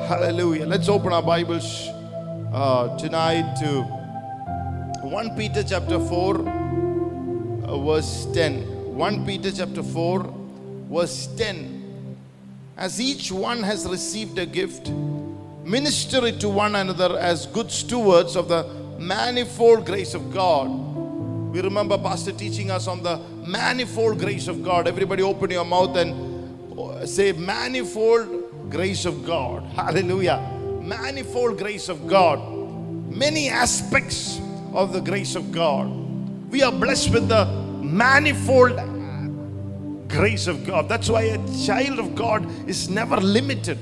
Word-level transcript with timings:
Hallelujah. 0.00 0.66
Let's 0.66 0.88
open 0.88 1.12
our 1.12 1.22
Bibles 1.22 1.88
uh, 2.52 2.96
tonight 2.96 3.56
to 3.60 3.82
1 5.06 5.36
Peter 5.36 5.62
chapter 5.62 6.00
4, 6.00 6.38
uh, 6.38 7.78
verse 7.78 8.26
10. 8.32 8.96
1 8.96 9.26
Peter 9.26 9.52
chapter 9.52 9.82
4, 9.82 10.34
verse 10.90 11.28
10. 11.36 12.16
As 12.78 13.00
each 13.02 13.30
one 13.30 13.62
has 13.62 13.86
received 13.86 14.38
a 14.38 14.46
gift, 14.46 14.90
minister 15.62 16.26
it 16.26 16.40
to 16.40 16.48
one 16.48 16.74
another 16.74 17.18
as 17.18 17.46
good 17.46 17.70
stewards 17.70 18.34
of 18.34 18.48
the 18.48 18.64
manifold 18.98 19.84
grace 19.84 20.14
of 20.14 20.32
God. 20.32 20.68
We 21.52 21.60
remember 21.60 21.98
Pastor 21.98 22.32
teaching 22.32 22.70
us 22.70 22.88
on 22.88 23.02
the 23.02 23.18
manifold 23.46 24.18
grace 24.18 24.48
of 24.48 24.64
God. 24.64 24.88
Everybody 24.88 25.22
open 25.22 25.50
your 25.50 25.66
mouth 25.66 25.94
and 25.96 26.78
uh, 26.78 27.04
say, 27.04 27.32
manifold 27.32 28.41
grace 28.72 29.04
of 29.04 29.24
God. 29.24 29.62
Hallelujah. 29.76 30.40
Manifold 30.80 31.58
grace 31.58 31.90
of 31.90 32.08
God. 32.08 32.40
Many 33.14 33.50
aspects 33.50 34.40
of 34.72 34.94
the 34.94 35.00
grace 35.00 35.36
of 35.36 35.52
God. 35.52 35.86
We 36.50 36.62
are 36.62 36.72
blessed 36.72 37.10
with 37.12 37.28
the 37.28 37.44
manifold 37.82 38.80
grace 40.08 40.46
of 40.46 40.66
God. 40.66 40.88
That's 40.88 41.10
why 41.10 41.22
a 41.22 41.66
child 41.66 41.98
of 41.98 42.14
God 42.14 42.48
is 42.68 42.88
never 42.88 43.18
limited. 43.18 43.78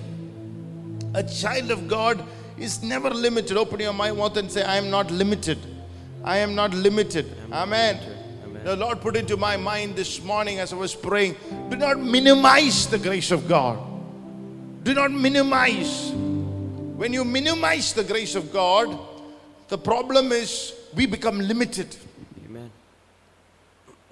A 1.14 1.22
child 1.22 1.70
of 1.70 1.86
God 1.86 2.22
is 2.58 2.82
never 2.82 3.10
limited. 3.10 3.56
Open 3.56 3.78
your 3.78 3.92
mouth 3.92 4.36
and 4.36 4.50
say, 4.50 4.62
I 4.64 4.76
am 4.76 4.90
not 4.90 5.10
limited. 5.12 5.58
I 6.24 6.38
am 6.38 6.56
not 6.56 6.74
limited. 6.74 7.32
Amen. 7.52 8.00
The 8.64 8.76
Lord 8.76 9.00
put 9.00 9.16
into 9.16 9.36
my 9.36 9.56
mind 9.56 9.96
this 9.96 10.22
morning 10.22 10.58
as 10.58 10.72
I 10.72 10.76
was 10.76 10.94
praying 10.94 11.36
do 11.70 11.76
not 11.76 11.98
minimize 11.98 12.86
the 12.88 12.98
grace 12.98 13.30
of 13.30 13.48
God. 13.48 13.89
Do 14.82 14.94
not 14.94 15.10
minimize. 15.12 16.12
When 16.12 17.12
you 17.12 17.24
minimize 17.24 17.92
the 17.92 18.04
grace 18.04 18.34
of 18.34 18.52
God, 18.52 18.98
the 19.68 19.78
problem 19.78 20.32
is 20.32 20.74
we 20.94 21.06
become 21.06 21.38
limited. 21.38 21.96
Amen. 22.44 22.70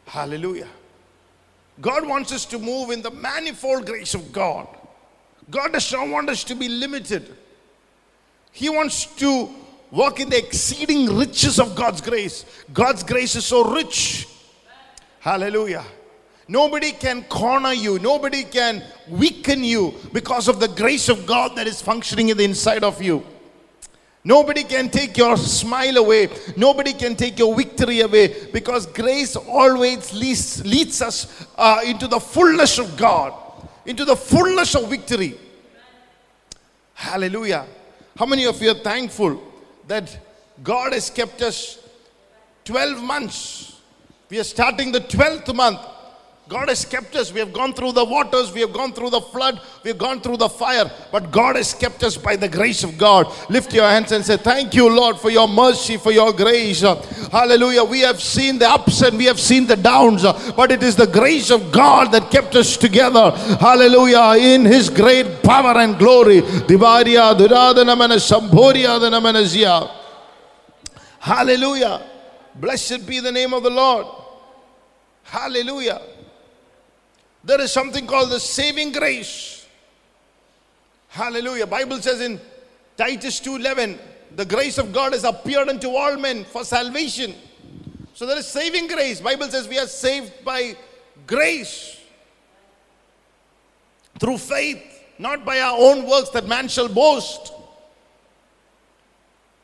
Hallelujah. 0.07 0.69
God 1.81 2.07
wants 2.07 2.33
us 2.33 2.45
to 2.47 2.59
move 2.59 2.91
in 2.91 3.03
the 3.03 3.11
manifold 3.11 3.87
grace 3.87 4.15
of 4.15 4.33
God. 4.33 4.69
God 5.51 5.73
does 5.73 5.93
not 5.93 6.09
want 6.09 6.29
us 6.29 6.45
to 6.45 6.55
be 6.55 6.69
limited. 6.69 7.35
He 8.53 8.69
wants 8.69 9.07
to 9.17 9.49
walk 9.91 10.21
in 10.21 10.29
the 10.29 10.39
exceeding 10.39 11.17
riches 11.17 11.59
of 11.59 11.75
God's 11.75 12.01
grace. 12.01 12.45
God's 12.73 13.03
grace 13.03 13.37
is 13.37 13.47
so 13.47 13.73
rich. 13.73 14.29
Hallelujah. 15.21 15.85
Nobody 16.49 16.93
can 16.93 17.25
corner 17.25 17.75
you, 17.75 17.99
nobody 17.99 18.43
can 18.43 18.83
weaken 19.07 19.63
you 19.63 19.95
because 20.15 20.49
of 20.49 20.61
the 20.61 20.69
grace 20.69 21.11
of 21.11 21.27
God 21.27 21.55
that 21.57 21.67
is 21.67 21.83
functioning 21.83 22.31
in 22.31 22.39
the 22.39 22.45
inside 22.45 22.83
of 22.83 23.03
you. 23.03 23.23
Nobody 24.25 24.65
can 24.65 24.89
take 24.89 25.17
your 25.17 25.37
smile 25.37 25.99
away. 25.99 26.29
Nobody 26.57 26.93
can 26.93 27.17
take 27.17 27.39
your 27.39 27.55
victory 27.55 28.01
away 28.01 28.51
because 28.53 28.87
grace 28.87 29.37
always 29.37 30.13
leads, 30.13 30.65
leads 30.67 31.01
us 31.03 31.47
uh, 31.57 31.81
into 31.85 32.09
the 32.09 32.19
fullness 32.19 32.79
of 32.79 32.97
God, 32.97 33.33
into 33.87 34.05
the 34.05 34.17
fullness 34.17 34.75
of 34.75 34.91
victory. 34.91 35.39
Hallelujah. 36.95 37.67
How 38.17 38.27
many 38.27 38.45
of 38.45 38.61
you 38.61 38.71
are 38.71 38.83
thankful 38.83 39.41
that 39.87 40.19
God 40.63 40.93
has 40.93 41.11
kept 41.11 41.41
us 41.43 41.79
12 42.65 43.03
months? 43.03 43.81
We 44.29 44.41
are 44.41 44.45
starting 44.45 44.93
the 44.93 45.01
12th 45.01 45.55
month. 45.55 45.81
God 46.49 46.71
has 46.71 46.87
kept 46.87 47.15
us. 47.15 47.31
We 47.31 47.41
have 47.41 47.53
gone 47.53 47.75
through 47.75 47.93
the 47.93 48.07
waters, 48.07 48.51
we 48.55 48.63
have 48.63 48.73
gone 48.73 48.95
through 48.95 49.11
the 49.11 49.21
flood, 49.21 49.61
we 49.85 49.91
have 49.91 49.99
gone 49.99 50.23
through 50.23 50.39
the 50.39 50.49
fire, 50.49 50.91
but 51.13 51.31
God 51.31 51.57
has 51.57 51.75
kept 51.75 52.03
us 52.03 52.17
by 52.17 52.37
the 52.37 52.49
grace 52.49 52.83
of 52.83 52.97
God. 52.97 53.31
Lift 53.51 53.75
your 53.75 53.87
hands 53.87 54.13
and 54.13 54.25
say, 54.25 54.39
Thank 54.39 54.73
you, 54.73 54.89
Lord, 54.89 55.19
for 55.19 55.29
your 55.29 55.47
mercy, 55.47 55.99
for 55.99 56.11
your 56.11 56.33
grace. 56.33 56.81
Hallelujah. 56.81 57.85
We 57.85 58.01
have 58.01 58.23
seen 58.23 58.59
the 58.59 58.67
ups 58.67 59.03
and 59.03 59.19
we 59.19 59.27
have 59.27 59.39
seen 59.39 59.67
the 59.67 59.77
downs, 59.77 60.23
but 60.57 60.73
it 60.73 60.83
is 60.83 60.97
the 60.97 61.07
grace 61.07 61.51
of 61.51 61.71
God 61.71 62.13
that 62.13 62.31
kept 62.31 62.57
us 62.57 62.79
together. 62.79 63.31
Hallelujah. 63.61 64.43
In 64.43 64.65
His 64.65 64.89
great 64.89 65.43
power 65.43 65.77
and 65.77 65.99
glory. 65.99 66.41
Hallelujah. 71.21 72.03
Blessed 72.55 73.07
be 73.07 73.21
the 73.21 73.33
name 73.33 73.53
of 73.53 73.63
the 73.63 73.71
Lord. 73.71 74.07
Hallelujah. 75.25 76.01
There 77.49 77.63
is 77.63 77.73
something 77.73 78.07
called 78.07 78.29
the 78.29 78.41
saving 78.41 78.93
grace. 78.93 79.67
Hallelujah. 81.09 81.67
Bible 81.67 81.97
says 82.03 82.21
in 82.21 82.39
Titus 82.95 83.41
2:11, 83.41 83.99
the 84.37 84.45
grace 84.45 84.77
of 84.77 84.93
God 84.93 85.15
has 85.15 85.25
appeared 85.25 85.71
unto 85.71 85.89
all 85.97 86.19
men 86.19 86.45
for 86.45 86.63
salvation. 86.63 87.35
So 88.13 88.27
there 88.27 88.37
is 88.37 88.47
saving 88.47 88.89
grace. 88.89 89.23
Bible 89.23 89.49
says 89.49 89.67
we 89.67 89.79
are 89.79 89.87
saved 89.87 90.45
by 90.45 90.77
grace 91.27 91.97
through 94.19 94.37
faith, 94.37 94.83
not 95.19 95.47
by 95.47 95.59
our 95.61 95.79
own 95.79 96.05
works 96.07 96.29
that 96.31 96.47
man 96.47 96.69
shall 96.69 96.89
boast. 96.89 97.55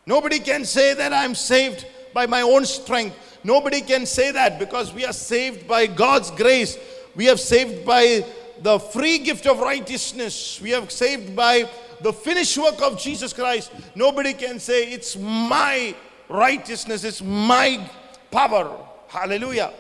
Nobody 0.07 0.39
can 0.39 0.65
say 0.65 0.95
that 0.95 1.13
I'm 1.13 1.35
saved 1.35 1.85
by 2.15 2.25
my 2.25 2.41
own 2.41 2.65
strength. 2.65 3.19
Nobody 3.45 3.83
can 3.83 4.07
say 4.07 4.31
that 4.31 4.59
because 4.59 4.91
we 4.95 5.05
are 5.05 5.13
saved 5.13 5.69
by 5.69 5.87
God's 5.87 6.31
grace. 6.31 6.79
We 7.15 7.29
are 7.31 7.37
saved 7.37 7.85
by 7.85 8.25
the 8.61 8.79
free 8.79 9.19
gift 9.19 9.47
of 9.47 9.61
righteousness. 9.61 10.61
We 10.61 10.75
are 10.75 10.89
saved 10.89 11.35
by 11.37 11.69
the 12.01 12.13
finished 12.13 12.59
work 12.59 12.81
of 12.83 12.99
Jesus 12.99 13.33
Christ. 13.33 13.73
Nobody 13.95 14.35
can 14.35 14.59
say 14.59 14.93
it's 14.93 15.17
my 15.17 15.95
righteousness, 16.29 17.05
it's 17.05 17.23
my 17.23 17.89
power. 18.31 18.77
Hallelujah. 19.09 19.73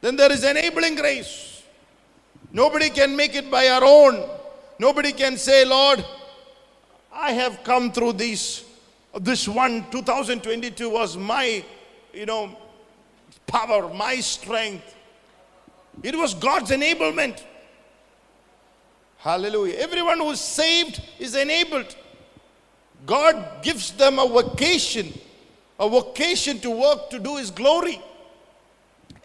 Then 0.00 0.16
there 0.16 0.32
is 0.32 0.44
enabling 0.44 0.96
grace. 0.96 1.62
Nobody 2.52 2.90
can 2.90 3.16
make 3.16 3.34
it 3.34 3.50
by 3.50 3.68
our 3.68 3.84
own. 3.84 4.28
Nobody 4.78 5.12
can 5.12 5.36
say, 5.36 5.64
Lord, 5.64 6.04
I 7.12 7.32
have 7.32 7.62
come 7.64 7.92
through 7.92 8.14
this. 8.14 8.64
This 9.20 9.46
one, 9.46 9.86
2022, 9.90 10.88
was 10.88 11.16
my, 11.16 11.64
you 12.12 12.26
know, 12.26 12.56
power, 13.46 13.92
my 13.92 14.16
strength. 14.20 14.96
It 16.02 16.16
was 16.16 16.34
God's 16.34 16.70
enablement. 16.70 17.42
Hallelujah. 19.18 19.76
Everyone 19.78 20.18
who 20.18 20.30
is 20.30 20.40
saved 20.40 21.00
is 21.18 21.34
enabled. 21.36 21.94
God 23.06 23.62
gives 23.62 23.92
them 23.92 24.18
a 24.18 24.26
vocation, 24.26 25.12
a 25.78 25.88
vocation 25.88 26.58
to 26.60 26.70
work 26.70 27.10
to 27.10 27.18
do 27.18 27.36
His 27.36 27.50
glory. 27.50 28.00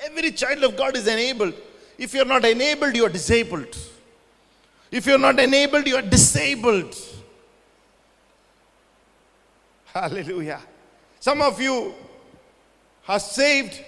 Every 0.03 0.31
child 0.31 0.63
of 0.63 0.77
God 0.77 0.95
is 0.95 1.07
enabled. 1.07 1.53
If 1.97 2.13
you're 2.13 2.25
not 2.25 2.45
enabled, 2.45 2.95
you 2.95 3.05
are 3.05 3.09
disabled. 3.09 3.75
If 4.91 5.05
you're 5.05 5.17
not 5.17 5.39
enabled, 5.39 5.87
you 5.87 5.95
are 5.95 6.01
disabled. 6.01 6.95
Hallelujah. 9.85 10.61
Some 11.19 11.41
of 11.41 11.59
you 11.59 11.95
are 13.07 13.19
saved, 13.19 13.83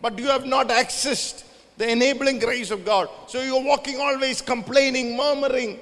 but 0.00 0.18
you 0.18 0.26
have 0.26 0.44
not 0.44 0.68
accessed 0.68 1.44
the 1.82 1.90
enabling 1.90 2.38
grace 2.38 2.70
of 2.70 2.84
God. 2.84 3.08
So 3.26 3.42
you're 3.42 3.60
walking 3.60 3.98
always 4.00 4.40
complaining, 4.40 5.16
murmuring, 5.16 5.80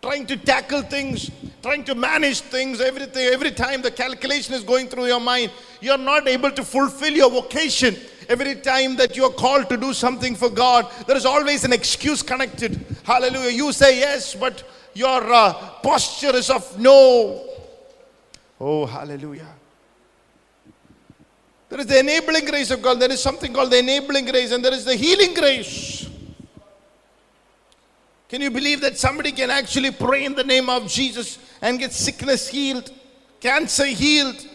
trying 0.00 0.26
to 0.28 0.38
tackle 0.38 0.80
things, 0.80 1.30
trying 1.62 1.84
to 1.84 1.94
manage 1.94 2.40
things, 2.40 2.80
everything. 2.80 3.26
Every 3.26 3.50
time 3.50 3.82
the 3.82 3.90
calculation 3.90 4.54
is 4.54 4.64
going 4.64 4.88
through 4.88 5.04
your 5.04 5.20
mind, 5.20 5.50
you're 5.82 5.98
not 5.98 6.26
able 6.26 6.50
to 6.50 6.64
fulfill 6.64 7.12
your 7.12 7.30
vocation. 7.30 7.94
Every 8.26 8.54
time 8.54 8.96
that 8.96 9.18
you're 9.18 9.32
called 9.32 9.68
to 9.68 9.76
do 9.76 9.92
something 9.92 10.34
for 10.34 10.48
God, 10.48 10.90
there 11.06 11.16
is 11.16 11.26
always 11.26 11.62
an 11.64 11.74
excuse 11.74 12.22
connected. 12.22 12.82
Hallelujah. 13.02 13.50
You 13.50 13.70
say 13.70 13.98
yes, 13.98 14.34
but 14.34 14.64
your 14.94 15.30
uh, 15.30 15.52
posture 15.82 16.34
is 16.34 16.48
of 16.48 16.80
no. 16.80 17.46
Oh, 18.58 18.86
hallelujah. 18.86 19.48
There 21.74 21.80
is 21.80 21.88
the 21.88 21.98
enabling 21.98 22.44
grace 22.44 22.70
of 22.70 22.80
God. 22.80 23.00
There 23.00 23.10
is 23.10 23.20
something 23.20 23.52
called 23.52 23.72
the 23.72 23.80
enabling 23.80 24.26
grace, 24.26 24.52
and 24.52 24.64
there 24.64 24.72
is 24.72 24.84
the 24.84 24.94
healing 24.94 25.34
grace. 25.34 26.08
Can 28.28 28.42
you 28.42 28.52
believe 28.52 28.80
that 28.82 28.96
somebody 28.96 29.32
can 29.32 29.50
actually 29.50 29.90
pray 29.90 30.24
in 30.24 30.36
the 30.36 30.44
name 30.44 30.70
of 30.70 30.86
Jesus 30.86 31.36
and 31.60 31.76
get 31.80 31.92
sickness 31.92 32.46
healed, 32.46 32.92
cancer 33.40 33.86
healed? 33.86 34.46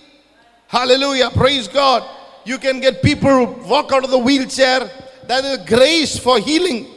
Hallelujah. 0.69 1.30
Praise 1.31 1.68
God. 1.68 2.10
You 2.45 2.57
can 2.57 2.80
get 2.80 3.04
people 3.04 3.30
who 3.30 3.68
walk 3.68 3.92
out 3.92 4.06
of 4.06 4.12
the 4.12 4.18
wheelchair. 4.18 4.89
That 5.27 5.44
is 5.44 5.57
a 5.60 5.65
grace 5.65 6.18
for 6.18 6.39
healing. 6.39 6.88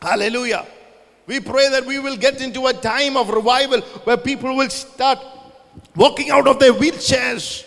Hallelujah. 0.00 0.68
We 1.26 1.40
pray 1.40 1.68
that 1.68 1.84
we 1.84 1.98
will 1.98 2.16
get 2.16 2.40
into 2.40 2.68
a 2.68 2.72
time 2.72 3.16
of 3.16 3.28
revival 3.28 3.80
where 4.04 4.18
people 4.18 4.54
will 4.56 4.70
start 4.70 5.18
walking 5.96 6.30
out 6.30 6.46
of 6.46 6.60
their 6.60 6.72
wheelchairs, 6.72 7.66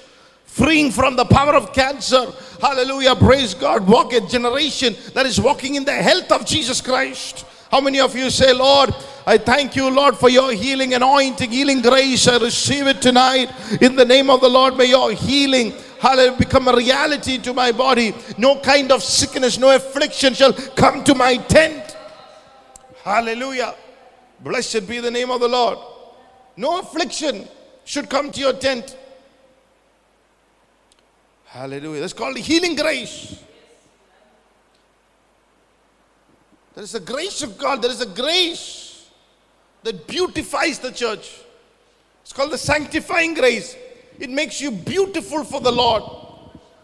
freeing 0.56 0.90
from 0.90 1.18
the 1.18 1.26
power 1.26 1.54
of 1.54 1.74
cancer. 1.74 2.32
Hallelujah. 2.62 3.14
Praise 3.16 3.54
God. 3.54 3.86
Walk 3.86 4.14
a 4.14 4.22
generation 4.22 4.96
that 5.14 5.26
is 5.26 5.40
walking 5.40 5.76
in 5.76 5.84
the 5.84 5.92
health 5.92 6.32
of 6.32 6.46
Jesus 6.46 6.80
Christ. 6.80 7.46
How 7.70 7.82
many 7.82 8.00
of 8.00 8.16
you 8.16 8.30
say, 8.30 8.54
Lord, 8.54 8.96
I 9.26 9.38
thank 9.38 9.76
you, 9.76 9.90
Lord, 9.90 10.16
for 10.16 10.30
your 10.30 10.54
healing, 10.54 10.94
anointing, 10.94 11.52
healing 11.52 11.82
grace. 11.82 12.26
I 12.30 12.38
receive 12.38 12.88
it 12.88 13.02
tonight 13.02 13.52
in 13.82 13.98
the 13.98 14.06
name 14.06 14.30
of 14.30 14.40
the 14.40 14.48
Lord. 14.48 14.78
May 14.78 14.86
your 14.86 15.12
healing, 15.12 15.74
hallelujah, 16.00 16.38
become 16.38 16.70
a 16.70 16.76
reality 16.76 17.38
to 17.40 17.54
my 17.54 17.74
body. 17.74 18.16
No 18.38 18.58
kind 18.62 18.94
of 18.94 19.04
sickness, 19.04 19.58
no 19.58 19.76
affliction 19.76 20.34
shall 20.34 20.54
come 20.54 21.04
to 21.04 21.16
my 21.16 21.36
tent. 21.36 21.98
Hallelujah. 23.04 23.76
Blessed 24.40 24.88
be 24.88 25.02
the 25.02 25.12
name 25.12 25.32
of 25.32 25.42
the 25.42 25.50
Lord. 25.50 25.80
No 26.56 26.80
affliction 26.80 27.46
should 27.84 28.10
come 28.10 28.32
to 28.32 28.40
your 28.40 28.54
tent. 28.54 28.96
Hallelujah. 31.56 32.02
That's 32.02 32.12
called 32.12 32.36
the 32.36 32.42
healing 32.42 32.76
grace. 32.76 33.42
There 36.74 36.84
is 36.84 36.94
a 36.96 37.00
grace 37.00 37.44
of 37.44 37.58
God. 37.58 37.82
There 37.82 37.92
is 37.92 38.02
a 38.02 38.06
grace 38.06 39.10
that 39.84 40.06
beautifies 40.06 40.80
the 40.80 40.92
church. 40.92 41.32
It's 42.24 42.34
called 42.34 42.52
the 42.52 42.58
sanctifying 42.58 43.36
grace. 43.36 43.78
It 44.20 44.30
makes 44.30 44.60
you 44.60 44.70
beautiful 44.70 45.46
for 45.46 45.62
the 45.62 45.72
Lord. 45.72 46.04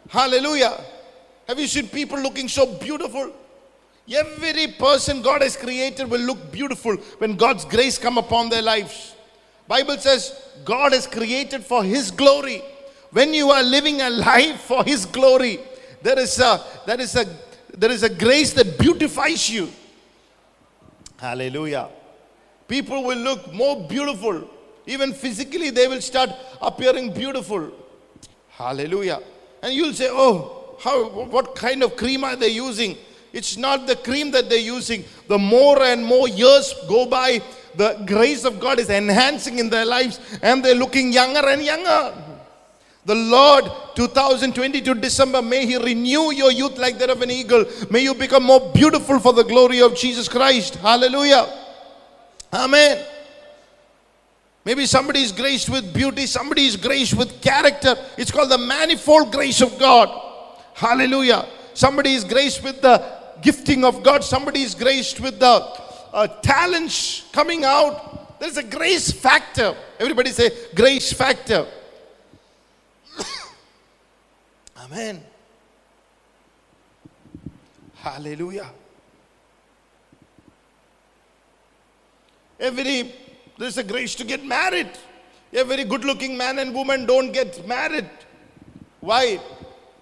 Hallelujah. 0.07 0.79
Have 1.49 1.59
you 1.59 1.67
seen 1.67 1.89
people 1.89 2.19
looking 2.19 2.47
so 2.47 2.65
beautiful? 2.77 3.33
Every 4.09 4.67
person 4.67 5.21
God 5.21 5.41
has 5.41 5.57
created 5.57 6.09
will 6.09 6.21
look 6.21 6.49
beautiful 6.49 6.95
when 7.17 7.35
God's 7.35 7.65
grace 7.65 7.97
come 7.97 8.17
upon 8.17 8.47
their 8.47 8.61
lives. 8.61 9.15
Bible 9.67 9.97
says 9.97 10.41
God 10.63 10.93
has 10.93 11.07
created 11.07 11.65
for 11.65 11.83
his 11.83 12.09
glory. 12.09 12.61
When 13.11 13.33
you 13.33 13.49
are 13.49 13.63
living 13.63 14.01
a 14.01 14.09
life 14.09 14.61
for 14.61 14.83
his 14.83 15.05
glory, 15.05 15.59
there 16.01 16.17
is 16.17 16.39
a 16.39 16.63
there 16.85 16.99
is 16.99 17.15
a 17.15 17.25
there 17.77 17.91
is 17.91 18.03
a 18.03 18.09
grace 18.09 18.53
that 18.53 18.77
beautifies 18.77 19.49
you. 19.49 19.69
Hallelujah. 21.17 21.89
People 22.67 23.03
will 23.03 23.17
look 23.17 23.53
more 23.53 23.87
beautiful. 23.87 24.49
Even 24.85 25.13
physically, 25.13 25.69
they 25.69 25.87
will 25.87 26.01
start 26.01 26.31
appearing 26.61 27.13
beautiful. 27.13 27.71
Hallelujah. 28.49 29.19
And 29.61 29.73
you'll 29.73 29.93
say, 29.93 30.07
Oh, 30.09 30.77
how 30.79 31.09
what 31.09 31.53
kind 31.55 31.83
of 31.83 31.95
cream 31.95 32.23
are 32.23 32.35
they 32.35 32.49
using? 32.49 32.97
It's 33.33 33.55
not 33.57 33.87
the 33.87 33.95
cream 33.95 34.31
that 34.31 34.49
they're 34.49 34.57
using. 34.57 35.05
The 35.27 35.37
more 35.37 35.81
and 35.83 36.03
more 36.03 36.27
years 36.27 36.73
go 36.87 37.05
by, 37.05 37.41
the 37.75 38.03
grace 38.05 38.43
of 38.43 38.59
God 38.59 38.79
is 38.79 38.89
enhancing 38.89 39.59
in 39.59 39.69
their 39.69 39.85
lives 39.85 40.19
and 40.41 40.63
they're 40.63 40.75
looking 40.75 41.13
younger 41.13 41.47
and 41.47 41.61
younger. 41.61 42.13
The 43.03 43.15
Lord, 43.15 43.65
2022 43.95 44.93
December, 44.95 45.41
may 45.41 45.65
He 45.65 45.77
renew 45.77 46.31
your 46.31 46.51
youth 46.51 46.77
like 46.77 46.99
that 46.99 47.09
of 47.09 47.21
an 47.21 47.31
eagle. 47.31 47.65
May 47.89 48.01
you 48.01 48.13
become 48.13 48.43
more 48.43 48.71
beautiful 48.73 49.19
for 49.19 49.33
the 49.33 49.43
glory 49.43 49.81
of 49.81 49.95
Jesus 49.95 50.27
Christ. 50.27 50.75
Hallelujah. 50.75 51.47
Amen. 52.53 53.05
Maybe 54.63 54.85
somebody 54.85 55.23
is 55.23 55.31
graced 55.31 55.69
with 55.69 55.91
beauty, 55.91 56.27
somebody 56.27 56.65
is 56.65 56.75
graced 56.77 57.15
with 57.15 57.41
character. 57.41 57.95
It's 58.17 58.29
called 58.29 58.51
the 58.51 58.59
manifold 58.59 59.31
grace 59.31 59.61
of 59.61 59.79
God. 59.79 60.09
Hallelujah. 60.75 61.47
Somebody 61.73 62.13
is 62.13 62.23
graced 62.23 62.63
with 62.63 62.81
the 62.81 63.03
gifting 63.41 63.83
of 63.83 64.03
God, 64.03 64.23
somebody 64.23 64.61
is 64.61 64.75
graced 64.75 65.19
with 65.19 65.39
the 65.39 65.47
uh, 66.13 66.27
talents 66.43 67.27
coming 67.31 67.63
out. 67.63 68.39
There's 68.39 68.57
a 68.57 68.63
grace 68.63 69.11
factor. 69.11 69.75
Everybody 69.99 70.29
say, 70.29 70.51
grace 70.75 71.11
factor. 71.11 71.65
Amen. 74.83 75.23
Hallelujah. 77.95 78.69
Every 82.59 83.13
there's 83.57 83.77
a 83.77 83.83
grace 83.83 84.15
to 84.15 84.23
get 84.23 84.43
married. 84.43 84.89
A 85.53 85.63
very 85.63 85.83
good 85.83 86.03
looking 86.03 86.35
man 86.35 86.57
and 86.59 86.73
woman 86.73 87.05
don't 87.05 87.31
get 87.31 87.67
married. 87.67 88.09
Why? 89.01 89.39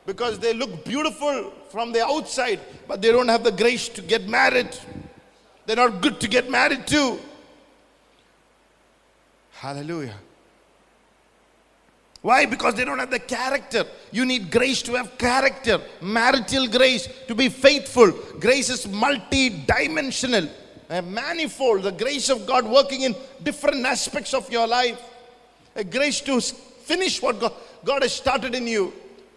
Because 0.05 0.39
they 0.39 0.53
look 0.53 0.85
beautiful 0.85 1.51
from 1.69 1.91
the 1.91 2.05
outside, 2.05 2.59
but 2.87 3.01
they 3.01 3.11
don't 3.11 3.27
have 3.27 3.43
the 3.43 3.51
grace 3.51 3.89
to 3.89 4.01
get 4.01 4.27
married. 4.27 4.77
They're 5.65 5.75
not 5.75 6.01
good 6.01 6.19
to 6.21 6.27
get 6.27 6.49
married 6.49 6.87
to. 6.87 7.19
Hallelujah. 9.51 10.15
Why? 12.21 12.45
Because 12.45 12.75
they 12.75 12.83
don't 12.83 12.99
have 12.99 13.11
the 13.11 13.19
character. 13.19 13.85
You 14.11 14.25
need 14.25 14.51
grace 14.51 14.81
to 14.83 14.95
have 14.95 15.17
character, 15.17 15.79
marital 16.01 16.67
grace, 16.67 17.07
to 17.27 17.35
be 17.35 17.47
faithful. 17.47 18.11
Grace 18.39 18.69
is 18.69 18.87
multi 18.87 19.49
dimensional, 19.49 20.49
manifold. 20.89 21.83
The 21.83 21.91
grace 21.91 22.29
of 22.29 22.45
God 22.45 22.65
working 22.65 23.01
in 23.01 23.15
different 23.41 23.85
aspects 23.85 24.33
of 24.33 24.51
your 24.51 24.67
life. 24.67 25.01
A 25.75 25.83
grace 25.83 26.19
to 26.21 26.41
finish 26.41 27.21
what 27.21 27.39
God, 27.39 27.53
God 27.85 28.01
has 28.01 28.13
started 28.13 28.53
in 28.53 28.67
you. 28.67 28.91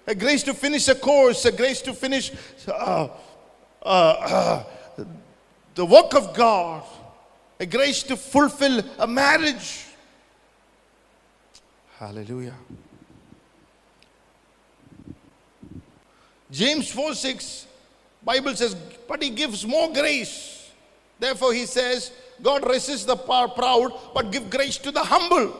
A 0.08 0.14
grace 0.16 0.42
to 0.44 0.54
finish 0.54 0.88
a 0.88 0.96
course, 0.96 1.44
a 1.44 1.52
grace 1.52 1.80
to 1.82 1.92
finish 1.92 2.32
uh, 2.66 3.08
uh, 3.80 3.86
uh, 3.86 4.64
the 5.76 5.86
work 5.86 6.14
of 6.14 6.34
God, 6.34 6.82
a 7.60 7.66
grace 7.66 8.02
to 8.04 8.16
fulfill 8.16 8.82
a 8.98 9.06
marriage. 9.06 9.86
Hallelujah. 12.02 12.54
James 16.50 16.90
4 16.90 17.14
6, 17.14 17.66
Bible 18.24 18.56
says, 18.56 18.74
but 19.06 19.22
he 19.22 19.30
gives 19.30 19.64
more 19.64 19.92
grace. 19.92 20.72
Therefore, 21.20 21.54
he 21.54 21.64
says, 21.64 22.10
God 22.42 22.68
resists 22.68 23.04
the 23.04 23.14
proud, 23.14 23.92
but 24.12 24.32
give 24.32 24.50
grace 24.50 24.78
to 24.78 24.90
the 24.90 24.98
humble. 24.98 25.54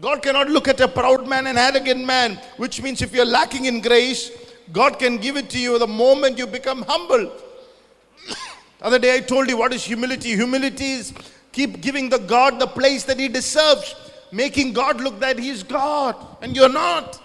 God 0.00 0.22
cannot 0.22 0.48
look 0.48 0.68
at 0.68 0.80
a 0.80 0.88
proud 0.88 1.28
man 1.28 1.46
and 1.46 1.58
arrogant 1.58 2.02
man, 2.02 2.40
which 2.56 2.80
means 2.80 3.02
if 3.02 3.14
you're 3.14 3.26
lacking 3.26 3.66
in 3.66 3.82
grace, 3.82 4.30
God 4.72 4.98
can 4.98 5.18
give 5.18 5.36
it 5.36 5.50
to 5.50 5.58
you 5.58 5.78
the 5.78 5.86
moment 5.86 6.38
you 6.38 6.46
become 6.46 6.80
humble. 6.80 7.30
The 8.78 8.86
other 8.86 8.98
day 9.00 9.16
I 9.16 9.20
told 9.20 9.48
you 9.50 9.58
what 9.58 9.74
is 9.74 9.84
humility. 9.84 10.36
Humility 10.36 10.92
is 10.92 11.12
keep 11.58 11.80
giving 11.80 12.08
the 12.08 12.18
God 12.18 12.60
the 12.60 12.68
place 12.68 13.02
that 13.02 13.18
he 13.18 13.26
deserves, 13.26 13.96
making 14.30 14.72
God 14.72 15.00
look 15.00 15.18
that 15.18 15.40
he's 15.40 15.64
God 15.64 16.14
and 16.40 16.54
you're 16.54 16.68
not. 16.68 17.20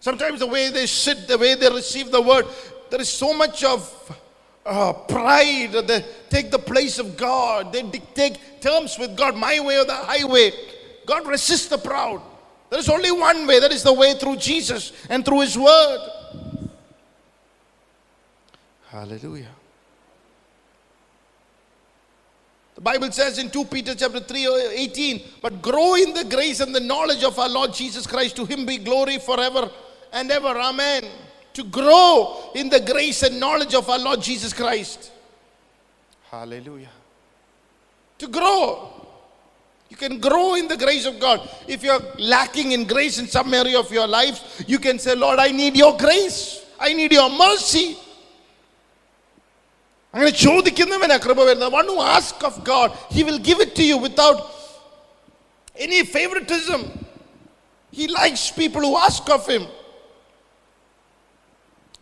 Sometimes 0.00 0.40
the 0.40 0.46
way 0.46 0.68
they 0.68 0.84
sit, 0.84 1.26
the 1.26 1.38
way 1.38 1.54
they 1.54 1.70
receive 1.70 2.10
the 2.10 2.20
word, 2.20 2.44
there 2.90 3.00
is 3.00 3.08
so 3.08 3.32
much 3.32 3.64
of 3.64 3.80
uh, 4.66 4.92
pride. 4.92 5.72
They 5.72 6.04
take 6.28 6.50
the 6.50 6.58
place 6.58 6.98
of 6.98 7.16
God. 7.16 7.72
They 7.72 7.82
dictate 7.82 8.38
terms 8.60 8.98
with 8.98 9.16
God, 9.16 9.34
my 9.34 9.58
way 9.58 9.78
or 9.78 9.86
the 9.86 9.94
highway. 9.94 10.52
God 11.06 11.26
resists 11.26 11.68
the 11.68 11.78
proud. 11.78 12.20
There 12.68 12.78
is 12.78 12.90
only 12.90 13.12
one 13.12 13.46
way. 13.46 13.60
That 13.60 13.72
is 13.72 13.82
the 13.82 13.94
way 13.94 14.12
through 14.12 14.36
Jesus 14.36 14.92
and 15.08 15.24
through 15.24 15.40
His 15.40 15.56
Word. 15.56 16.10
Hallelujah. 18.88 19.55
The 22.76 22.82
Bible 22.82 23.10
says 23.10 23.38
in 23.38 23.48
2 23.48 23.64
Peter 23.64 23.94
chapter 23.94 24.20
3 24.20 24.46
uh, 24.46 24.50
18, 24.70 25.22
but 25.40 25.62
grow 25.62 25.94
in 25.94 26.12
the 26.12 26.24
grace 26.24 26.60
and 26.60 26.74
the 26.74 26.80
knowledge 26.80 27.24
of 27.24 27.38
our 27.38 27.48
Lord 27.48 27.72
Jesus 27.72 28.06
Christ. 28.06 28.36
To 28.36 28.44
him 28.44 28.66
be 28.66 28.76
glory 28.76 29.18
forever 29.18 29.70
and 30.12 30.30
ever. 30.30 30.48
Amen. 30.48 31.04
To 31.54 31.64
grow 31.64 32.50
in 32.54 32.68
the 32.68 32.80
grace 32.80 33.22
and 33.22 33.40
knowledge 33.40 33.74
of 33.74 33.88
our 33.88 33.98
Lord 33.98 34.20
Jesus 34.20 34.52
Christ. 34.52 35.10
Hallelujah. 36.30 36.90
To 38.18 38.28
grow. 38.28 38.92
You 39.88 39.96
can 39.96 40.20
grow 40.20 40.54
in 40.56 40.68
the 40.68 40.76
grace 40.76 41.06
of 41.06 41.18
God. 41.18 41.48
If 41.66 41.82
you're 41.82 42.02
lacking 42.18 42.72
in 42.72 42.86
grace 42.86 43.18
in 43.18 43.26
some 43.26 43.54
area 43.54 43.78
of 43.78 43.90
your 43.90 44.06
life, 44.06 44.62
you 44.66 44.78
can 44.78 44.98
say, 44.98 45.14
Lord, 45.14 45.38
I 45.38 45.50
need 45.50 45.76
your 45.78 45.96
grace. 45.96 46.62
I 46.78 46.92
need 46.92 47.12
your 47.12 47.30
mercy. 47.30 47.96
അങ്ങനെ 50.15 50.31
ചോദിക്കുന്നവനാ 50.45 51.17
കൃപ 51.25 51.39
വരുന്നത് 51.49 51.73
one 51.77 51.85
who 51.91 51.99
ask 52.17 52.37
of 52.49 52.55
God, 52.71 52.89
He 53.15 53.21
will 53.27 53.41
give 53.49 53.59
it 53.65 53.71
to 53.79 53.83
you 53.89 53.97
without 54.07 54.39
any 55.85 55.99
favoritism. 56.15 56.81
He 57.99 58.07
likes 58.19 58.43
people 58.61 58.81
who 58.87 58.95
ask 59.07 59.23
of 59.37 59.43
Him. 59.53 59.63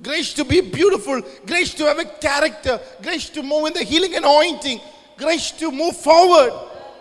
Grace 0.08 0.32
to 0.39 0.44
be 0.46 0.60
beautiful, 0.62 1.18
grace 1.46 1.74
to 1.79 1.84
have 1.89 2.00
a 2.00 2.10
character, 2.27 2.75
grace 3.06 3.27
to 3.36 3.41
move 3.51 3.65
in 3.70 3.74
the 3.79 3.86
healing 3.91 4.15
anointing, 4.22 4.79
grace 5.18 5.48
to 5.62 5.68
move 5.82 5.96
forward. 6.10 6.53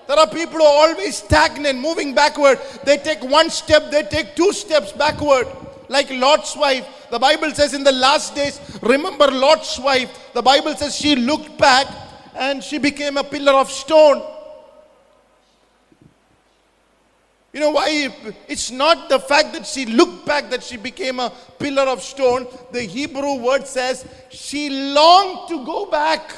There 0.08 0.18
are 0.18 0.26
people 0.26 0.58
who 0.58 0.64
are 0.64 0.88
always 0.88 1.16
stagnant, 1.18 1.78
moving 1.78 2.14
backward. 2.14 2.58
They 2.84 2.96
take 3.08 3.22
one 3.22 3.50
step, 3.50 3.90
they 3.90 4.02
take 4.02 4.34
two 4.34 4.52
steps 4.52 4.90
backward. 4.92 5.46
Like 5.87 6.09
Lot's 6.09 6.55
wife. 6.55 7.07
The 7.11 7.19
Bible 7.19 7.51
says 7.51 7.73
in 7.73 7.83
the 7.83 7.91
last 7.91 8.35
days, 8.35 8.59
remember 8.81 9.27
Lot's 9.27 9.79
wife. 9.79 10.31
The 10.33 10.41
Bible 10.41 10.75
says 10.75 10.95
she 10.95 11.15
looked 11.15 11.57
back 11.57 11.87
and 12.35 12.63
she 12.63 12.77
became 12.77 13.17
a 13.17 13.23
pillar 13.23 13.53
of 13.53 13.69
stone. 13.69 14.23
You 17.53 17.59
know 17.59 17.69
why? 17.69 18.11
It's 18.47 18.71
not 18.71 19.09
the 19.09 19.19
fact 19.19 19.53
that 19.53 19.67
she 19.67 19.85
looked 19.85 20.25
back 20.25 20.49
that 20.49 20.63
she 20.63 20.75
became 20.75 21.19
a 21.19 21.31
pillar 21.59 21.83
of 21.83 22.01
stone. 22.01 22.47
The 22.71 22.81
Hebrew 22.81 23.35
word 23.35 23.67
says 23.67 24.05
she 24.29 24.69
longed 24.69 25.49
to 25.49 25.63
go 25.63 25.85
back. 25.85 26.33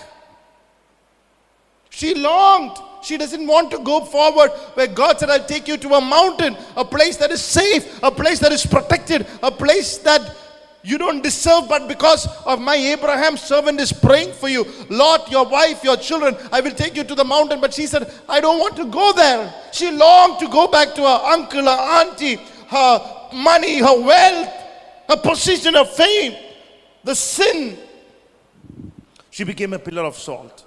She 1.89 2.13
longed. 2.15 2.77
She 3.05 3.17
doesn't 3.17 3.45
want 3.45 3.69
to 3.69 3.77
go 3.79 4.03
forward 4.03 4.49
where 4.73 4.87
God 4.87 5.19
said, 5.19 5.29
I'll 5.29 5.45
take 5.45 5.67
you 5.67 5.77
to 5.77 5.93
a 5.93 6.01
mountain, 6.01 6.57
a 6.75 6.83
place 6.83 7.17
that 7.17 7.29
is 7.29 7.41
safe, 7.41 8.01
a 8.01 8.09
place 8.09 8.39
that 8.39 8.51
is 8.51 8.65
protected, 8.65 9.27
a 9.43 9.51
place 9.51 9.99
that 9.99 10.35
you 10.83 10.97
don't 10.97 11.21
deserve, 11.21 11.69
but 11.69 11.87
because 11.87 12.27
of 12.45 12.59
my 12.59 12.75
Abraham 12.75 13.37
servant 13.37 13.79
is 13.79 13.93
praying 13.93 14.33
for 14.33 14.49
you. 14.49 14.65
Lord, 14.89 15.21
your 15.29 15.45
wife, 15.47 15.83
your 15.83 15.97
children, 15.97 16.35
I 16.51 16.61
will 16.61 16.71
take 16.71 16.95
you 16.95 17.03
to 17.03 17.15
the 17.15 17.23
mountain. 17.23 17.61
But 17.61 17.73
she 17.75 17.85
said, 17.85 18.11
I 18.27 18.39
don't 18.39 18.59
want 18.59 18.75
to 18.77 18.85
go 18.85 19.13
there. 19.13 19.53
She 19.71 19.91
longed 19.91 20.39
to 20.39 20.47
go 20.47 20.67
back 20.67 20.95
to 20.95 21.01
her 21.01 21.21
uncle, 21.25 21.63
her 21.63 21.69
auntie, 21.69 22.35
her 22.67 23.29
money, 23.33 23.79
her 23.79 24.01
wealth, 24.01 24.49
her 25.09 25.17
position, 25.17 25.75
her 25.75 25.85
fame, 25.85 26.35
the 27.03 27.13
sin. 27.13 27.77
She 29.29 29.43
became 29.43 29.73
a 29.73 29.79
pillar 29.79 30.03
of 30.03 30.15
salt. 30.15 30.64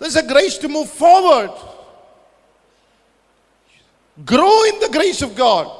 There's 0.00 0.16
a 0.16 0.26
grace 0.26 0.56
to 0.58 0.68
move 0.68 0.88
forward. 0.88 1.50
Grow 4.24 4.64
in 4.64 4.80
the 4.80 4.88
grace 4.90 5.20
of 5.20 5.36
God. 5.36 5.70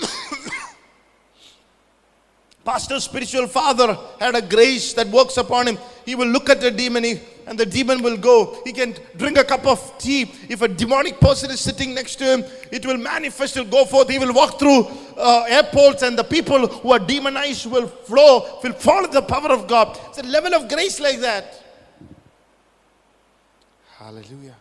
Pastor, 2.64 3.00
spiritual 3.00 3.46
father 3.48 3.98
had 4.20 4.36
a 4.36 4.42
grace 4.42 4.92
that 4.92 5.08
works 5.08 5.38
upon 5.38 5.66
him. 5.66 5.78
He 6.04 6.14
will 6.14 6.28
look 6.28 6.50
at 6.50 6.62
a 6.62 6.70
demon 6.70 7.04
he- 7.04 7.20
and 7.46 7.58
the 7.58 7.64
demon 7.64 8.02
will 8.02 8.18
go. 8.18 8.60
He 8.66 8.72
can 8.72 8.94
drink 9.16 9.38
a 9.38 9.44
cup 9.44 9.66
of 9.66 9.98
tea. 9.98 10.30
If 10.50 10.60
a 10.60 10.68
demonic 10.68 11.18
person 11.18 11.50
is 11.50 11.60
sitting 11.60 11.94
next 11.94 12.16
to 12.16 12.24
him, 12.24 12.44
it 12.70 12.84
will 12.84 12.98
manifest, 12.98 13.54
he'll 13.54 13.64
go 13.64 13.86
forth. 13.86 14.10
He 14.10 14.18
will 14.18 14.34
walk 14.34 14.58
through 14.58 14.88
uh, 15.16 15.44
airports 15.48 16.02
and 16.02 16.18
the 16.18 16.24
people 16.24 16.66
who 16.66 16.92
are 16.92 16.98
demonized 16.98 17.64
will 17.64 17.88
flow, 17.88 18.60
will 18.62 18.74
follow 18.74 19.08
the 19.08 19.22
power 19.22 19.50
of 19.50 19.66
God. 19.66 19.98
It's 20.10 20.18
a 20.18 20.22
level 20.22 20.54
of 20.54 20.68
grace 20.68 21.00
like 21.00 21.20
that. 21.20 21.61
Hallelujah. 24.02 24.56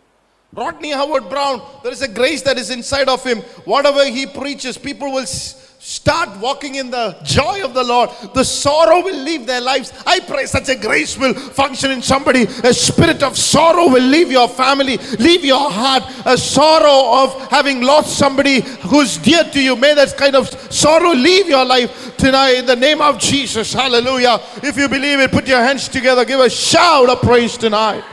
Rodney 0.54 0.92
Howard 0.92 1.28
Browne, 1.28 1.62
there 1.82 1.92
is 1.92 2.04
a 2.04 2.08
grace 2.08 2.44
that 2.44 2.60
is 2.60 2.70
inside 2.70 3.10
of 3.10 3.24
him. 3.24 3.40
Whatever 3.66 4.06
he 4.06 4.28
preaches, 4.28 4.78
people 4.78 5.12
will 5.12 5.26
start 5.26 6.40
walking 6.40 6.76
in 6.76 6.92
the 6.92 7.18
joy 7.24 7.66
of 7.66 7.74
the 7.74 7.84
Lord. 7.84 8.12
The 8.36 8.44
sorrow 8.44 9.02
will 9.02 9.18
leave 9.24 9.48
their 9.48 9.62
lives. 9.62 9.92
I 10.06 10.20
pray 10.20 10.46
such 10.46 10.70
a 10.70 10.76
grace 10.76 11.18
will 11.18 11.34
function 11.34 11.90
in 11.90 12.04
somebody. 12.04 12.44
A 12.44 12.72
spirit 12.72 13.24
of 13.24 13.36
sorrow 13.36 13.88
will 13.88 14.04
leave 14.04 14.32
your 14.32 14.48
family, 14.48 14.98
leave 15.18 15.44
your 15.44 15.72
heart. 15.72 16.04
A 16.26 16.38
sorrow 16.38 17.24
of 17.24 17.50
having 17.50 17.82
lost 17.82 18.20
somebody 18.20 18.62
who's 18.90 19.18
dear 19.18 19.44
to 19.46 19.60
you. 19.60 19.76
May 19.76 19.96
that 19.96 20.16
kind 20.18 20.36
of 20.36 20.50
sorrow 20.72 21.14
leave 21.14 21.50
your 21.50 21.66
life 21.66 22.16
tonight 22.18 22.58
in 22.58 22.68
the 22.68 22.76
name 22.76 23.02
of 23.02 23.18
Jesus. 23.18 23.74
Hallelujah. 23.74 24.40
If 24.62 24.78
you 24.78 24.88
believe 24.88 25.20
it, 25.20 25.32
put 25.32 25.48
your 25.48 25.64
hands 25.64 25.88
together. 25.88 26.26
Give 26.26 26.42
a 26.42 26.50
shout 26.50 27.10
of 27.10 27.22
praise 27.22 27.58
tonight. 27.58 28.04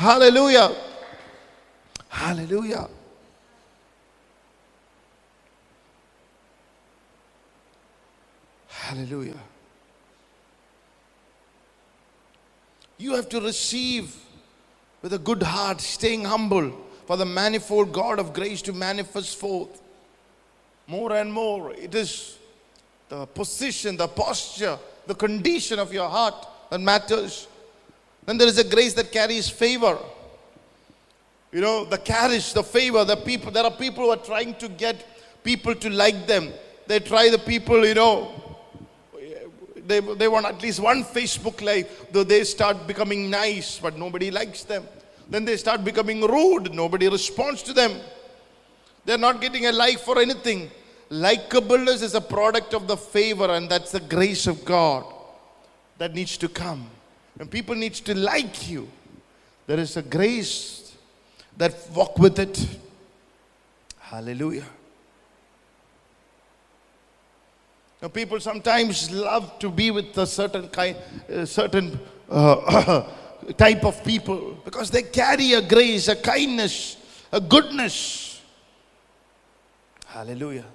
Hallelujah. 0.00 0.74
Hallelujah. 2.08 2.88
Hallelujah. 8.66 9.34
You 12.96 13.14
have 13.14 13.28
to 13.28 13.42
receive 13.42 14.16
with 15.02 15.12
a 15.12 15.18
good 15.18 15.42
heart, 15.42 15.82
staying 15.82 16.24
humble 16.24 16.72
for 17.04 17.18
the 17.18 17.26
manifold 17.26 17.92
God 17.92 18.18
of 18.18 18.32
grace 18.32 18.62
to 18.62 18.72
manifest 18.72 19.38
forth 19.38 19.82
more 20.86 21.12
and 21.12 21.30
more. 21.30 21.74
It 21.74 21.94
is 21.94 22.38
the 23.10 23.26
position, 23.26 23.98
the 23.98 24.08
posture, 24.08 24.78
the 25.06 25.14
condition 25.14 25.78
of 25.78 25.92
your 25.92 26.08
heart 26.08 26.48
that 26.70 26.80
matters. 26.80 27.48
Then 28.26 28.38
there 28.38 28.48
is 28.48 28.58
a 28.58 28.64
grace 28.64 28.94
that 28.94 29.10
carries 29.10 29.48
favor. 29.48 29.98
You 31.52 31.60
know, 31.60 31.84
the 31.84 31.98
carriage, 31.98 32.52
the 32.52 32.62
favor, 32.62 33.04
the 33.04 33.16
people. 33.16 33.50
There 33.50 33.64
are 33.64 33.70
people 33.70 34.04
who 34.04 34.10
are 34.10 34.16
trying 34.16 34.54
to 34.56 34.68
get 34.68 35.42
people 35.42 35.74
to 35.74 35.90
like 35.90 36.26
them. 36.26 36.52
They 36.86 37.00
try 37.00 37.28
the 37.28 37.38
people, 37.38 37.84
you 37.86 37.94
know, 37.94 38.40
they, 39.90 40.00
they 40.00 40.28
want 40.28 40.46
at 40.46 40.62
least 40.62 40.80
one 40.80 41.02
Facebook 41.02 41.60
live, 41.60 41.88
though 42.12 42.24
they 42.24 42.44
start 42.44 42.86
becoming 42.86 43.28
nice, 43.28 43.78
but 43.78 43.98
nobody 43.98 44.30
likes 44.30 44.62
them. 44.62 44.86
Then 45.28 45.44
they 45.44 45.56
start 45.56 45.84
becoming 45.84 46.22
rude, 46.22 46.72
nobody 46.72 47.08
responds 47.08 47.62
to 47.64 47.72
them. 47.72 47.92
They're 49.04 49.18
not 49.18 49.40
getting 49.40 49.66
a 49.66 49.72
like 49.72 49.98
for 49.98 50.20
anything. 50.20 50.70
Likeableness 51.10 52.02
is 52.02 52.14
a 52.14 52.20
product 52.20 52.72
of 52.72 52.86
the 52.86 52.96
favor, 52.96 53.50
and 53.50 53.68
that's 53.68 53.90
the 53.90 54.00
grace 54.00 54.46
of 54.46 54.64
God 54.64 55.04
that 55.98 56.14
needs 56.14 56.36
to 56.38 56.48
come. 56.48 56.88
When 57.40 57.48
people 57.48 57.74
need 57.74 57.94
to 57.94 58.14
like 58.14 58.68
you, 58.68 58.86
there 59.66 59.80
is 59.80 59.96
a 59.96 60.02
grace 60.02 60.94
that 61.56 61.74
walk 61.94 62.18
with 62.18 62.38
it. 62.38 62.66
Hallelujah. 63.98 64.66
Now, 68.02 68.08
people 68.08 68.40
sometimes 68.40 69.10
love 69.10 69.58
to 69.60 69.70
be 69.70 69.90
with 69.90 70.18
a 70.18 70.26
certain 70.26 70.68
kind, 70.68 70.98
a 71.30 71.46
certain 71.46 71.98
uh, 72.28 73.08
type 73.56 73.86
of 73.86 74.04
people 74.04 74.58
because 74.62 74.90
they 74.90 75.04
carry 75.04 75.54
a 75.54 75.62
grace, 75.62 76.08
a 76.08 76.16
kindness, 76.16 76.98
a 77.32 77.40
goodness. 77.40 78.42
Hallelujah. 80.04 80.66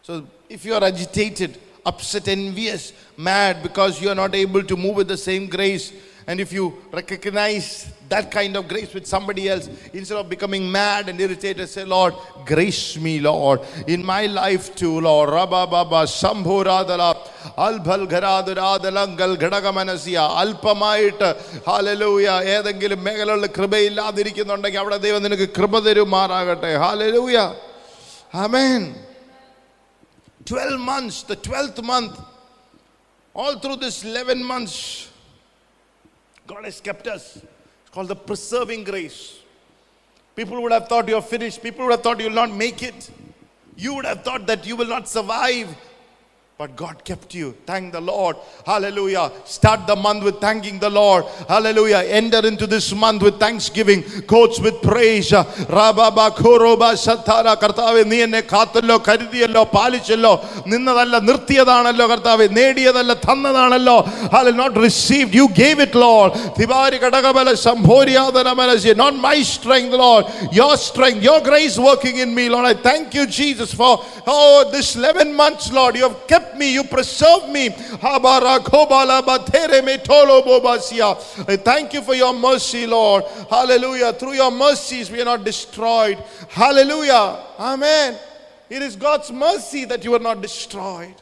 So, 0.00 0.26
if 0.48 0.64
you 0.64 0.72
are 0.72 0.84
agitated, 0.84 1.60
upset, 1.85 2.27
envious, 2.27 2.93
mad 3.17 3.63
because 3.63 4.01
you 4.01 4.09
are 4.09 4.15
not 4.15 4.35
able 4.35 4.63
to 4.63 4.75
move 4.77 4.95
with 4.97 5.07
the 5.07 5.17
same 5.17 5.47
grace, 5.47 5.91
and 6.27 6.39
if 6.39 6.51
you 6.53 6.65
recognize 6.91 7.91
that 8.09 8.29
kind 8.31 8.55
of 8.57 8.67
grace 8.67 8.93
with 8.93 9.05
somebody 9.07 9.47
else, 9.49 9.67
instead 9.93 10.17
of 10.17 10.29
becoming 10.29 10.71
mad 10.71 11.09
and 11.09 11.19
irritated, 11.19 11.67
say, 11.69 11.83
Lord, 11.85 12.13
grace 12.45 12.97
me, 12.97 13.19
Lord, 13.19 13.61
in 13.87 14.03
my 14.05 14.25
life 14.25 14.75
too, 14.75 14.99
Lord. 15.01 15.29
Rabba 15.29 15.67
Baba 15.67 16.01
Shambhuradala 16.19 17.11
അത്ഭൽഘരാതുരാതലങ്കൽ 17.67 19.31
ഘടകമനസിയ 19.45 20.17
അല്പമായിട്ട് 20.41 21.29
hallelujah 21.67 22.27
ഏതെങ്കിലും 22.55 23.01
മേഖലകളിൽ 23.07 23.47
കൃപയില്ലാതിരിക്കുന്നുണ്ടെങ്കിൽ 23.57 24.79
അവിടെ 24.83 24.97
ദൈവം 25.05 25.21
നിനക്ക് 25.25 25.47
കൃപ 25.57 25.79
തരുമാറാകട്ടെ 25.87 26.71
hallelujah 26.83 27.37
amen 28.45 28.83
12 30.44 30.80
months, 30.80 31.22
the 31.22 31.36
12th 31.36 31.82
month, 31.82 32.20
all 33.34 33.58
through 33.58 33.76
this 33.76 34.04
11 34.04 34.42
months, 34.44 35.10
God 36.46 36.64
has 36.64 36.80
kept 36.80 37.06
us. 37.06 37.36
It's 37.36 37.90
called 37.90 38.08
the 38.08 38.16
preserving 38.16 38.84
grace. 38.84 39.38
People 40.36 40.62
would 40.62 40.72
have 40.72 40.88
thought 40.88 41.08
you're 41.08 41.22
finished. 41.22 41.62
People 41.62 41.86
would 41.86 41.92
have 41.92 42.02
thought 42.02 42.20
you'll 42.20 42.30
not 42.30 42.50
make 42.50 42.82
it. 42.82 43.10
You 43.76 43.94
would 43.94 44.04
have 44.04 44.22
thought 44.22 44.46
that 44.46 44.66
you 44.66 44.76
will 44.76 44.88
not 44.88 45.08
survive. 45.08 45.74
But 46.56 46.76
God 46.76 47.02
kept 47.04 47.34
you. 47.34 47.56
Thank 47.66 47.92
the 47.92 48.00
Lord. 48.00 48.36
Hallelujah. 48.64 49.32
Start 49.44 49.88
the 49.88 49.96
month 49.96 50.22
with 50.22 50.40
thanking 50.40 50.78
the 50.78 50.88
Lord. 50.88 51.24
Hallelujah. 51.48 52.04
Enter 52.06 52.46
into 52.46 52.68
this 52.68 52.94
month 52.94 53.24
with 53.24 53.40
thanksgiving. 53.40 54.04
Coats 54.22 54.60
with 54.60 54.80
praise. 54.80 55.32
Rababa 55.32 56.30
Kuroba 56.30 56.94
Satara 56.94 57.56
Kartave 57.56 58.04
Niene 58.04 58.40
Katalo 58.42 59.00
Karidiello 59.00 59.68
Palichello 59.68 60.40
Ninadala 60.62 61.20
Nirtiadanalo 61.26 62.06
Kartave 62.16 62.46
Nediadala 62.48 63.16
Thanadanalo. 63.16 64.04
Hallelujah. 64.30 64.56
Not 64.56 64.76
received. 64.76 65.34
You 65.34 65.48
gave 65.48 65.80
it, 65.80 65.92
Lord. 65.96 66.34
Tivari 66.34 67.00
Katakabala 67.00 67.54
Samhoriadanamalasi. 67.56 68.96
Not 68.96 69.16
my 69.16 69.42
strength, 69.42 69.92
Lord. 69.92 70.26
Your 70.52 70.76
strength, 70.76 71.20
your 71.20 71.40
grace 71.40 71.80
working 71.80 72.18
in 72.18 72.32
me, 72.32 72.48
Lord. 72.48 72.64
I 72.64 72.74
thank 72.74 73.12
you, 73.12 73.26
Jesus, 73.26 73.74
for 73.74 73.98
oh 74.24 74.68
this 74.70 74.94
11 74.94 75.34
months, 75.34 75.72
Lord. 75.72 75.96
You 75.96 76.08
have 76.08 76.26
kept 76.28 76.43
me 76.56 76.72
you 76.72 76.84
preserved 76.84 77.48
me 77.48 77.68
i 81.48 81.56
thank 81.56 81.92
you 81.92 82.02
for 82.02 82.14
your 82.14 82.32
mercy 82.32 82.86
lord 82.86 83.24
hallelujah 83.50 84.12
through 84.12 84.34
your 84.34 84.50
mercies 84.50 85.10
we 85.10 85.20
are 85.20 85.24
not 85.24 85.44
destroyed 85.44 86.18
hallelujah 86.48 87.44
amen 87.58 88.16
it 88.68 88.82
is 88.82 88.96
god's 88.96 89.30
mercy 89.30 89.84
that 89.84 90.04
you 90.04 90.14
are 90.14 90.20
not 90.20 90.40
destroyed 90.40 91.14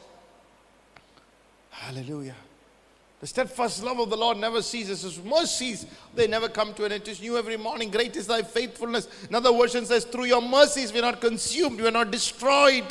hallelujah 1.69 2.35
the 3.23 3.27
steadfast 3.27 3.81
love 3.85 4.01
of 4.01 4.09
the 4.09 4.17
Lord 4.17 4.37
never 4.37 4.61
ceases. 4.61 5.03
His 5.03 5.23
mercies, 5.23 5.85
they 6.13 6.27
never 6.27 6.49
come 6.49 6.73
to 6.73 6.83
an 6.83 6.91
end. 6.91 7.03
It 7.03 7.07
is 7.07 7.21
new 7.21 7.37
every 7.37 7.55
morning. 7.55 7.89
Great 7.89 8.17
is 8.17 8.27
thy 8.27 8.41
faithfulness. 8.41 9.07
Another 9.29 9.53
version 9.53 9.85
says, 9.85 10.03
Through 10.03 10.25
your 10.25 10.41
mercies, 10.41 10.91
we 10.91 10.99
are 10.99 11.03
not 11.03 11.21
consumed, 11.21 11.79
we 11.79 11.87
are 11.87 11.91
not 11.91 12.11
destroyed. 12.11 12.83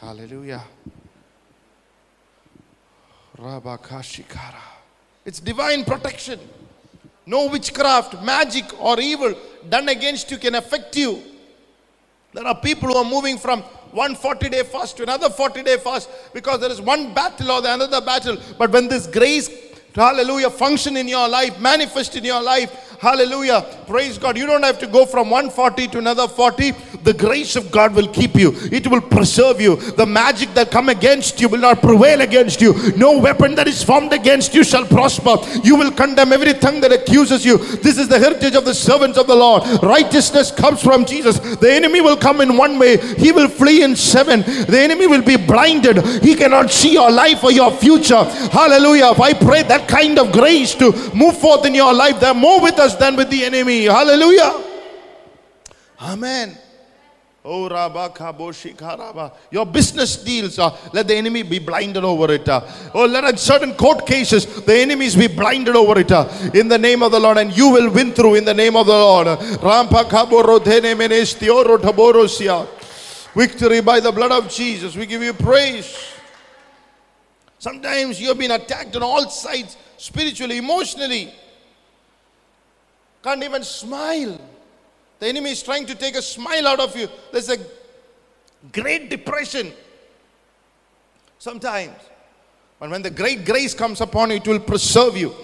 Hallelujah. 0.00 0.62
It's 5.24 5.40
divine 5.40 5.84
protection. 5.84 6.40
No 7.26 7.46
witchcraft, 7.48 8.22
magic, 8.22 8.64
or 8.80 8.98
evil 9.00 9.34
done 9.68 9.88
against 9.88 10.30
you 10.30 10.38
can 10.38 10.54
affect 10.54 10.96
you. 10.96 11.22
There 12.32 12.46
are 12.46 12.60
people 12.60 12.88
who 12.90 12.96
are 12.96 13.04
moving 13.04 13.38
from 13.38 13.62
one 13.90 14.14
40 14.14 14.48
day 14.48 14.62
fast 14.62 14.96
to 14.98 15.02
another 15.02 15.30
40 15.30 15.62
day 15.62 15.76
fast 15.78 16.08
because 16.32 16.60
there 16.60 16.70
is 16.70 16.80
one 16.80 17.12
battle 17.12 17.50
or 17.50 17.60
the 17.62 17.74
another 17.74 18.00
battle. 18.00 18.36
But 18.56 18.70
when 18.70 18.88
this 18.88 19.06
grace, 19.06 19.50
hallelujah, 19.94 20.50
function 20.50 20.96
in 20.96 21.08
your 21.08 21.28
life, 21.28 21.58
manifest 21.58 22.16
in 22.16 22.24
your 22.24 22.42
life, 22.42 22.87
Hallelujah. 22.98 23.64
Praise 23.86 24.18
God. 24.18 24.36
You 24.36 24.44
don't 24.44 24.64
have 24.64 24.80
to 24.80 24.86
go 24.88 25.06
from 25.06 25.30
140 25.30 25.86
to 25.88 25.98
another 25.98 26.26
40. 26.26 26.72
The 27.04 27.14
grace 27.14 27.54
of 27.54 27.70
God 27.70 27.94
will 27.94 28.08
keep 28.08 28.34
you. 28.34 28.52
It 28.72 28.88
will 28.88 29.00
preserve 29.00 29.60
you. 29.60 29.76
The 29.76 30.04
magic 30.04 30.52
that 30.54 30.72
come 30.72 30.88
against 30.88 31.40
you 31.40 31.48
will 31.48 31.60
not 31.60 31.80
prevail 31.80 32.22
against 32.22 32.60
you. 32.60 32.74
No 32.96 33.20
weapon 33.20 33.54
that 33.54 33.68
is 33.68 33.84
formed 33.84 34.12
against 34.12 34.52
you 34.52 34.64
shall 34.64 34.84
prosper. 34.84 35.36
You 35.62 35.76
will 35.76 35.92
condemn 35.92 36.32
every 36.32 36.54
tongue 36.54 36.80
that 36.80 36.92
accuses 36.92 37.46
you. 37.46 37.58
This 37.58 37.98
is 37.98 38.08
the 38.08 38.18
heritage 38.18 38.56
of 38.56 38.64
the 38.64 38.74
servants 38.74 39.16
of 39.16 39.28
the 39.28 39.36
Lord. 39.36 39.62
Righteousness 39.80 40.50
comes 40.50 40.82
from 40.82 41.04
Jesus. 41.04 41.38
The 41.38 41.72
enemy 41.72 42.00
will 42.00 42.16
come 42.16 42.40
in 42.40 42.56
one 42.56 42.80
way. 42.80 42.96
He 43.14 43.30
will 43.30 43.48
flee 43.48 43.84
in 43.84 43.94
seven. 43.94 44.40
The 44.40 44.80
enemy 44.80 45.06
will 45.06 45.22
be 45.22 45.36
blinded. 45.36 46.04
He 46.24 46.34
cannot 46.34 46.72
see 46.72 46.94
your 46.94 47.12
life 47.12 47.44
or 47.44 47.52
your 47.52 47.70
future. 47.70 48.24
Hallelujah. 48.24 49.12
I 49.20 49.34
pray 49.34 49.62
that 49.62 49.86
kind 49.86 50.18
of 50.18 50.32
grace 50.32 50.74
to 50.74 50.90
move 51.14 51.38
forth 51.38 51.64
in 51.64 51.76
your 51.76 51.94
life, 51.94 52.18
there 52.18 52.30
are 52.30 52.34
more 52.34 52.60
with 52.60 52.78
us 52.80 52.87
than 52.96 53.16
with 53.16 53.30
the 53.30 53.44
enemy. 53.44 53.84
Hallelujah. 53.84 54.64
Amen. 56.00 56.56
Oh. 57.44 59.32
Your 59.50 59.64
business 59.64 60.16
deals, 60.16 60.58
uh, 60.58 60.76
let 60.92 61.08
the 61.08 61.14
enemy 61.14 61.42
be 61.42 61.58
blinded 61.58 62.04
over 62.04 62.30
it. 62.32 62.46
Uh. 62.46 62.60
Oh, 62.92 63.06
let 63.06 63.38
certain 63.38 63.74
court 63.74 64.06
cases, 64.06 64.44
the 64.64 64.76
enemies 64.78 65.16
be 65.16 65.28
blinded 65.28 65.74
over 65.74 65.98
it. 65.98 66.12
Uh. 66.12 66.28
In 66.52 66.68
the 66.68 66.76
name 66.76 67.02
of 67.02 67.12
the 67.12 67.18
Lord, 67.18 67.38
and 67.38 67.56
you 67.56 67.70
will 67.70 67.90
win 67.90 68.12
through 68.12 68.34
in 68.34 68.44
the 68.44 68.52
name 68.52 68.76
of 68.76 68.86
the 68.86 68.92
Lord. 68.92 69.28
Rampa 69.28 70.04
Taborosia. 71.78 72.66
Victory 73.34 73.80
by 73.80 74.00
the 74.00 74.12
blood 74.12 74.32
of 74.32 74.50
Jesus. 74.50 74.94
We 74.94 75.06
give 75.06 75.22
you 75.22 75.32
praise. 75.32 75.96
Sometimes 77.58 78.20
you 78.20 78.28
have 78.28 78.38
been 78.38 78.50
attacked 78.50 78.94
on 78.94 79.02
all 79.02 79.28
sides, 79.30 79.76
spiritually, 79.96 80.58
emotionally. 80.58 81.32
Can't 83.22 83.42
even 83.42 83.62
smile. 83.62 84.40
The 85.18 85.26
enemy 85.26 85.50
is 85.50 85.62
trying 85.62 85.86
to 85.86 85.94
take 85.94 86.14
a 86.14 86.22
smile 86.22 86.66
out 86.68 86.80
of 86.80 86.96
you. 86.96 87.08
There's 87.32 87.50
a 87.50 87.58
great 88.72 89.10
depression 89.10 89.72
sometimes. 91.38 91.96
But 92.78 92.90
when 92.90 93.02
the 93.02 93.10
great 93.10 93.44
grace 93.44 93.74
comes 93.74 94.00
upon 94.00 94.30
you, 94.30 94.36
it 94.36 94.46
will 94.46 94.60
preserve 94.60 95.16
you. 95.16 95.34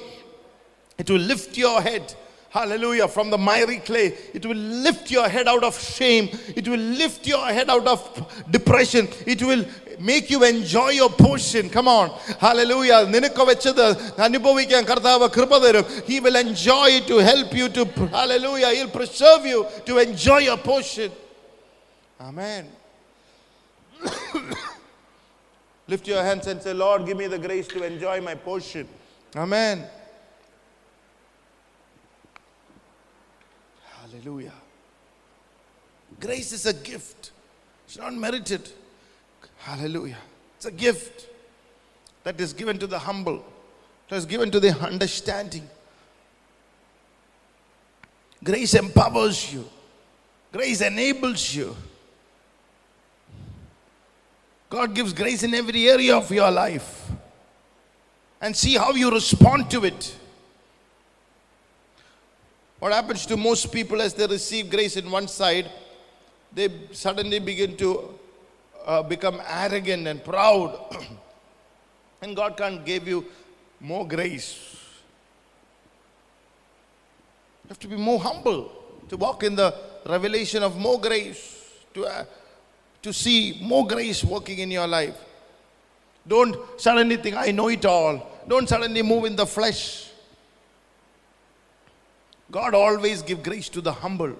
It 0.97 1.11
will 1.11 1.19
lift 1.19 1.57
your 1.59 1.81
head. 1.81 2.14
Hallelujah. 2.50 3.09
From 3.09 3.31
the 3.31 3.38
miry 3.38 3.78
clay. 3.78 4.16
It 4.33 4.47
will 4.47 4.57
lift 4.57 5.11
your 5.11 5.28
head 5.28 5.49
out 5.49 5.64
of 5.64 5.76
shame. 5.76 6.28
It 6.54 6.69
will 6.69 6.78
lift 6.78 7.26
your 7.26 7.45
head 7.47 7.69
out 7.69 7.88
of 7.88 8.45
depression. 8.49 9.09
It 9.26 9.43
will 9.43 9.64
make 10.00 10.29
you 10.29 10.43
enjoy 10.43 10.89
your 10.89 11.09
portion. 11.09 11.69
Come 11.69 11.88
on. 11.88 12.09
Hallelujah. 12.45 13.00
നിനക്ക് 13.15 13.43
വെച്ചത് 13.51 13.86
അനുഭവിക്കാൻ 14.27 14.83
കർത്താവ് 14.91 15.27
കൃപ 15.38 15.53
തരും. 15.65 15.86
He 16.12 16.19
will 16.25 16.38
enjoy 16.48 16.88
it 16.98 17.07
to 17.12 17.17
help 17.31 17.53
you 17.62 17.67
to, 17.77 17.86
hallelujah. 18.17 18.69
He'll 18.75 18.95
preserve 19.00 19.45
you 19.45 19.59
to 19.88 19.93
enjoy 20.07 20.39
your 20.50 20.57
portion. 20.57 21.12
Amen. 22.21 22.63
Lift 25.88 26.07
your 26.07 26.24
hands 26.24 26.45
and 26.48 26.62
say, 26.62 26.74
Lord, 26.74 27.05
give 27.05 27.17
me 27.17 27.27
the 27.27 27.39
grace 27.39 27.67
to 27.69 27.83
enjoy 27.83 28.21
my 28.21 28.36
portion. 28.36 28.88
Amen. 29.36 29.86
Hallelujah. 34.01 34.53
Grace 36.19 36.51
is 36.51 36.65
a 36.65 36.74
gift, 36.74 37.31
it's 37.86 37.98
not 37.98 38.13
merited. 38.13 38.69
Hallelujah. 39.64 40.18
It's 40.56 40.66
a 40.66 40.71
gift 40.71 41.26
that 42.23 42.38
is 42.38 42.52
given 42.52 42.78
to 42.80 42.87
the 42.87 42.99
humble, 42.99 43.42
that 44.11 44.16
is 44.16 44.26
given 44.26 44.50
to 44.50 44.61
the 44.61 44.78
understanding. 44.78 45.66
Grace 48.42 48.75
empowers 48.75 49.54
you, 49.54 49.64
grace 50.52 50.82
enables 50.82 51.54
you. 51.54 51.75
God 54.69 54.95
gives 54.95 55.15
grace 55.15 55.43
in 55.43 55.54
every 55.54 55.88
area 55.88 56.15
of 56.15 56.30
your 56.30 56.50
life. 56.50 57.10
And 58.43 58.54
see 58.54 58.75
how 58.75 58.91
you 58.91 59.10
respond 59.10 59.71
to 59.71 59.86
it. 59.86 60.15
What 62.80 62.93
happens 62.93 63.25
to 63.26 63.38
most 63.38 63.73
people 63.73 64.02
as 64.02 64.12
they 64.12 64.26
receive 64.26 64.69
grace 64.69 64.99
in 64.99 65.10
one 65.10 65.26
side, 65.26 65.71
they 66.52 66.69
suddenly 66.93 67.38
begin 67.38 67.78
to 67.78 68.19
uh, 68.84 69.02
become 69.02 69.40
arrogant 69.49 70.06
and 70.06 70.23
proud. 70.25 70.78
and 72.23 72.36
God 72.36 72.56
can't 72.56 72.84
give 72.84 73.08
you 73.08 73.25
more 73.80 74.06
grace. 74.06 74.76
You 77.64 77.68
have 77.68 77.78
to 77.80 77.88
be 77.88 77.97
more 77.97 78.20
humble 78.20 78.70
to 79.08 79.16
walk 79.16 79.42
in 79.42 79.56
the 79.56 79.75
revelation 80.06 80.62
of 80.62 80.76
more 80.76 81.00
grace, 81.00 81.70
to, 81.94 82.06
uh, 82.06 82.25
to 83.02 83.12
see 83.12 83.58
more 83.62 83.86
grace 83.86 84.23
working 84.25 84.58
in 84.58 84.70
your 84.70 84.86
life. 84.86 85.16
Don't 86.26 86.56
suddenly 86.80 87.16
think, 87.16 87.36
I 87.36 87.50
know 87.50 87.68
it 87.68 87.84
all. 87.84 88.30
Don't 88.49 88.68
suddenly 88.68 89.02
move 89.02 89.25
in 89.25 89.36
the 89.36 89.47
flesh. 89.47 90.10
God 92.50 92.75
always 92.75 93.23
give 93.23 93.42
grace 93.42 93.68
to 93.70 93.80
the 93.80 93.92
humble. 93.92 94.34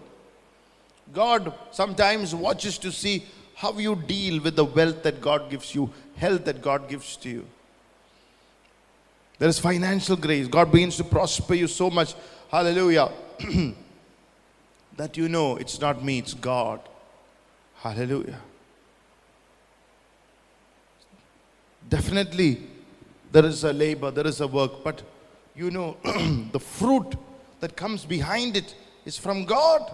God 1.13 1.53
sometimes 1.71 2.35
watches 2.35 2.79
to 2.79 2.93
see 2.93 3.25
how 3.55 3.73
you 3.79 3.95
deal 3.97 4.43
with 4.43 4.57
the 4.57 4.65
wealth 4.65 5.03
that 5.03 5.21
God 5.21 5.51
gives 5.51 5.75
you, 5.75 5.91
health 6.17 6.45
that 6.45 6.61
God 6.61 6.89
gives 6.89 7.17
to 7.19 7.29
you. 7.29 7.47
There 9.39 9.49
is 9.49 9.59
financial 9.59 10.17
grace. 10.17 10.47
God 10.47 10.71
begins 10.71 10.97
to 10.97 11.05
prosper 11.05 11.55
you 11.55 11.67
so 11.67 11.91
much. 11.91 12.15
Hallelujah. 12.51 13.11
that 14.97 15.17
you 15.17 15.29
know 15.29 15.57
it's 15.57 15.81
not 15.81 16.05
me, 16.05 16.19
it's 16.19 16.35
God. 16.35 16.81
Hallelujah. 17.77 18.41
Definitely, 21.89 22.63
there 23.31 23.45
is 23.45 23.65
a 23.65 23.73
labor, 23.73 24.11
there 24.11 24.27
is 24.27 24.41
a 24.41 24.47
work, 24.47 24.83
but 24.83 25.03
you 25.55 25.71
know, 25.71 25.97
the 26.53 26.61
fruit 26.61 27.15
that 27.61 27.77
comes 27.77 28.05
behind 28.05 28.57
it 28.57 28.75
is 29.05 29.19
from 29.19 29.45
God. 29.45 29.93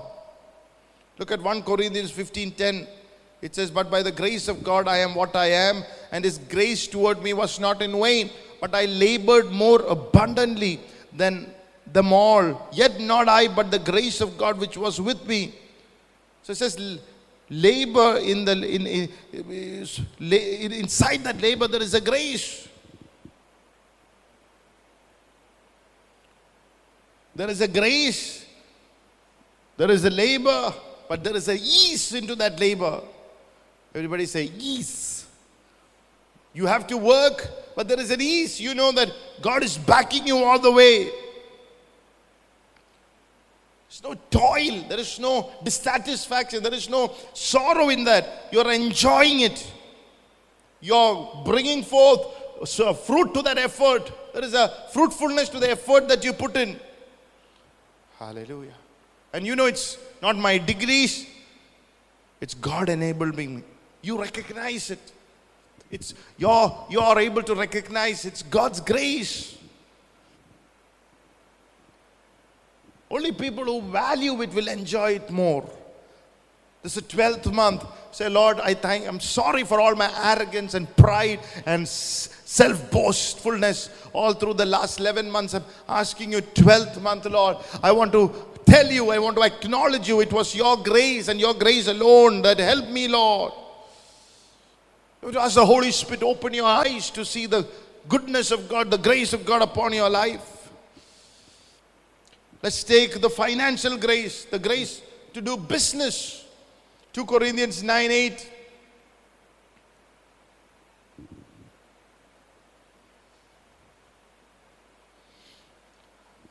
Look 1.19 1.31
at 1.31 1.43
1 1.43 1.63
Corinthians 1.63 2.13
15:10. 2.13 2.87
It 3.43 3.55
says, 3.55 3.71
But 3.71 3.91
by 3.91 4.03
the 4.03 4.13
grace 4.13 4.49
of 4.49 4.63
God 4.63 4.87
I 4.89 4.99
am 4.99 5.15
what 5.15 5.35
I 5.35 5.47
am, 5.47 5.83
and 6.13 6.25
his 6.25 6.39
grace 6.39 6.87
toward 6.87 7.23
me 7.23 7.33
was 7.33 7.59
not 7.59 7.81
in 7.83 7.93
vain, 7.93 8.31
but 8.61 8.75
I 8.75 8.85
labored 8.85 9.51
more 9.51 9.81
abundantly 9.83 10.81
than 11.17 11.53
them 11.93 12.13
all. 12.13 12.69
Yet 12.73 13.01
not 13.01 13.29
I, 13.29 13.49
but 13.49 13.71
the 13.71 13.79
grace 13.79 14.21
of 14.21 14.37
God 14.37 14.59
which 14.59 14.77
was 14.77 15.01
with 15.01 15.27
me. 15.27 15.55
So 16.43 16.53
it 16.53 16.57
says, 16.57 17.01
labor 17.49 18.19
in 18.19 18.45
the 18.45 18.53
in, 18.53 18.87
in, 18.87 20.73
inside 20.73 21.25
that 21.25 21.41
labor 21.41 21.67
there 21.67 21.83
is 21.83 21.95
a 21.95 22.01
grace. 22.01 22.69
There 27.35 27.49
is 27.49 27.61
a 27.61 27.69
grace. 27.69 28.47
There 29.77 29.91
is 29.91 30.05
a 30.05 30.11
labor, 30.11 30.75
but 31.09 31.25
there 31.25 31.35
is 31.35 31.49
a 31.49 31.55
ease 31.55 32.13
into 32.13 32.35
that 32.37 32.61
labor. 32.61 33.01
Everybody 33.95 34.27
say 34.27 34.51
ease. 34.59 35.27
You 36.53 36.67
have 36.67 36.87
to 36.89 36.97
work, 36.97 37.49
but 37.77 37.89
there 37.89 37.99
is 37.99 38.11
an 38.11 38.21
ease. 38.21 38.61
You 38.61 38.75
know 38.75 38.93
that 38.93 39.13
God 39.41 39.63
is 39.63 39.79
backing 39.79 40.27
you 40.27 40.39
all 40.39 40.59
the 40.59 40.73
way. 40.73 41.11
There's 43.89 44.03
no 44.05 44.15
toil, 44.31 44.85
there 44.89 45.01
is 45.01 45.19
no 45.19 45.51
dissatisfaction, 45.65 46.63
there 46.63 46.75
is 46.75 46.89
no 46.89 47.13
sorrow 47.35 47.89
in 47.89 48.05
that. 48.05 48.49
You're 48.53 48.71
enjoying 48.71 49.41
it. 49.41 49.73
You're 50.81 51.43
bringing 51.45 51.83
forth 51.83 52.21
fruit 53.05 53.35
to 53.35 53.43
that 53.43 53.59
effort. 53.59 54.13
There 54.33 54.45
is 54.45 54.55
a 54.55 54.73
fruitfulness 54.93 55.49
to 55.51 55.59
the 55.59 55.71
effort 55.71 56.09
that 56.09 56.23
you 56.25 56.33
put 56.33 56.57
in. 56.57 56.79
Hallelujah. 58.19 58.75
And 59.33 59.47
you 59.47 59.57
know, 59.57 59.67
it's 59.67 59.99
not 60.23 60.37
my 60.37 60.59
degrees, 60.59 61.27
it's 62.41 62.55
God 62.55 62.89
enabled 62.89 63.37
me. 63.37 63.63
You 64.03 64.21
recognize 64.21 64.91
it. 64.91 65.13
It's 65.91 66.15
you're, 66.39 66.87
you're 66.89 67.19
able 67.19 67.43
to 67.43 67.55
recognize 67.55 68.25
it's 68.25 68.43
God's 68.43 68.81
grace. 68.81 69.57
Only 73.11 73.33
people 73.33 73.65
who 73.65 73.83
value 73.83 74.41
it 74.43 74.55
will 74.55 74.69
enjoy 74.69 75.13
it 75.13 75.31
more. 75.31 75.69
This 76.83 76.97
is 76.97 77.03
the 77.03 77.17
12th 77.17 77.53
month. 77.53 77.85
Say, 78.13 78.29
Lord, 78.29 78.59
I 78.61 78.75
thank, 78.75 79.07
I'm 79.07 79.21
sorry 79.21 79.65
for 79.65 79.81
all 79.81 79.95
my 79.95 80.11
arrogance 80.33 80.75
and 80.75 80.95
pride 80.97 81.41
and 81.67 81.87
self 81.87 82.91
boastfulness 82.91 83.91
all 84.13 84.33
through 84.33 84.55
the 84.55 84.65
last 84.65 84.99
11 84.99 85.31
months. 85.31 85.55
I'm 85.55 85.65
asking 85.89 86.33
you, 86.33 86.41
12th 86.41 87.01
month, 87.03 87.27
Lord, 87.27 87.59
I 87.83 87.93
want 87.93 88.13
to 88.13 88.33
tell 88.65 88.91
you, 88.91 89.11
I 89.11 89.19
want 89.19 89.37
to 89.37 89.43
acknowledge 89.43 90.09
you. 90.09 90.21
It 90.21 90.33
was 90.33 90.55
your 90.55 90.77
grace 90.77 91.29
and 91.29 91.39
your 91.39 91.55
grace 91.55 91.89
alone 91.89 92.43
that 92.43 92.59
helped 92.59 92.89
me, 92.89 93.09
Lord. 93.09 93.53
You 95.23 95.39
ask 95.39 95.55
the 95.55 95.67
Holy 95.67 95.93
Spirit, 95.93 96.23
open 96.23 96.55
your 96.55 96.67
eyes 96.67 97.11
to 97.11 97.25
see 97.25 97.47
the 97.47 97.67
goodness 98.09 98.51
of 98.51 98.69
God, 98.69 98.91
the 98.91 98.97
grace 98.97 99.33
of 99.33 99.45
God 99.45 99.61
upon 99.63 99.93
your 99.93 100.09
life. 100.09 100.71
Let's 102.63 102.83
take 102.83 103.21
the 103.21 103.29
financial 103.31 103.97
grace, 103.97 104.45
the 104.45 104.59
grace 104.59 105.03
to 105.35 105.41
do 105.41 105.57
business. 105.57 106.45
2 107.13 107.27
Corinthians 107.27 107.83
9 107.83 108.11
8. 108.11 108.51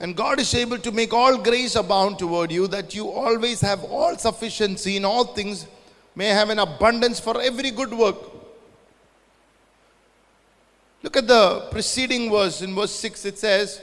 And 0.02 0.16
God 0.16 0.40
is 0.40 0.54
able 0.54 0.78
to 0.78 0.92
make 0.92 1.12
all 1.12 1.38
grace 1.38 1.76
abound 1.76 2.20
toward 2.20 2.52
you, 2.52 2.68
that 2.68 2.96
you 2.96 3.10
always 3.10 3.60
have 3.62 3.84
all 3.84 4.18
sufficiency 4.18 4.96
in 4.96 5.04
all 5.04 5.26
things, 5.26 5.68
may 6.16 6.28
have 6.28 6.50
an 6.50 6.60
abundance 6.60 7.20
for 7.20 7.42
every 7.42 7.72
good 7.72 7.94
work. 7.94 8.39
Look 11.02 11.16
at 11.18 11.28
the 11.28 11.68
preceding 11.72 12.30
verse. 12.30 12.62
In 12.62 12.76
verse 12.76 12.92
6, 12.92 13.26
it 13.26 13.40
says, 13.40 13.82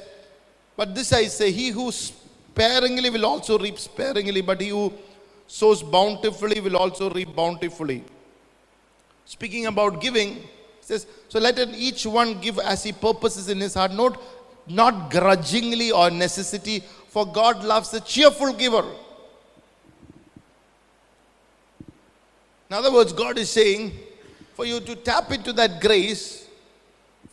But 0.76 0.94
this 0.94 1.12
I 1.12 1.24
say, 1.26 1.50
he 1.50 1.70
who 1.70 1.90
sparingly 1.90 3.11
will 3.11 3.24
also 3.24 3.59
reap 3.59 3.79
sparingly, 3.79 4.42
but 4.42 4.61
he 4.61 4.68
who 4.68 4.92
sows 5.46 5.83
bountifully 5.83 6.61
will 6.61 6.76
also 6.76 7.11
reap 7.11 7.35
bountifully. 7.35 8.05
Speaking 9.24 9.66
about 9.66 10.00
giving, 10.00 10.42
says, 10.81 11.07
So 11.29 11.38
let 11.38 11.59
each 11.59 12.07
one 12.07 12.40
give 12.40 12.59
as 12.59 12.85
he 12.85 12.92
purposes 12.92 13.48
in 13.48 13.61
his 13.61 13.74
heart, 13.74 13.92
not, 13.92 14.20
not 14.66 15.11
grudgingly 15.11 15.90
or 15.90 16.11
necessity, 16.11 16.81
for 17.09 17.26
God 17.26 17.64
loves 17.64 17.92
a 17.94 18.00
cheerful 18.00 18.52
giver. 18.52 18.85
In 22.68 22.76
other 22.76 22.92
words, 22.92 23.12
God 23.12 23.38
is 23.38 23.48
saying, 23.48 23.92
for 24.55 24.64
you 24.64 24.81
to 24.81 24.96
tap 24.96 25.31
into 25.33 25.52
that 25.52 25.81
grace, 25.81 26.45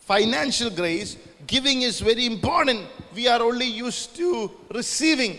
financial 0.06 0.70
grace, 0.70 1.16
giving 1.46 1.82
is 1.82 2.00
very 2.00 2.26
important. 2.26 2.86
We 3.14 3.28
are 3.28 3.42
only 3.42 3.66
used 3.66 4.16
to 4.16 4.50
receiving. 4.72 5.38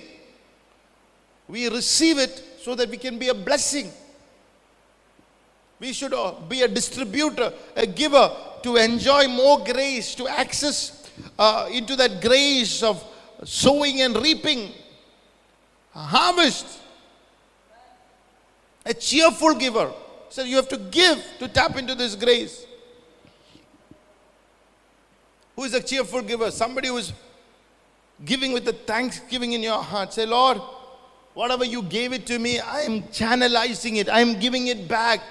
We 1.48 1.70
receive 1.70 2.18
it 2.18 2.44
so 2.62 2.76
that 2.76 2.90
we 2.90 2.98
can 2.98 3.20
be 3.20 3.30
a 3.30 3.34
blessing. 3.34 3.92
We 5.80 5.94
should 5.94 6.14
uh, 6.14 6.34
be 6.48 6.62
a 6.62 6.68
distributor, 6.68 7.54
a 7.76 7.86
giver 7.86 8.32
to 8.64 8.78
enjoy 8.78 9.28
more 9.28 9.64
grace, 9.64 10.16
to 10.16 10.28
access 10.28 11.12
uh, 11.38 11.70
into 11.72 11.96
that 11.98 12.22
grace 12.22 12.82
of 12.82 13.04
sowing 13.44 14.02
and 14.02 14.16
reaping, 14.18 14.72
a 15.94 16.00
harvest. 16.00 16.80
A 18.86 18.94
cheerful 18.94 19.56
giver. 19.56 19.92
So 20.30 20.44
you 20.44 20.58
have 20.58 20.70
to 20.70 20.78
give 20.78 21.24
to 21.40 21.48
tap 21.48 21.76
into 21.76 21.96
this 21.96 22.16
grace. 22.16 22.66
Who 25.56 25.64
is 25.64 25.74
a 25.74 25.82
cheerful 25.82 26.22
giver? 26.22 26.52
Somebody 26.52 26.90
who 26.90 26.98
is 26.98 27.14
giving 28.24 28.52
with 28.52 28.66
the 28.66 28.74
thanksgiving 28.74 29.54
in 29.54 29.64
your 29.64 29.82
heart. 29.82 30.14
Say, 30.14 30.26
Lord, 30.26 30.60
whatever 31.34 31.66
you 31.66 31.82
gave 31.82 32.14
it 32.14 32.26
to 32.28 32.40
me, 32.40 32.60
I 32.60 32.82
am 32.82 33.04
channelizing 33.04 33.98
it. 33.98 34.10
I 34.10 34.20
am 34.22 34.40
giving 34.40 34.68
it 34.68 34.88
back 34.88 35.22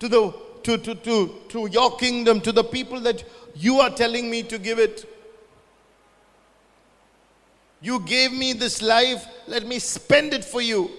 to 0.00 0.08
the 0.08 0.34
to, 0.64 0.76
to, 0.76 0.94
to, 0.94 1.34
to 1.48 1.66
your 1.70 1.96
kingdom, 1.96 2.40
to 2.42 2.52
the 2.52 2.64
people 2.64 3.00
that 3.00 3.24
you 3.54 3.80
are 3.80 3.90
telling 3.90 4.30
me 4.30 4.42
to 4.42 4.58
give 4.58 4.78
it. 4.78 5.08
You 7.80 8.00
gave 8.00 8.32
me 8.32 8.52
this 8.52 8.82
life, 8.82 9.24
let 9.46 9.66
me 9.66 9.78
spend 9.78 10.34
it 10.34 10.44
for 10.44 10.60
you. 10.60 10.90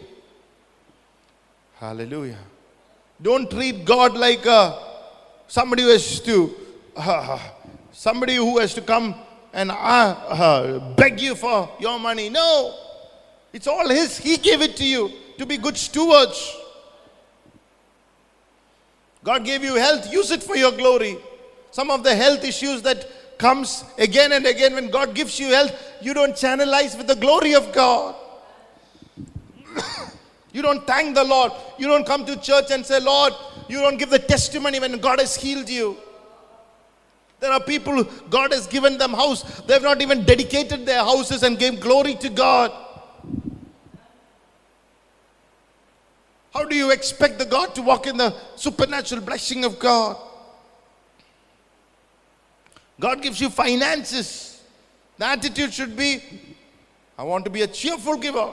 Hallelujah. 1.76 2.40
Don't 3.22 3.50
treat 3.52 3.86
God 3.86 4.18
like 4.18 4.46
a, 4.46 4.80
somebody 5.48 5.84
who 5.84 5.90
has 5.90 6.20
to 6.22 6.56
uh, 6.96 7.38
somebody 8.00 8.36
who 8.36 8.58
has 8.60 8.74
to 8.74 8.82
come 8.82 9.14
and 9.52 9.70
uh, 9.72 9.76
uh, 9.76 10.80
beg 10.96 11.20
you 11.20 11.36
for 11.36 11.70
your 11.82 12.00
money. 12.00 12.30
No, 12.30 12.74
it's 13.52 13.68
all 13.68 13.90
His. 13.90 14.18
He 14.18 14.38
gave 14.38 14.62
it 14.62 14.78
to 14.78 14.86
you 14.86 15.12
to 15.38 15.46
be 15.46 15.58
good 15.58 15.76
stewards. 15.76 16.56
God 19.22 19.44
gave 19.44 19.66
you 19.66 19.76
health, 19.76 20.10
use 20.14 20.32
it 20.32 20.42
for 20.42 20.56
your 20.56 20.72
glory. 20.72 21.18
Some 21.72 21.92
of 21.92 22.04
the 22.06 22.16
health 22.16 22.46
issues 22.46 22.82
that 22.84 23.06
comes 23.38 23.84
again 23.98 24.32
and 24.32 24.46
again 24.46 24.76
when 24.76 24.90
God 24.90 25.14
gives 25.14 25.38
you 25.38 25.48
health, 25.48 25.74
you 26.02 26.14
don't 26.14 26.34
channelize 26.34 26.98
with 26.98 27.08
the 27.08 27.18
glory 27.18 27.54
of 27.54 27.74
God. 27.74 28.16
you 30.54 30.62
don't 30.62 30.88
thank 30.88 31.16
the 31.16 31.24
Lord. 31.26 31.52
You 31.78 31.88
don't 31.88 32.06
come 32.06 32.26
to 32.28 32.38
church 32.38 32.72
and 32.72 32.86
say, 32.86 33.02
Lord, 33.02 33.34
you 33.68 33.82
don't 33.82 33.98
give 33.98 34.10
the 34.10 34.20
testimony 34.20 34.80
when 34.80 34.98
God 35.00 35.20
has 35.20 35.36
healed 35.36 35.68
you. 35.68 35.98
There 37.40 37.52
are 37.52 37.60
people, 37.60 38.04
God 38.30 38.52
has 38.52 38.68
given 38.68 38.98
them 38.98 39.14
house. 39.14 39.62
They 39.62 39.74
have 39.74 39.84
not 39.84 40.02
even 40.02 40.26
dedicated 40.26 40.86
their 40.86 41.04
houses 41.04 41.44
and 41.44 41.58
gave 41.58 41.80
glory 41.80 42.16
to 42.16 42.30
God. 42.30 42.72
How 46.54 46.66
do 46.66 46.76
you 46.76 46.92
expect 46.92 47.40
the 47.40 47.46
God 47.46 47.74
to 47.76 47.82
walk 47.82 48.08
in 48.08 48.18
the 48.18 48.36
supernatural 48.56 49.22
blessing 49.22 49.64
of 49.64 49.80
God? 49.80 50.18
God 53.00 53.22
gives 53.22 53.40
you 53.40 53.50
finances. 53.50 54.62
The 55.18 55.26
attitude 55.26 55.74
should 55.74 55.96
be, 55.96 56.22
I 57.18 57.24
want 57.24 57.46
to 57.46 57.52
be 57.52 57.62
a 57.62 57.68
cheerful 57.68 58.18
giver. 58.18 58.52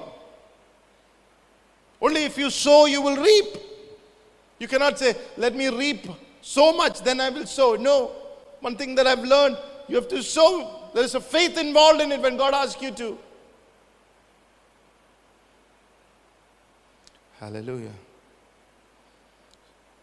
Only 2.01 2.25
if 2.25 2.39
you 2.39 2.51
sow, 2.51 2.87
you 2.87 3.03
will 3.03 3.17
reap. 3.17 3.57
You 4.61 4.69
cannot 4.69 4.99
say, 4.99 5.17
let 5.37 5.57
me 5.57 5.69
reap 5.69 6.07
so 6.41 6.73
much, 6.73 7.01
then 7.03 7.21
I 7.21 7.31
will 7.31 7.47
sow. 7.47 7.75
No. 7.75 8.13
One 8.67 8.75
thing 8.75 8.97
that 8.97 9.07
I've 9.07 9.23
learned, 9.23 9.57
you 9.87 9.95
have 9.95 10.09
to 10.09 10.21
sow. 10.25 10.91
There's 10.93 11.15
a 11.15 11.21
faith 11.21 11.57
involved 11.57 12.01
in 12.01 12.11
it 12.11 12.21
when 12.21 12.37
God 12.37 12.53
asks 12.53 12.83
you 12.83 12.91
to. 12.91 13.17
Hallelujah. 17.39 17.93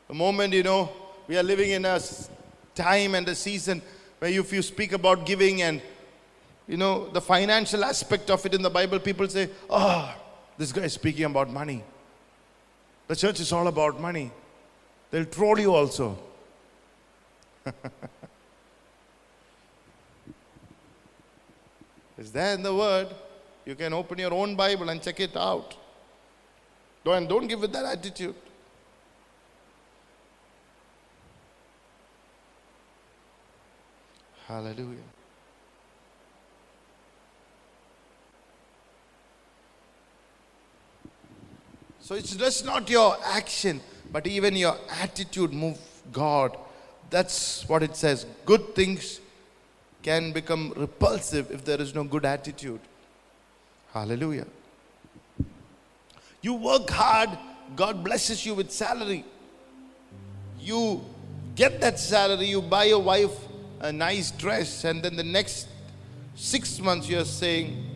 The 0.07 0.13
moment, 0.13 0.53
you 0.53 0.63
know, 0.63 0.89
we 1.27 1.37
are 1.37 1.43
living 1.43 1.71
in 1.71 1.83
a 1.83 1.99
time 2.73 3.15
and 3.15 3.27
a 3.27 3.35
season 3.35 3.81
where 4.19 4.31
if 4.31 4.53
you 4.53 4.61
speak 4.61 4.93
about 4.93 5.25
giving 5.25 5.61
and, 5.61 5.81
you 6.65 6.77
know, 6.77 7.09
the 7.09 7.19
financial 7.19 7.83
aspect 7.83 8.29
of 8.29 8.45
it 8.45 8.53
in 8.53 8.61
the 8.61 8.69
Bible, 8.69 8.97
people 8.97 9.27
say, 9.27 9.49
oh, 9.69 10.15
this 10.57 10.71
guy 10.71 10.83
is 10.83 10.93
speaking 10.93 11.25
about 11.25 11.49
money. 11.49 11.83
The 13.09 13.15
church 13.17 13.41
is 13.41 13.51
all 13.51 13.67
about 13.67 13.99
money. 13.99 14.31
They'll 15.11 15.25
troll 15.25 15.59
you 15.59 15.75
also. 15.75 16.17
It's 22.23 22.31
there 22.31 22.53
in 22.53 22.63
the 22.63 22.73
Word. 22.73 23.09
You 23.65 23.75
can 23.75 23.91
open 23.91 24.17
your 24.17 24.33
own 24.33 24.55
Bible 24.55 24.87
and 24.87 25.01
check 25.01 25.19
it 25.19 25.35
out. 25.35 25.75
Don't, 27.03 27.27
don't 27.27 27.47
give 27.47 27.61
it 27.63 27.73
that 27.73 27.83
attitude. 27.83 28.33
Hallelujah. 34.47 34.99
So 41.99 42.15
it's 42.15 42.37
just 42.37 42.65
not 42.65 42.89
your 42.89 43.17
action, 43.25 43.81
but 44.13 44.25
even 44.27 44.55
your 44.55 44.77
attitude 45.01 45.51
move 45.51 45.77
God. 46.13 46.55
That's 47.09 47.67
what 47.67 47.83
it 47.83 47.97
says. 47.97 48.25
Good 48.45 48.73
things 48.75 49.19
can 50.03 50.31
become 50.33 50.73
repulsive 50.75 51.49
if 51.49 51.63
there 51.65 51.81
is 51.81 51.95
no 51.95 52.03
good 52.03 52.25
attitude. 52.25 52.81
Hallelujah. 53.93 54.45
You 56.41 56.55
work 56.55 56.89
hard, 56.89 57.29
God 57.75 58.03
blesses 58.03 58.45
you 58.45 58.53
with 58.53 58.69
salary. 58.69 59.23
You 60.59 61.03
get 61.55 61.79
that 61.81 61.99
salary, 61.99 62.47
you 62.47 62.61
buy 62.61 62.85
your 62.85 63.01
wife 63.01 63.31
a 63.79 63.91
nice 63.91 64.31
dress, 64.31 64.83
and 64.83 65.01
then 65.03 65.15
the 65.15 65.23
next 65.23 65.67
six 66.35 66.79
months 66.79 67.09
you're 67.09 67.25
saying, 67.25 67.89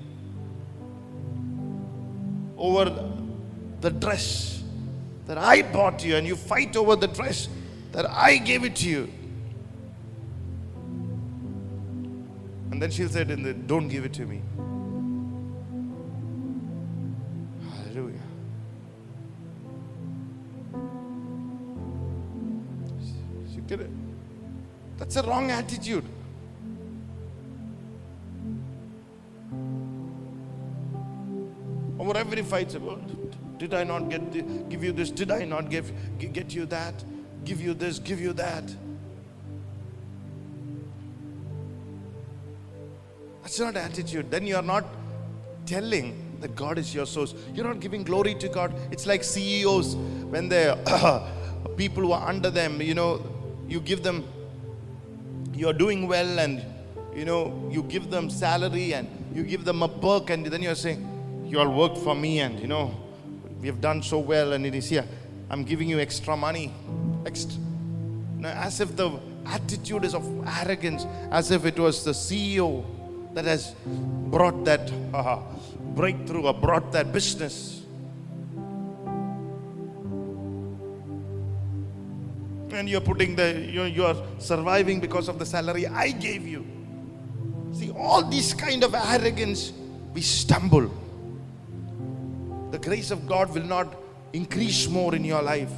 over 2.58 2.86
the 3.82 3.90
dress 3.90 4.64
that 5.28 5.38
I 5.38 5.62
bought 5.62 6.04
you, 6.04 6.16
and 6.16 6.26
you 6.26 6.36
fight 6.36 6.76
over 6.76 6.96
the 6.96 7.08
dress 7.08 7.48
that 7.92 8.10
I 8.10 8.38
gave 8.38 8.64
it 8.64 8.76
to 8.78 8.90
you. 8.90 9.10
And 12.72 12.82
then 12.82 12.92
she'll 12.92 13.10
say, 13.10 13.22
in 13.22 13.44
the 13.44 13.54
Don't 13.54 13.88
give 13.88 14.06
it 14.06 14.14
to 14.14 14.26
me. 14.26 14.42
Hallelujah. 17.70 18.20
She 23.54 23.62
get 23.62 23.82
it? 23.82 23.90
That's 24.98 25.16
a 25.16 25.24
wrong 25.24 25.52
attitude. 25.52 26.06
Over 32.00 32.18
every 32.18 32.42
fight, 32.44 32.72
say, 32.72 32.78
"Well, 32.78 33.00
did 33.58 33.74
I 33.74 33.84
not 33.84 34.10
get 34.10 34.32
the, 34.32 34.42
give 34.70 34.84
you 34.84 34.92
this? 34.92 35.10
Did 35.12 35.32
I 35.32 35.46
not 35.46 35.70
give 35.70 35.92
get 36.20 36.54
you 36.54 36.66
that? 36.68 37.04
Give 37.44 37.62
you 37.62 37.74
this? 37.74 38.00
Give 38.00 38.20
you 38.20 38.34
that? 38.34 38.64
That's 43.48 43.62
not 43.62 43.78
attitude. 43.78 44.30
Then 44.30 44.46
you 44.46 44.58
are 44.58 44.62
not 44.62 44.84
telling 45.66 46.38
that 46.42 46.54
God 46.54 46.78
is 46.78 46.94
your 46.94 47.06
source. 47.06 47.34
You're 47.54 47.64
not 47.64 47.80
giving 47.80 48.04
glory 48.04 48.36
to 48.36 48.50
God. 48.50 48.74
It's 48.92 49.06
like 49.06 49.24
CEOs 49.24 49.96
when 49.96 50.50
they 50.50 50.76
people 51.78 52.04
who 52.04 52.12
are 52.12 52.28
under 52.28 52.50
them, 52.50 52.82
you 52.82 52.94
know, 52.94 53.26
you 53.66 53.80
give 53.80 54.04
them 54.04 54.26
you're 55.54 55.72
doing 55.72 56.10
well 56.10 56.40
and 56.40 56.62
you 57.16 57.24
know 57.24 57.70
you 57.72 57.84
give 57.84 58.10
them 58.10 58.30
salary 58.30 58.94
and 58.94 59.08
you 59.34 59.44
give 59.44 59.64
them 59.64 59.82
a 59.82 59.88
perk 59.88 60.30
and 60.30 60.48
then 60.48 60.62
you're 60.62 60.76
saying 60.76 61.00
you 61.46 61.58
all 61.58 61.74
worked 61.74 61.98
for 62.00 62.16
me 62.16 62.42
and 62.42 62.60
you 62.60 62.68
know 62.68 62.94
we 63.62 63.68
have 63.68 63.80
done 63.80 64.04
so 64.04 64.20
well 64.20 64.54
and 64.54 64.68
it 64.68 64.76
is 64.76 64.88
here 64.88 65.04
i'm 65.50 65.64
giving 65.64 65.90
you 65.90 66.00
extra 66.00 66.38
money 66.38 66.72
extra 67.26 67.60
now, 68.38 68.50
as 68.50 68.80
if 68.82 68.96
the 68.96 69.10
attitude 69.48 70.06
is 70.06 70.14
of 70.14 70.24
arrogance 70.62 71.08
as 71.32 71.50
if 71.50 71.66
it 71.66 71.80
was 71.80 72.04
the 72.04 72.12
ceo 72.12 72.86
that 73.38 73.46
has 73.46 73.76
brought 74.34 74.66
that 74.66 74.92
uh, 75.14 75.40
breakthrough 75.96 76.44
or 76.48 76.54
brought 76.54 76.92
that 76.92 77.14
business. 77.14 77.84
And 82.72 82.90
you're 82.90 83.02
putting 83.02 83.36
the 83.36 83.60
you're, 83.72 83.88
you're 83.88 84.16
surviving 84.40 85.00
because 85.00 85.30
of 85.30 85.40
the 85.40 85.46
salary 85.46 85.88
i 85.88 86.12
gave 86.12 86.48
you. 86.48 86.66
See 87.74 87.92
all 87.92 88.24
this 88.24 88.54
kind 88.54 88.84
of 88.84 88.94
arrogance 88.96 89.72
we 90.14 90.22
stumble. 90.22 90.92
The 92.72 92.80
grace 92.80 93.12
of 93.12 93.28
god 93.28 93.54
will 93.54 93.66
not 93.66 93.96
increase 94.34 94.88
more 94.88 95.14
in 95.16 95.24
your 95.24 95.44
life. 95.44 95.72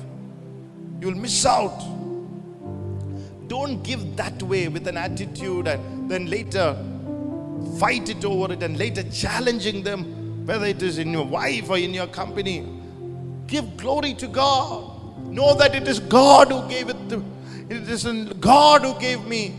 You'll 1.02 1.15
miss 1.15 1.45
out. 1.45 1.78
Don't 3.48 3.82
give 3.84 4.15
that 4.15 4.41
way 4.43 4.67
with 4.69 4.88
an 4.88 4.98
attitude 4.98 5.67
and 5.67 6.10
then 6.10 6.28
later 6.28 6.78
fight 7.80 8.10
it 8.10 8.24
over 8.26 8.54
it 8.54 8.63
and 8.63 8.78
later 8.78 9.04
challenging 9.12 9.84
them 9.84 10.45
whether 10.45 10.65
it 10.65 10.82
is 10.82 10.98
in 10.98 11.12
your 11.12 11.26
wife 11.26 11.69
or 11.69 11.78
in 11.78 11.93
your 11.93 12.08
company 12.08 12.67
give 13.48 13.78
glory 13.78 14.13
to 14.13 14.28
god 14.28 15.00
Know 15.30 15.54
that 15.56 15.76
it 15.76 15.88
is 15.88 16.00
God 16.00 16.52
who 16.52 16.67
gave 16.67 16.89
it. 16.89 17.10
To, 17.10 17.24
it 17.69 17.88
is 17.88 18.04
God 18.39 18.82
who 18.82 19.00
gave 19.00 19.24
me. 19.26 19.56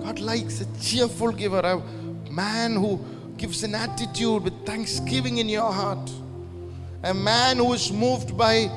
God 0.00 0.18
likes 0.18 0.62
a 0.62 0.80
cheerful 0.80 1.32
giver, 1.32 1.60
a 1.60 1.82
man 2.30 2.74
who 2.74 3.04
gives 3.36 3.62
an 3.64 3.74
attitude 3.74 4.44
with 4.44 4.64
thanksgiving 4.64 5.36
in 5.36 5.48
your 5.50 5.70
heart, 5.70 6.10
a 7.02 7.12
man 7.12 7.58
who 7.58 7.74
is 7.74 7.92
moved 7.92 8.36
by 8.36 8.70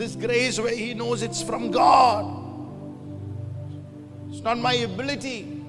this 0.00 0.16
grace 0.16 0.58
where 0.58 0.74
he 0.74 0.94
knows 0.94 1.22
it's 1.22 1.42
from 1.42 1.70
God. 1.70 2.24
It's 4.30 4.40
not 4.40 4.56
my 4.56 4.72
ability. 4.72 5.62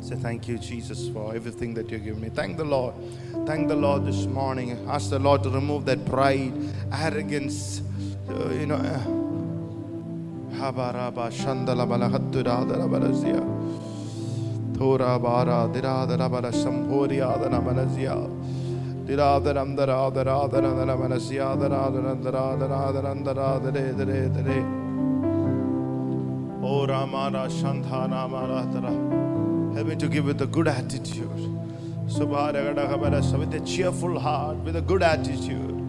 Say 0.01 0.15
thank 0.15 0.47
you, 0.47 0.57
Jesus, 0.57 1.09
for 1.09 1.35
everything 1.35 1.75
that 1.75 1.91
you 1.91 1.99
give 1.99 2.19
me. 2.19 2.29
Thank 2.29 2.57
the 2.57 2.65
Lord. 2.65 2.95
Thank 3.47 3.67
the 3.67 3.75
Lord 3.75 4.07
this 4.07 4.27
morning. 4.27 4.79
Ask 4.89 5.11
the 5.11 5.19
Lord 5.19 5.43
to 5.43 5.51
remove 5.51 5.87
that 5.87 6.07
pride, 6.07 6.53
arrogance, 6.93 7.83
uh, 8.29 8.51
you 8.51 8.67
know. 8.67 8.77
uh, 8.77 9.30
Habaraba 10.59 11.31
shandalabala 11.31 12.09
hatturadarabalazia. 12.11 13.43
Thorabara 14.75 15.69
diradarabala 15.73 16.53
sambhoriadanamanazia. 16.53 18.17
Diradaram 19.07 19.71
daradaradaranamanazia 19.77 21.49
daradaradaradaradaradaradaradare. 21.61 24.61
O 26.63 26.65
oh, 26.65 26.87
Ramara 26.87 27.49
Shandhana 27.49 28.29
Maratara. 28.29 28.93
Help 29.75 29.87
me 29.87 29.97
to 29.97 30.09
give 30.09 30.27
with 30.27 30.43
a 30.43 30.47
good 30.47 30.69
attitude. 30.69 31.27
Subhanagadagabara, 32.07 33.39
With 33.39 33.55
a 33.55 33.61
cheerful 33.61 34.19
heart, 34.19 34.59
with 34.59 34.77
a 34.77 34.83
good 34.83 35.03
attitude. 35.03 35.80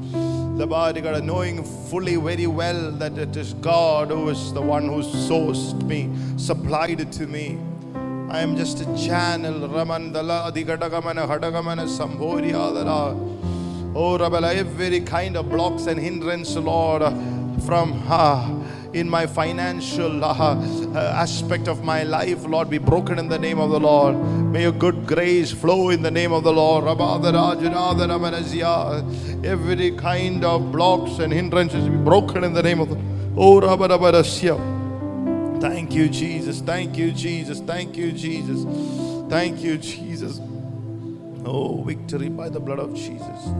Labarigada, 0.61 1.23
Knowing 1.23 1.63
fully 1.63 2.17
very 2.17 2.45
well 2.45 2.91
that 2.91 3.17
it 3.17 3.35
is 3.35 3.53
God 3.55 4.09
who 4.09 4.29
is 4.29 4.53
the 4.53 4.61
one 4.61 4.85
who 4.85 5.01
sourced 5.01 5.81
me, 5.81 6.07
supplied 6.37 6.99
it 6.99 7.11
to 7.13 7.25
me. 7.25 7.57
I 8.29 8.41
am 8.41 8.55
just 8.55 8.79
a 8.81 8.85
channel. 8.95 9.67
Ramandala 9.67 10.51
Adigadagama 10.51 11.15
Hadagamana 11.27 11.87
Sambhori. 11.87 12.53
Oh 12.53 14.17
Rabala, 14.19 14.53
every 14.53 15.01
kind 15.01 15.35
of 15.35 15.49
blocks 15.49 15.87
and 15.87 15.99
hindrance, 15.99 16.55
Lord, 16.55 17.01
from 17.65 18.03
ah, 18.07 18.47
in 18.93 19.09
my 19.09 19.25
financial 19.25 20.23
uh, 20.23 20.33
uh, 20.33 20.97
aspect 21.15 21.67
of 21.67 21.83
my 21.83 22.03
life, 22.03 22.45
Lord, 22.45 22.69
be 22.69 22.77
broken 22.77 23.19
in 23.19 23.29
the 23.29 23.39
name 23.39 23.59
of 23.59 23.69
the 23.69 23.79
Lord. 23.79 24.15
May 24.15 24.63
your 24.63 24.71
good 24.71 25.07
grace 25.07 25.51
flow 25.51 25.89
in 25.89 26.01
the 26.01 26.11
name 26.11 26.33
of 26.33 26.43
the 26.43 26.51
Lord. 26.51 26.83
Every 29.45 29.91
kind 29.91 30.45
of 30.45 30.71
blocks 30.71 31.19
and 31.19 31.31
hindrances 31.31 31.87
be 31.87 31.97
broken 31.97 32.43
in 32.43 32.53
the 32.53 32.63
name 32.63 32.79
of 32.79 32.89
the 32.89 32.97
Oh 33.37 33.61
Rabadabadasya. 33.61 35.61
Thank 35.61 35.93
you, 35.93 36.09
Jesus. 36.09 36.59
Thank 36.59 36.97
you, 36.97 37.11
Jesus. 37.11 37.61
Thank 37.61 37.95
you, 37.95 38.11
Jesus. 38.11 38.65
Thank 39.29 39.61
you, 39.61 39.77
Jesus. 39.77 40.41
Oh, 41.45 41.81
victory 41.83 42.29
by 42.29 42.49
the 42.49 42.59
blood 42.59 42.79
of 42.79 42.93
Jesus. 42.93 43.53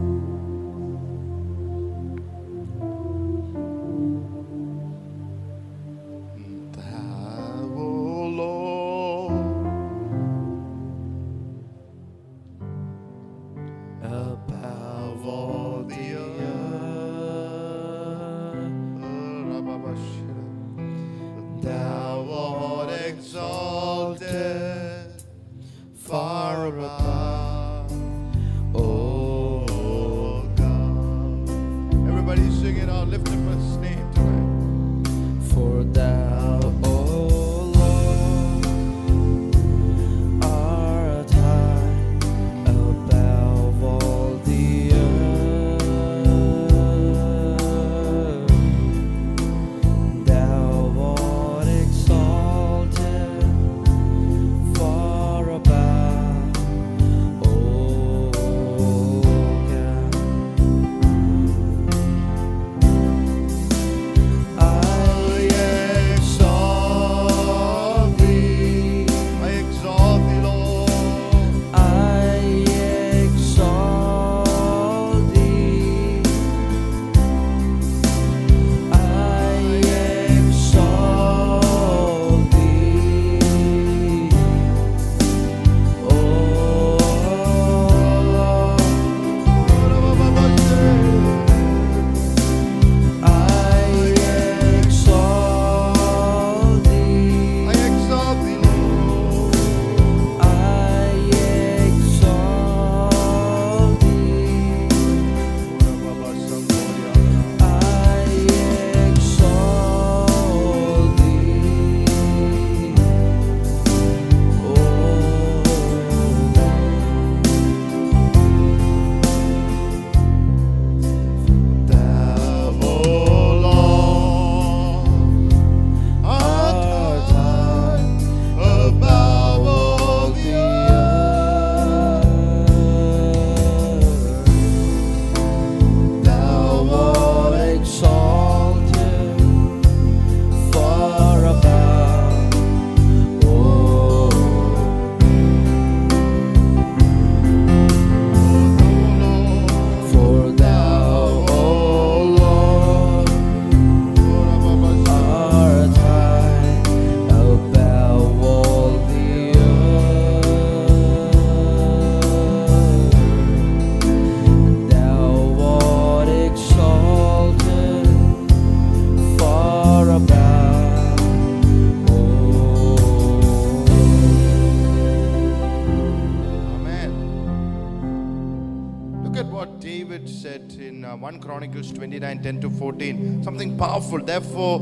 Chronicles 181.52 181.92
29 181.92 182.42
10 182.42 182.60
to 182.62 182.70
14, 182.70 183.44
something 183.44 183.76
powerful. 183.76 184.18
Therefore, 184.18 184.78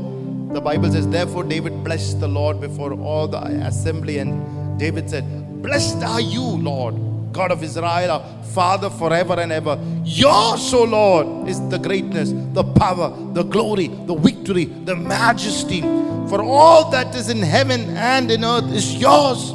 the 0.53 0.61
Bible 0.61 0.89
says, 0.89 1.05
Therefore, 1.05 1.43
David 1.43 1.83
blessed 1.83 2.21
the 2.21 2.29
Lord 2.29 2.61
before 2.61 2.93
all 2.93 3.27
the 3.27 3.39
assembly. 3.67 4.19
And 4.19 4.79
David 4.79 5.09
said, 5.09 5.25
Blessed 5.61 5.97
are 5.97 6.21
you, 6.21 6.41
Lord, 6.41 6.95
God 7.33 7.51
of 7.51 7.61
Israel, 7.61 8.11
our 8.11 8.43
Father 8.53 8.89
forever 8.89 9.37
and 9.37 9.51
ever. 9.51 9.77
Yours, 10.05 10.73
O 10.73 10.85
Lord, 10.85 11.49
is 11.49 11.59
the 11.67 11.77
greatness, 11.77 12.31
the 12.53 12.63
power, 12.63 13.13
the 13.33 13.43
glory, 13.43 13.87
the 13.87 14.15
victory, 14.15 14.63
the 14.63 14.95
majesty. 14.95 15.81
For 16.29 16.41
all 16.41 16.89
that 16.91 17.13
is 17.15 17.27
in 17.27 17.41
heaven 17.41 17.97
and 17.97 18.31
in 18.31 18.45
earth 18.45 18.71
is 18.71 18.95
yours. 18.95 19.51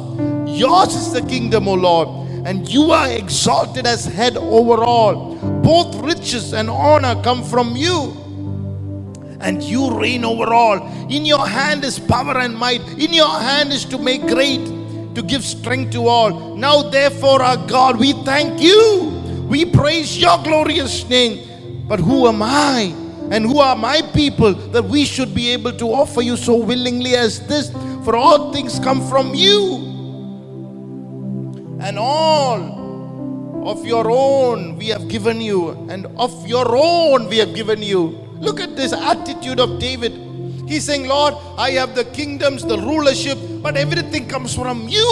Yours 0.55 0.93
is 0.93 1.13
the 1.13 1.23
kingdom, 1.27 1.67
O 1.67 1.73
Lord, 1.73 2.29
and 2.45 2.69
you 2.69 2.91
are 2.91 3.09
exalted 3.09 3.87
as 3.87 4.05
head 4.05 4.37
over 4.37 4.83
all. 4.83 5.36
Both 5.67 5.95
riches 5.95 6.53
and 6.53 6.69
honor 6.69 7.21
come 7.23 7.43
from 7.43 7.75
you 7.75 8.15
and 9.41 9.61
you 9.61 9.99
reign 9.99 10.23
over 10.23 10.53
all. 10.53 10.77
In 11.11 11.25
your 11.25 11.45
hand 11.45 11.83
is 11.83 11.99
power 11.99 12.37
and 12.37 12.55
might. 12.55 12.79
In 12.97 13.11
your 13.11 13.37
hand 13.37 13.73
is 13.73 13.83
to 13.91 13.97
make 13.97 14.21
great, 14.27 14.65
to 15.13 15.21
give 15.21 15.43
strength 15.43 15.91
to 15.91 16.07
all. 16.07 16.55
Now, 16.55 16.83
therefore, 16.83 17.41
our 17.41 17.57
God, 17.67 17.99
we 17.99 18.13
thank 18.23 18.61
you. 18.61 19.09
We 19.49 19.65
praise 19.65 20.17
your 20.17 20.41
glorious 20.41 21.03
name. 21.09 21.85
But 21.85 21.99
who 21.99 22.29
am 22.29 22.41
I? 22.41 22.95
And 23.29 23.43
who 23.45 23.59
are 23.59 23.75
my 23.75 24.01
people 24.13 24.53
that 24.53 24.85
we 24.85 25.03
should 25.03 25.35
be 25.35 25.49
able 25.49 25.73
to 25.73 25.87
offer 25.87 26.21
you 26.21 26.37
so 26.37 26.55
willingly 26.55 27.17
as 27.17 27.45
this? 27.45 27.71
For 28.05 28.15
all 28.15 28.53
things 28.53 28.79
come 28.79 29.05
from 29.09 29.35
you. 29.35 29.83
And 31.81 31.99
all 31.99 32.86
of 33.67 33.85
your 33.85 34.09
own 34.09 34.77
we 34.77 34.87
have 34.87 35.07
given 35.09 35.41
you, 35.41 35.71
and 35.89 36.05
of 36.17 36.47
your 36.47 36.75
own 36.75 37.27
we 37.27 37.37
have 37.37 37.53
given 37.53 37.83
you. 37.83 38.09
Look 38.39 38.61
at 38.61 38.75
this 38.75 38.93
attitude 38.93 39.59
of 39.59 39.79
David. 39.79 40.13
He's 40.67 40.85
saying, 40.85 41.07
Lord, 41.07 41.33
I 41.57 41.71
have 41.71 41.93
the 41.95 42.05
kingdoms, 42.05 42.63
the 42.63 42.77
rulership, 42.77 43.37
but 43.61 43.75
everything 43.75 44.27
comes 44.27 44.55
from 44.55 44.87
you. 44.87 45.09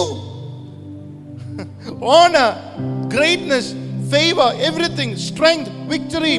Honor, 2.02 3.08
greatness, 3.10 3.74
favor, 4.10 4.52
everything, 4.56 5.16
strength, 5.18 5.70
victory. 5.90 6.36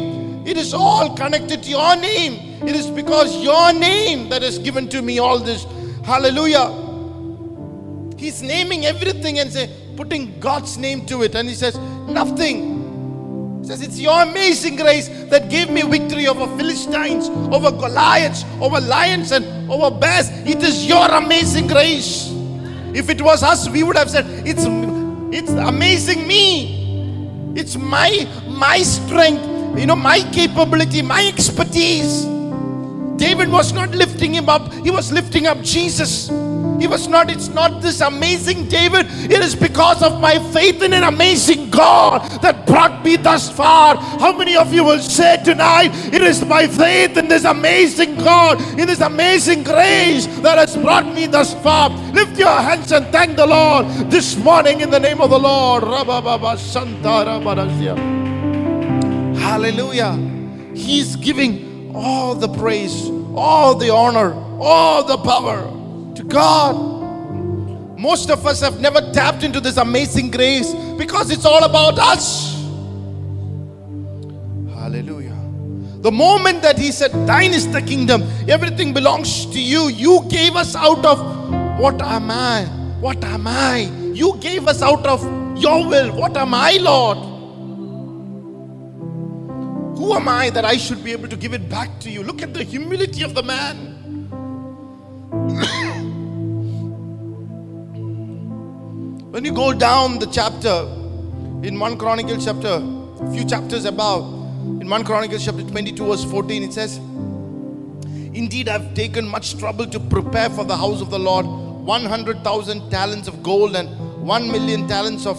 It 0.46 0.56
is 0.56 0.72
all 0.72 1.14
connected 1.16 1.62
to 1.64 1.70
your 1.70 1.96
name. 1.96 2.62
It 2.66 2.76
is 2.76 2.88
because 2.88 3.42
your 3.42 3.72
name 3.72 4.28
that 4.30 4.42
has 4.42 4.58
given 4.58 4.88
to 4.88 5.02
me 5.02 5.18
all 5.18 5.38
this. 5.38 5.66
Hallelujah. 6.04 6.84
He's 8.16 8.42
naming 8.42 8.86
everything 8.86 9.38
and 9.38 9.52
say, 9.52 9.68
putting 9.96 10.38
God's 10.38 10.78
name 10.78 11.04
to 11.06 11.22
it. 11.22 11.34
And 11.34 11.48
he 11.48 11.54
says, 11.54 11.76
nothing. 12.08 13.60
He 13.60 13.66
says, 13.66 13.82
it's 13.82 13.98
your 13.98 14.22
amazing 14.22 14.76
grace 14.76 15.08
that 15.30 15.50
gave 15.50 15.70
me 15.70 15.82
victory 15.82 16.28
over 16.28 16.46
Philistines, 16.56 17.28
over 17.52 17.70
Goliaths, 17.70 18.44
over 18.60 18.80
lions, 18.80 19.32
and 19.32 19.70
over 19.70 19.90
bears. 19.90 20.28
It 20.46 20.62
is 20.62 20.86
your 20.86 21.06
amazing 21.10 21.66
grace. 21.66 22.30
If 22.94 23.10
it 23.10 23.20
was 23.20 23.42
us, 23.42 23.68
we 23.68 23.82
would 23.82 23.96
have 23.96 24.08
said, 24.08 24.24
it's, 24.46 24.64
it's 25.36 25.50
amazing 25.50 26.26
me. 26.26 27.52
It's 27.56 27.76
my, 27.76 28.28
my 28.46 28.78
strength, 28.78 29.78
you 29.78 29.86
know, 29.86 29.96
my 29.96 30.20
capability, 30.32 31.02
my 31.02 31.26
expertise. 31.26 32.24
David 33.16 33.50
was 33.50 33.72
not 33.72 33.90
lifting 33.90 34.34
him 34.34 34.48
up, 34.48 34.72
he 34.72 34.90
was 34.90 35.10
lifting 35.10 35.46
up 35.46 35.60
Jesus. 35.62 36.30
He 36.80 36.86
was 36.86 37.08
not, 37.08 37.30
it's 37.30 37.48
not 37.48 37.80
this 37.80 38.00
amazing 38.00 38.68
David. 38.68 39.06
It 39.30 39.40
is 39.42 39.54
because 39.54 40.02
of 40.02 40.20
my 40.20 40.38
faith 40.52 40.82
in 40.82 40.92
an 40.92 41.04
amazing 41.04 41.70
God 41.70 42.22
that 42.42 42.66
brought 42.66 43.04
me 43.04 43.16
thus 43.16 43.50
far. 43.50 43.96
How 43.96 44.36
many 44.36 44.56
of 44.56 44.72
you 44.72 44.84
will 44.84 44.98
say 44.98 45.42
tonight, 45.42 45.90
it 46.12 46.22
is 46.22 46.44
my 46.44 46.66
faith 46.66 47.16
in 47.16 47.28
this 47.28 47.44
amazing 47.44 48.16
God, 48.16 48.60
in 48.78 48.86
this 48.86 49.00
amazing 49.00 49.62
grace 49.64 50.26
that 50.40 50.58
has 50.58 50.76
brought 50.76 51.06
me 51.06 51.26
thus 51.26 51.54
far. 51.62 51.90
Lift 52.12 52.38
your 52.38 52.48
hands 52.48 52.92
and 52.92 53.06
thank 53.08 53.36
the 53.36 53.46
Lord 53.46 53.86
this 54.10 54.36
morning 54.36 54.80
in 54.80 54.90
the 54.90 55.00
name 55.00 55.20
of 55.20 55.30
the 55.30 55.38
Lord. 55.38 55.84
Hallelujah. 59.38 60.12
He's 60.74 61.16
giving 61.16 61.94
all 61.94 62.34
the 62.34 62.48
praise, 62.48 63.08
all 63.34 63.74
the 63.74 63.90
honor, 63.90 64.34
all 64.60 65.02
the 65.04 65.16
power 65.16 65.75
to 66.16 66.24
God. 66.24 66.96
Most 67.98 68.30
of 68.30 68.46
us 68.46 68.60
have 68.60 68.80
never 68.80 69.00
tapped 69.12 69.42
into 69.42 69.60
this 69.60 69.76
amazing 69.76 70.30
grace 70.30 70.74
because 70.98 71.30
it's 71.30 71.44
all 71.44 71.64
about 71.64 71.98
us. 71.98 72.54
Hallelujah. 74.74 75.36
The 76.02 76.12
moment 76.12 76.62
that 76.62 76.78
He 76.78 76.92
said, 76.92 77.10
Thine 77.26 77.52
is 77.52 77.70
the 77.72 77.82
kingdom, 77.82 78.22
everything 78.48 78.92
belongs 78.92 79.46
to 79.46 79.60
you. 79.60 79.88
You 79.88 80.26
gave 80.28 80.56
us 80.56 80.76
out 80.76 81.04
of 81.04 81.18
what 81.80 82.00
am 82.02 82.30
I? 82.30 82.64
What 83.00 83.22
am 83.24 83.46
I? 83.46 83.90
You 84.12 84.36
gave 84.40 84.68
us 84.68 84.82
out 84.82 85.06
of 85.06 85.22
your 85.58 85.86
will. 85.86 86.14
What 86.16 86.36
am 86.36 86.54
I, 86.54 86.78
Lord? 86.80 87.18
Who 89.98 90.14
am 90.14 90.28
I 90.28 90.50
that 90.50 90.64
I 90.64 90.76
should 90.76 91.02
be 91.02 91.12
able 91.12 91.28
to 91.28 91.36
give 91.36 91.54
it 91.54 91.68
back 91.68 91.98
to 92.00 92.10
you? 92.10 92.22
Look 92.22 92.42
at 92.42 92.54
the 92.54 92.62
humility 92.62 93.22
of 93.22 93.34
the 93.34 93.42
man. 93.42 93.94
when 99.36 99.44
you 99.44 99.52
go 99.52 99.70
down 99.70 100.18
the 100.18 100.24
chapter 100.24 100.88
in 101.62 101.78
1 101.78 101.98
Chronicles 101.98 102.46
chapter, 102.46 102.80
a 103.20 103.32
few 103.34 103.44
chapters 103.44 103.84
above, 103.84 104.24
in 104.80 104.88
1 104.88 105.04
Chronicles 105.04 105.44
chapter 105.44 105.60
22, 105.62 106.06
verse 106.06 106.24
14, 106.24 106.62
it 106.62 106.72
says, 106.72 106.96
Indeed, 108.32 108.70
I've 108.70 108.94
taken 108.94 109.28
much 109.28 109.58
trouble 109.58 109.86
to 109.88 110.00
prepare 110.00 110.48
for 110.48 110.64
the 110.64 110.74
house 110.74 111.02
of 111.02 111.10
the 111.10 111.18
Lord 111.18 111.44
100,000 111.44 112.90
talents 112.90 113.28
of 113.28 113.42
gold 113.42 113.76
and 113.76 113.90
1 114.26 114.50
million 114.50 114.88
talents 114.88 115.26
of 115.26 115.36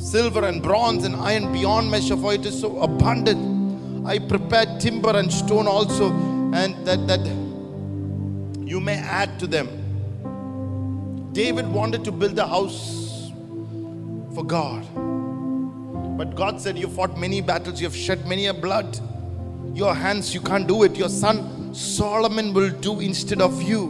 silver 0.00 0.44
and 0.44 0.62
bronze 0.62 1.02
and 1.02 1.16
iron 1.16 1.52
beyond 1.52 1.90
measure, 1.90 2.16
for 2.16 2.32
it 2.32 2.46
is 2.46 2.60
so 2.60 2.78
abundant. 2.78 4.06
I 4.06 4.20
prepared 4.20 4.78
timber 4.78 5.16
and 5.16 5.32
stone 5.32 5.66
also, 5.66 6.12
and 6.54 6.76
that, 6.86 7.08
that 7.08 7.26
you 8.64 8.78
may 8.78 8.98
add 8.98 9.36
to 9.40 9.48
them. 9.48 9.79
David 11.32 11.68
wanted 11.68 12.04
to 12.04 12.12
build 12.12 12.38
a 12.38 12.46
house 12.46 13.30
for 14.34 14.44
God. 14.44 14.86
But 16.18 16.34
God 16.34 16.60
said, 16.60 16.76
You 16.76 16.88
fought 16.88 17.16
many 17.16 17.40
battles, 17.40 17.80
you 17.80 17.86
have 17.86 17.96
shed 17.96 18.26
many 18.26 18.46
a 18.46 18.54
blood. 18.54 18.98
Your 19.74 19.94
hands, 19.94 20.34
you 20.34 20.40
can't 20.40 20.66
do 20.66 20.82
it. 20.82 20.96
Your 20.96 21.08
son 21.08 21.72
Solomon 21.72 22.52
will 22.52 22.70
do 22.70 22.98
instead 23.00 23.40
of 23.40 23.62
you. 23.62 23.86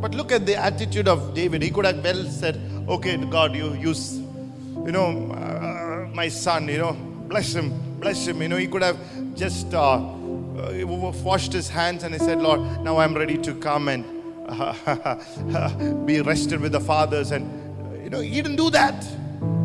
But 0.00 0.14
look 0.14 0.32
at 0.32 0.44
the 0.44 0.56
attitude 0.56 1.08
of 1.08 1.34
David. 1.34 1.62
He 1.62 1.70
could 1.70 1.86
have 1.86 2.04
well 2.04 2.24
said, 2.24 2.60
Okay, 2.88 3.16
God, 3.16 3.56
you 3.56 3.72
use, 3.74 4.18
you 4.18 4.92
know, 4.92 5.32
uh, 5.32 6.08
my 6.14 6.28
son, 6.28 6.68
you 6.68 6.76
know, 6.76 6.92
bless 6.92 7.54
him, 7.54 7.72
bless 7.98 8.26
him. 8.26 8.42
You 8.42 8.48
know, 8.48 8.56
he 8.58 8.66
could 8.66 8.82
have 8.82 8.98
just 9.34 9.72
uh, 9.72 9.94
uh, 9.94 10.86
washed 10.86 11.54
his 11.54 11.70
hands 11.70 12.02
and 12.02 12.14
he 12.14 12.20
said, 12.20 12.42
Lord, 12.42 12.60
now 12.82 12.98
I'm 12.98 13.14
ready 13.14 13.38
to 13.38 13.54
come 13.54 13.88
and 13.88 14.13
be 16.04 16.20
rested 16.20 16.60
with 16.60 16.72
the 16.72 16.80
fathers. 16.80 17.30
And, 17.30 18.02
you 18.02 18.10
know, 18.10 18.20
he 18.20 18.42
didn't 18.42 18.56
do 18.56 18.70
that. 18.70 19.04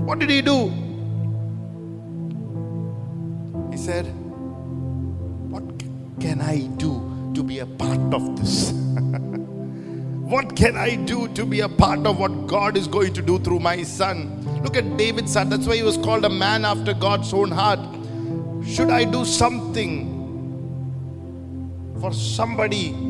What 0.06 0.20
did 0.20 0.30
he 0.30 0.42
do? 0.42 0.70
He 3.72 3.78
said, 3.78 4.06
What 5.50 5.64
can 6.20 6.42
I 6.42 6.68
do 6.78 7.32
to 7.36 7.44
be 7.44 7.60
a 7.60 7.66
part 7.66 8.14
of 8.14 8.40
this? 8.40 8.72
what 10.32 10.56
can 10.56 10.78
I 10.78 10.96
do 10.96 11.28
to 11.30 11.46
be 11.46 11.60
a 11.60 11.70
part 11.70 12.06
of 12.08 12.20
what 12.20 12.48
God 12.48 12.78
is 12.78 12.88
going 12.88 13.14
to 13.14 13.22
do 13.22 13.38
through 13.40 13.60
my 13.60 13.84
son? 13.84 14.64
Look 14.64 14.78
at 14.78 14.98
David's 14.98 15.34
son. 15.34 15.50
That's 15.50 15.68
why 15.68 15.76
he 15.76 15.84
was 15.84 15.98
called 15.98 16.24
a 16.24 16.30
man 16.30 16.64
after 16.64 16.94
God's 16.94 17.34
own 17.34 17.52
heart. 17.52 17.80
Should 18.66 18.90
I 18.90 19.04
do 19.04 19.26
something 19.26 20.16
for 22.00 22.14
somebody? 22.14 23.09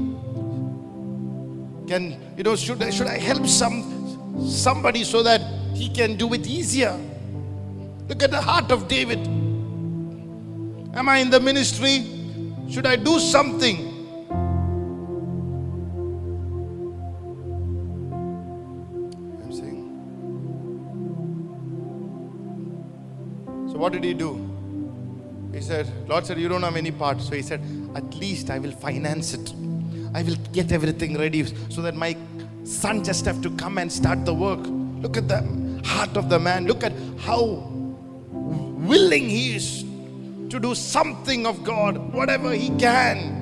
Can 1.89 2.21
you 2.37 2.43
know? 2.43 2.55
Should 2.55 2.83
I 2.83 2.91
should 2.91 3.07
I 3.07 3.17
help 3.17 3.47
some 3.47 4.45
somebody 4.47 5.03
so 5.03 5.23
that 5.23 5.41
he 5.73 5.89
can 5.89 6.17
do 6.17 6.31
it 6.35 6.45
easier? 6.45 6.95
Look 8.07 8.21
at 8.21 8.29
the 8.29 8.39
heart 8.39 8.71
of 8.71 8.87
David. 8.87 9.25
Am 10.95 11.09
I 11.09 11.17
in 11.17 11.31
the 11.31 11.39
ministry? 11.39 12.05
Should 12.69 12.85
I 12.85 12.95
do 12.95 13.17
something? 13.19 13.77
I'm 19.41 19.51
saying. 19.51 19.89
So, 23.71 23.79
what 23.79 23.93
did 23.93 24.03
he 24.03 24.13
do? 24.13 24.31
He 25.51 25.61
said, 25.61 25.91
Lord 26.07 26.27
said, 26.27 26.39
You 26.39 26.49
don't 26.49 26.61
have 26.61 26.75
any 26.75 26.91
part. 26.91 27.19
So 27.19 27.33
he 27.33 27.41
said, 27.41 27.61
At 27.95 28.13
least 28.13 28.51
I 28.51 28.59
will 28.59 28.73
finance 28.73 29.33
it. 29.33 29.51
I 30.14 30.24
will 30.24 30.38
get 30.53 30.72
everything 30.72 31.18
ready 31.18 31.45
so 31.70 31.82
that 31.82 31.95
my 31.95 32.18
son 32.64 33.03
just 33.03 33.26
have 33.26 33.41
to 33.41 33.49
come 33.51 33.78
and 33.78 33.91
start 33.91 34.26
the 34.26 34.34
work. 34.34 34.60
Look 35.01 35.18
at 35.18 35.28
the 35.28 35.41
heart 35.86 36.18
of 36.18 36.30
the 36.30 36.39
man. 36.39 36.66
Look 36.66 36.84
at 36.84 36.93
how 37.20 37.43
willing 38.32 39.30
he 39.30 39.55
is 39.55 39.84
to 40.49 40.60
do 40.60 40.74
something 40.74 41.45
of 41.45 41.64
God, 41.64 42.14
whatever 42.14 42.51
he 42.51 42.70
can. 42.78 43.38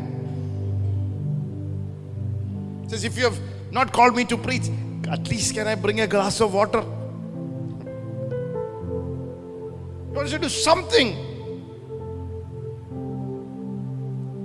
Says, 2.88 3.04
if 3.04 3.18
you 3.18 3.24
have 3.24 3.40
not 3.72 3.92
called 3.94 4.16
me 4.16 4.26
to 4.26 4.38
preach, 4.38 4.70
at 5.10 5.28
least 5.30 5.54
can 5.54 5.68
I 5.68 5.76
bring 5.76 6.02
a 6.02 6.08
glass 6.08 6.42
of 6.42 6.54
water? 6.54 6.82
He 10.10 10.16
wants 10.16 10.32
to 10.32 10.40
do 10.40 10.50
something. 10.50 11.27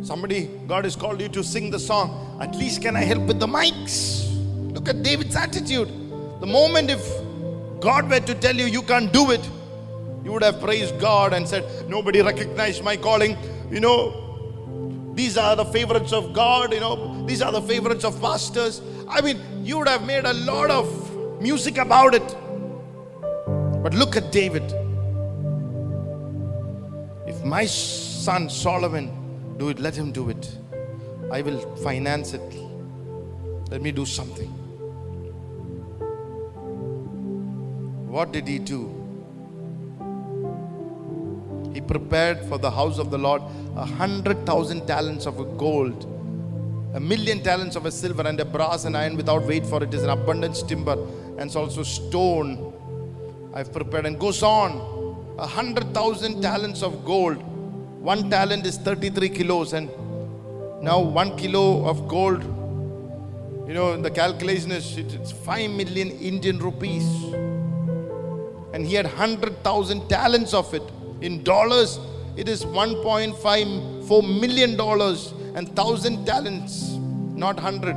Somebody, 0.02 0.50
God 0.66 0.82
has 0.84 0.96
called 0.96 1.20
you 1.20 1.28
to 1.28 1.44
sing 1.44 1.70
the 1.70 1.78
song. 1.78 2.38
At 2.40 2.56
least 2.56 2.82
can 2.82 2.96
I 2.96 3.04
help 3.04 3.22
with 3.22 3.38
the 3.38 3.46
mics? 3.46 4.28
Look 4.74 4.88
at 4.88 5.04
David's 5.04 5.36
attitude. 5.36 5.88
The 6.40 6.46
moment 6.46 6.90
if 6.90 7.00
God 7.80 8.10
were 8.10 8.18
to 8.18 8.34
tell 8.34 8.56
you 8.56 8.66
you 8.66 8.82
can't 8.82 9.12
do 9.12 9.30
it, 9.30 9.48
you 10.24 10.32
would 10.32 10.42
have 10.42 10.60
praised 10.60 10.98
God 10.98 11.32
and 11.32 11.46
said, 11.46 11.88
Nobody 11.88 12.20
recognized 12.20 12.82
my 12.82 12.96
calling. 12.96 13.36
You 13.70 13.78
know, 13.78 15.12
these 15.14 15.38
are 15.38 15.54
the 15.54 15.66
favorites 15.66 16.12
of 16.12 16.32
God, 16.32 16.72
you 16.72 16.80
know, 16.80 17.24
these 17.26 17.40
are 17.40 17.52
the 17.52 17.62
favorites 17.62 18.04
of 18.04 18.20
pastors. 18.20 18.82
I 19.08 19.20
mean, 19.20 19.40
you 19.64 19.78
would 19.78 19.88
have 19.88 20.04
made 20.04 20.24
a 20.24 20.32
lot 20.32 20.70
of 20.70 21.40
music 21.40 21.78
about 21.78 22.14
it. 22.14 22.36
But 23.84 23.94
look 23.94 24.16
at 24.16 24.32
David. 24.32 24.64
If 27.26 27.44
my 27.44 27.66
son 27.66 28.50
Solomon 28.50 29.21
do 29.58 29.68
it, 29.68 29.78
let 29.78 29.94
him 29.96 30.12
do 30.12 30.28
it. 30.30 30.58
I 31.30 31.42
will 31.42 31.60
finance 31.76 32.32
it. 32.34 32.42
Let 33.70 33.80
me 33.80 33.92
do 33.92 34.04
something. 34.04 34.48
What 38.08 38.32
did 38.32 38.46
he 38.46 38.58
do? 38.58 38.98
He 41.72 41.80
prepared 41.80 42.44
for 42.44 42.58
the 42.58 42.70
house 42.70 42.98
of 42.98 43.10
the 43.10 43.16
Lord 43.16 43.40
a 43.76 43.86
hundred 43.86 44.44
thousand 44.44 44.86
talents 44.86 45.24
of 45.24 45.56
gold, 45.56 46.04
a 46.94 47.00
million 47.00 47.42
talents 47.42 47.76
of 47.76 47.90
silver, 47.90 48.26
and 48.28 48.38
a 48.38 48.44
brass 48.44 48.84
and 48.84 48.94
iron 48.94 49.16
without 49.16 49.44
weight, 49.44 49.64
for 49.64 49.82
it 49.82 49.94
is 49.94 50.02
an 50.02 50.10
abundance 50.10 50.62
timber, 50.62 50.98
and 51.38 51.56
also 51.56 51.82
stone. 51.82 52.74
I've 53.54 53.72
prepared, 53.72 54.04
and 54.04 54.20
goes 54.20 54.42
on. 54.42 55.34
A 55.38 55.46
hundred 55.46 55.94
thousand 55.94 56.42
talents 56.42 56.82
of 56.82 57.06
gold. 57.06 57.42
One 58.02 58.28
talent 58.28 58.66
is 58.66 58.78
33 58.78 59.28
kilos, 59.28 59.74
and 59.74 59.88
now 60.82 60.98
one 60.98 61.36
kilo 61.36 61.86
of 61.86 62.08
gold, 62.08 62.42
you 63.68 63.74
know, 63.74 63.96
the 63.96 64.10
calculation 64.10 64.72
is 64.72 64.96
it's 64.98 65.30
5 65.30 65.70
million 65.70 66.10
Indian 66.10 66.58
rupees. 66.58 67.04
And 68.74 68.84
he 68.84 68.94
had 68.96 69.06
100,000 69.06 70.08
talents 70.08 70.52
of 70.52 70.74
it. 70.74 70.82
In 71.20 71.44
dollars, 71.44 72.00
it 72.36 72.48
is 72.48 72.64
1.54 72.64 74.40
million 74.40 74.76
dollars 74.76 75.32
and 75.54 75.68
1,000 75.68 76.24
talents, 76.26 76.98
not 77.36 77.54
100. 77.54 77.94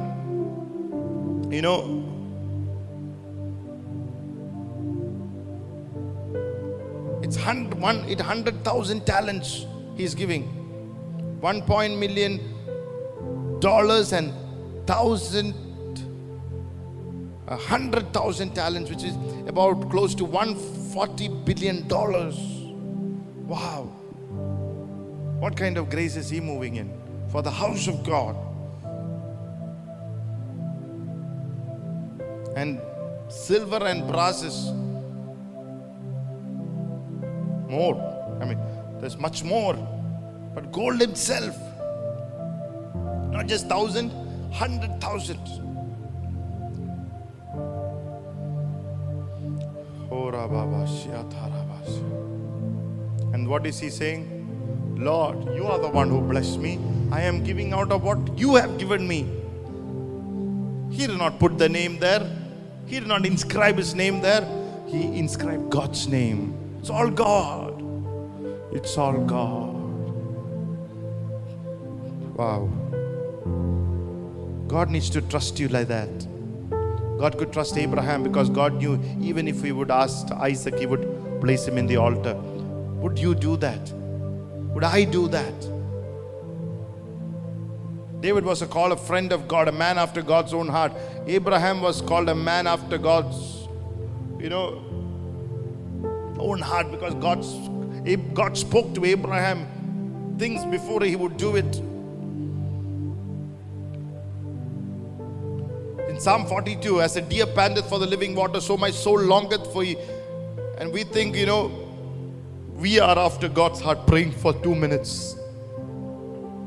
You 1.51 1.63
know, 1.63 1.79
it's 7.23 7.37
100, 7.37 7.73
one, 7.73 8.07
it 8.07 8.19
100,000 8.19 9.03
talents 9.07 9.65
he's 9.95 10.15
giving. 10.15 10.43
1 11.41 11.61
point 11.63 11.97
million 11.97 12.39
dollars 13.59 14.13
and 14.13 14.33
thousand 14.87 15.53
a 17.47 17.55
hundred 17.55 18.11
thousand 18.11 18.55
talents, 18.55 18.89
which 18.89 19.03
is 19.03 19.15
about 19.47 19.89
close 19.91 20.15
to 20.15 20.25
140 20.25 21.27
billion 21.45 21.87
dollars. 21.87 22.35
Wow. 23.45 23.83
What 25.39 25.55
kind 25.55 25.77
of 25.77 25.89
grace 25.89 26.15
is 26.15 26.29
he 26.29 26.39
moving 26.39 26.77
in 26.77 26.91
for 27.29 27.41
the 27.43 27.51
house 27.51 27.87
of 27.87 28.03
God? 28.03 28.35
And 32.55 32.81
silver 33.29 33.85
and 33.85 34.07
brass 34.07 34.41
is 34.41 34.71
more. 37.69 37.95
I 38.41 38.45
mean, 38.45 38.57
there's 39.05 39.17
much 39.17 39.43
more. 39.43 39.75
But 40.55 40.71
gold 40.71 40.99
itself, 40.99 41.55
not 43.31 43.45
just 43.45 43.67
thousand, 43.67 44.09
hundred 44.51 44.99
thousand. 44.99 45.41
Oh, 50.09 50.31
Basi. 50.31 51.11
And 53.33 53.47
what 53.47 53.67
is 53.67 53.79
he 53.79 53.91
saying? 53.91 54.23
Lord, 54.97 55.55
you 55.55 55.67
are 55.67 55.77
the 55.77 55.89
one 55.89 56.09
who 56.09 56.21
blessed 56.21 56.59
me. 56.59 56.79
I 57.11 57.21
am 57.21 57.43
giving 57.43 57.73
out 57.73 57.91
of 57.91 58.01
what 58.01 58.39
you 58.39 58.55
have 58.55 58.79
given 58.79 59.07
me. 59.07 59.19
He 60.89 61.05
did 61.05 61.19
not 61.19 61.37
put 61.37 61.59
the 61.59 61.69
name 61.69 61.99
there. 61.99 62.27
He 62.87 62.99
did 62.99 63.07
not 63.07 63.25
inscribe 63.25 63.77
his 63.77 63.93
name 63.93 64.21
there. 64.21 64.47
He 64.87 65.19
inscribed 65.19 65.69
God's 65.69 66.07
name. 66.07 66.57
It's 66.79 66.89
all 66.89 67.11
God. 67.11 67.64
It's 68.75 68.97
all 68.97 69.17
God. 69.25 69.73
Wow. 72.35 72.69
God 74.67 74.89
needs 74.89 75.09
to 75.11 75.21
trust 75.21 75.59
you 75.59 75.69
like 75.69 75.87
that. 75.87 76.27
God 77.17 77.37
could 77.37 77.53
trust 77.53 77.77
Abraham 77.77 78.23
because 78.23 78.49
God 78.49 78.73
knew 78.73 79.01
even 79.21 79.47
if 79.47 79.63
he 79.63 79.71
would 79.71 79.89
ask 79.89 80.29
Isaac, 80.31 80.77
he 80.77 80.85
would 80.85 81.39
place 81.39 81.65
him 81.65 81.77
in 81.77 81.87
the 81.87 81.95
altar. 81.95 82.33
Would 82.35 83.17
you 83.17 83.33
do 83.33 83.55
that? 83.57 83.93
Would 84.73 84.83
I 84.83 85.05
do 85.05 85.29
that? 85.29 85.53
David 88.19 88.43
was 88.43 88.61
a 88.61 88.67
called 88.67 88.91
a 88.91 88.97
friend 88.97 89.31
of 89.31 89.47
God, 89.47 89.69
a 89.69 89.71
man 89.71 89.97
after 89.97 90.21
God's 90.21 90.53
own 90.53 90.67
heart. 90.67 90.91
Abraham 91.27 91.81
was 91.81 92.01
called 92.01 92.27
a 92.27 92.35
man 92.35 92.67
after 92.67 92.97
God's, 92.97 93.69
you 94.37 94.49
know, 94.49 94.83
own 96.39 96.59
heart 96.59 96.91
because 96.91 97.13
God's, 97.15 97.53
God 98.33 98.57
spoke 98.57 98.93
to 98.95 99.05
Abraham 99.05 99.67
things 100.37 100.65
before 100.65 101.03
he 101.03 101.15
would 101.15 101.37
do 101.37 101.55
it. 101.55 101.77
In 106.09 106.19
Psalm 106.19 106.45
42, 106.45 107.01
as 107.01 107.15
a 107.15 107.21
deer 107.21 107.45
panteth 107.47 107.89
for 107.89 107.99
the 107.99 108.05
living 108.05 108.35
water, 108.35 108.61
so 108.61 108.77
my 108.77 108.91
soul 108.91 109.19
longeth 109.19 109.71
for 109.73 109.83
you. 109.83 109.97
And 110.77 110.91
we 110.93 111.03
think, 111.03 111.35
you 111.35 111.45
know, 111.45 111.71
we 112.75 112.99
are 112.99 113.17
after 113.17 113.47
God's 113.47 113.79
heart 113.81 114.05
praying 114.05 114.33
for 114.33 114.53
two 114.53 114.75
minutes. 114.75 115.35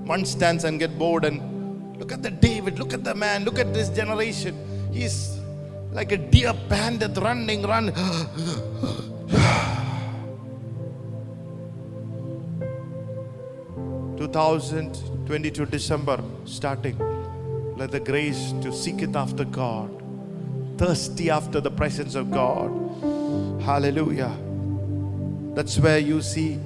One 0.04 0.24
stands 0.24 0.64
and 0.64 0.78
get 0.80 0.98
bored 0.98 1.24
and 1.24 1.98
look 1.98 2.12
at 2.12 2.22
the 2.22 2.30
David, 2.30 2.78
look 2.78 2.92
at 2.94 3.04
the 3.04 3.14
man, 3.14 3.44
look 3.44 3.58
at 3.58 3.72
this 3.72 3.90
generation. 3.90 4.56
He's 4.92 5.38
like 5.92 6.12
a 6.12 6.16
deer 6.16 6.54
bandit 6.68 7.16
running, 7.18 7.62
run. 7.62 7.92
2022 14.18 15.66
December 15.66 16.20
starting. 16.44 16.98
Let 17.76 17.92
the 17.92 18.00
grace 18.00 18.52
to 18.62 18.72
seek 18.72 19.00
it 19.02 19.14
after 19.14 19.44
God, 19.44 20.02
thirsty 20.76 21.30
after 21.30 21.60
the 21.60 21.70
presence 21.70 22.16
of 22.16 22.32
God. 22.32 22.68
Hallelujah. 23.62 24.36
That's 25.54 25.78
where 25.78 25.98
you 25.98 26.20
see 26.20 26.58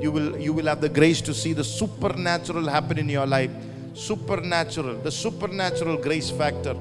you 0.00 0.12
will 0.12 0.38
you 0.38 0.52
will 0.52 0.66
have 0.66 0.80
the 0.80 0.88
grace 0.88 1.20
to 1.22 1.34
see 1.34 1.52
the 1.52 1.64
supernatural 1.64 2.68
happen 2.68 2.96
in 2.96 3.08
your 3.08 3.26
life. 3.26 3.50
Supernatural, 3.94 4.98
the 4.98 5.10
supernatural 5.10 5.96
grace 5.96 6.30
factor. 6.30 6.76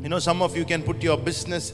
You 0.00 0.08
know, 0.08 0.20
some 0.20 0.42
of 0.42 0.56
you 0.56 0.64
can 0.64 0.84
put 0.84 1.02
your 1.02 1.18
business 1.18 1.72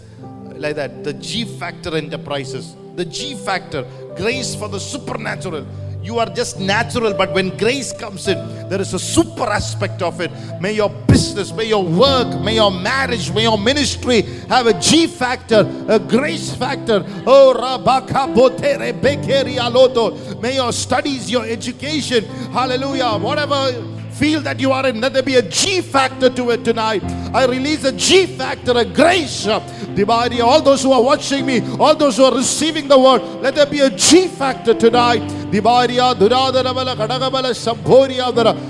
like 0.56 0.76
that. 0.76 1.04
The 1.04 1.12
G 1.12 1.44
factor 1.44 1.94
enterprises. 1.94 2.74
The 2.96 3.04
G 3.04 3.34
factor, 3.34 3.84
grace 4.16 4.54
for 4.54 4.68
the 4.68 4.80
supernatural. 4.80 5.66
You 6.04 6.18
are 6.18 6.26
just 6.26 6.60
natural, 6.60 7.14
but 7.14 7.32
when 7.32 7.56
grace 7.56 7.90
comes 7.90 8.28
in, 8.28 8.68
there 8.68 8.78
is 8.78 8.92
a 8.92 8.98
super 8.98 9.44
aspect 9.44 10.02
of 10.02 10.20
it. 10.20 10.30
May 10.60 10.74
your 10.74 10.90
business, 10.90 11.50
may 11.50 11.64
your 11.64 11.82
work, 11.82 12.42
may 12.42 12.56
your 12.56 12.70
marriage, 12.70 13.32
may 13.32 13.44
your 13.44 13.56
ministry 13.56 14.20
have 14.50 14.66
a 14.66 14.78
G 14.78 15.06
factor, 15.06 15.66
a 15.88 15.98
grace 15.98 16.54
factor. 16.54 17.02
Oh, 17.26 17.56
Rabaka 17.58 18.34
Botere 18.34 18.92
Bekeri 19.00 19.56
Aloto. 19.56 20.38
May 20.42 20.56
your 20.56 20.74
studies, 20.74 21.30
your 21.30 21.46
education, 21.46 22.26
hallelujah, 22.52 23.16
whatever 23.16 23.93
field 24.18 24.44
that 24.44 24.60
you 24.60 24.72
are 24.72 24.86
in, 24.86 25.00
let 25.00 25.12
there 25.12 25.22
be 25.22 25.36
a 25.36 25.42
G 25.42 25.80
factor 25.80 26.30
to 26.30 26.50
it 26.50 26.64
tonight. 26.64 27.02
I 27.34 27.46
release 27.46 27.84
a 27.84 27.92
G 27.92 28.26
factor, 28.26 28.72
a 28.76 28.84
grace. 28.84 29.46
Uh, 29.46 29.60
Divide 29.94 30.40
all 30.40 30.60
those 30.60 30.82
who 30.82 30.90
are 30.90 31.02
watching 31.02 31.46
me, 31.46 31.60
all 31.78 31.94
those 31.94 32.16
who 32.16 32.24
are 32.24 32.34
receiving 32.34 32.88
the 32.88 32.98
word, 32.98 33.22
let 33.42 33.54
there 33.54 33.66
be 33.66 33.78
a 33.80 33.90
G 33.90 34.26
factor 34.26 34.74
tonight. 34.74 35.22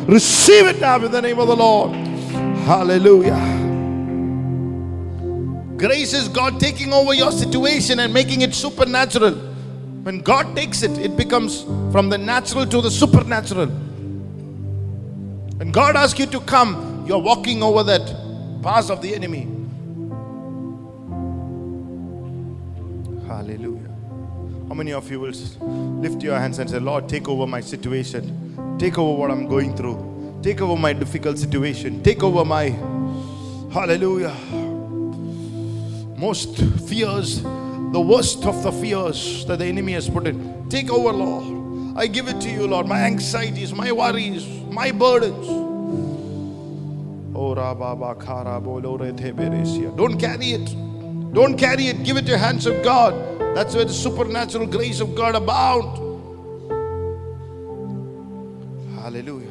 Receive 0.07 0.67
it 0.67 0.81
now 0.81 0.97
in 1.03 1.11
the 1.11 1.23
name 1.23 1.39
of 1.39 1.49
the 1.49 1.57
Lord. 1.57 1.93
Hallelujah. 2.67 3.63
Grace 5.79 6.13
is 6.13 6.29
God 6.29 6.61
taking 6.61 6.93
over 6.93 7.15
your 7.15 7.33
situation 7.33 8.01
and 8.01 8.13
making 8.13 8.43
it 8.43 8.55
supernatural. 8.55 9.33
When 10.03 10.21
God 10.21 10.55
takes 10.55 10.83
it, 10.83 10.99
it 10.99 11.17
becomes 11.17 11.63
from 11.91 12.11
the 12.11 12.19
natural 12.19 12.67
to 12.67 12.83
the 12.83 12.91
supernatural. 12.91 13.71
When 15.57 15.71
God 15.71 15.95
asks 15.97 16.19
you 16.19 16.27
to 16.27 16.41
come, 16.41 17.05
you're 17.07 17.19
walking 17.19 17.63
over 17.63 17.83
that 17.85 18.61
path 18.63 18.91
of 18.91 19.01
the 19.01 19.15
enemy. 19.15 19.43
Hallelujah. 23.27 23.89
How 24.69 24.75
many 24.75 24.93
of 24.93 25.11
you 25.11 25.21
will 25.21 25.33
lift 26.01 26.23
your 26.23 26.37
hands 26.39 26.59
and 26.59 26.69
say, 26.69 26.81
Lord, 26.81 27.09
take 27.09 27.29
over 27.29 27.47
my 27.47 27.61
situation, 27.61 28.77
take 28.79 28.99
over 28.99 29.17
what 29.19 29.31
I'm 29.31 29.47
going 29.47 29.77
through, 29.77 30.41
take 30.43 30.61
over 30.61 30.77
my 30.81 30.93
difficult 30.93 31.39
situation, 31.39 32.03
take 32.03 32.23
over 32.23 32.45
my 32.45 32.71
hallelujah. 33.73 34.35
Most 36.17 36.57
fears, 36.89 37.43
the 37.43 38.01
worst 38.01 38.45
of 38.45 38.63
the 38.63 38.73
fears 38.73 39.45
that 39.47 39.59
the 39.59 39.67
enemy 39.67 39.93
has 39.93 40.09
put 40.09 40.27
in. 40.27 40.69
Take 40.69 40.91
over, 40.91 41.13
Lord. 41.13 41.97
I 41.97 42.07
give 42.07 42.29
it 42.29 42.41
to 42.41 42.51
you, 42.51 42.67
Lord. 42.67 42.89
My 42.89 43.01
anxieties, 43.01 43.73
my 43.73 43.93
worries, 43.93 44.47
my 44.75 44.91
burdens. 44.91 45.47
Oh. 45.49 45.71
Don't 49.97 50.19
carry 50.19 50.51
it. 50.51 50.67
Don't 51.33 51.57
carry 51.57 51.87
it. 51.89 52.05
Give 52.05 52.17
it 52.17 52.27
to 52.27 52.33
the 52.33 52.39
hands 52.39 52.67
of 52.67 52.83
God. 52.83 53.15
That's 53.55 53.75
where 53.75 53.85
the 53.85 53.93
supernatural 53.93 54.67
grace 54.67 55.01
of 55.01 55.15
God 55.15 55.37
abound. 55.37 55.99
Hallelujah. 58.99 59.49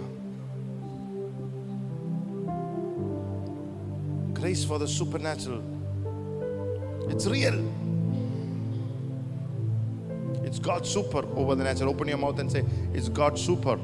Grace 4.34 4.66
for 4.66 4.80
the 4.80 4.88
supernatural. 4.88 5.64
It's 7.10 7.26
real. 7.28 7.66
It's 10.44 10.60
God 10.60 10.86
super 10.86 11.26
over 11.36 11.56
the 11.56 11.64
natural. 11.64 11.90
Open 11.90 12.08
your 12.10 12.18
mouth 12.18 12.40
and 12.40 12.52
say, 12.52 12.66
It's 12.94 13.10
God 13.10 13.40
super 13.40 13.78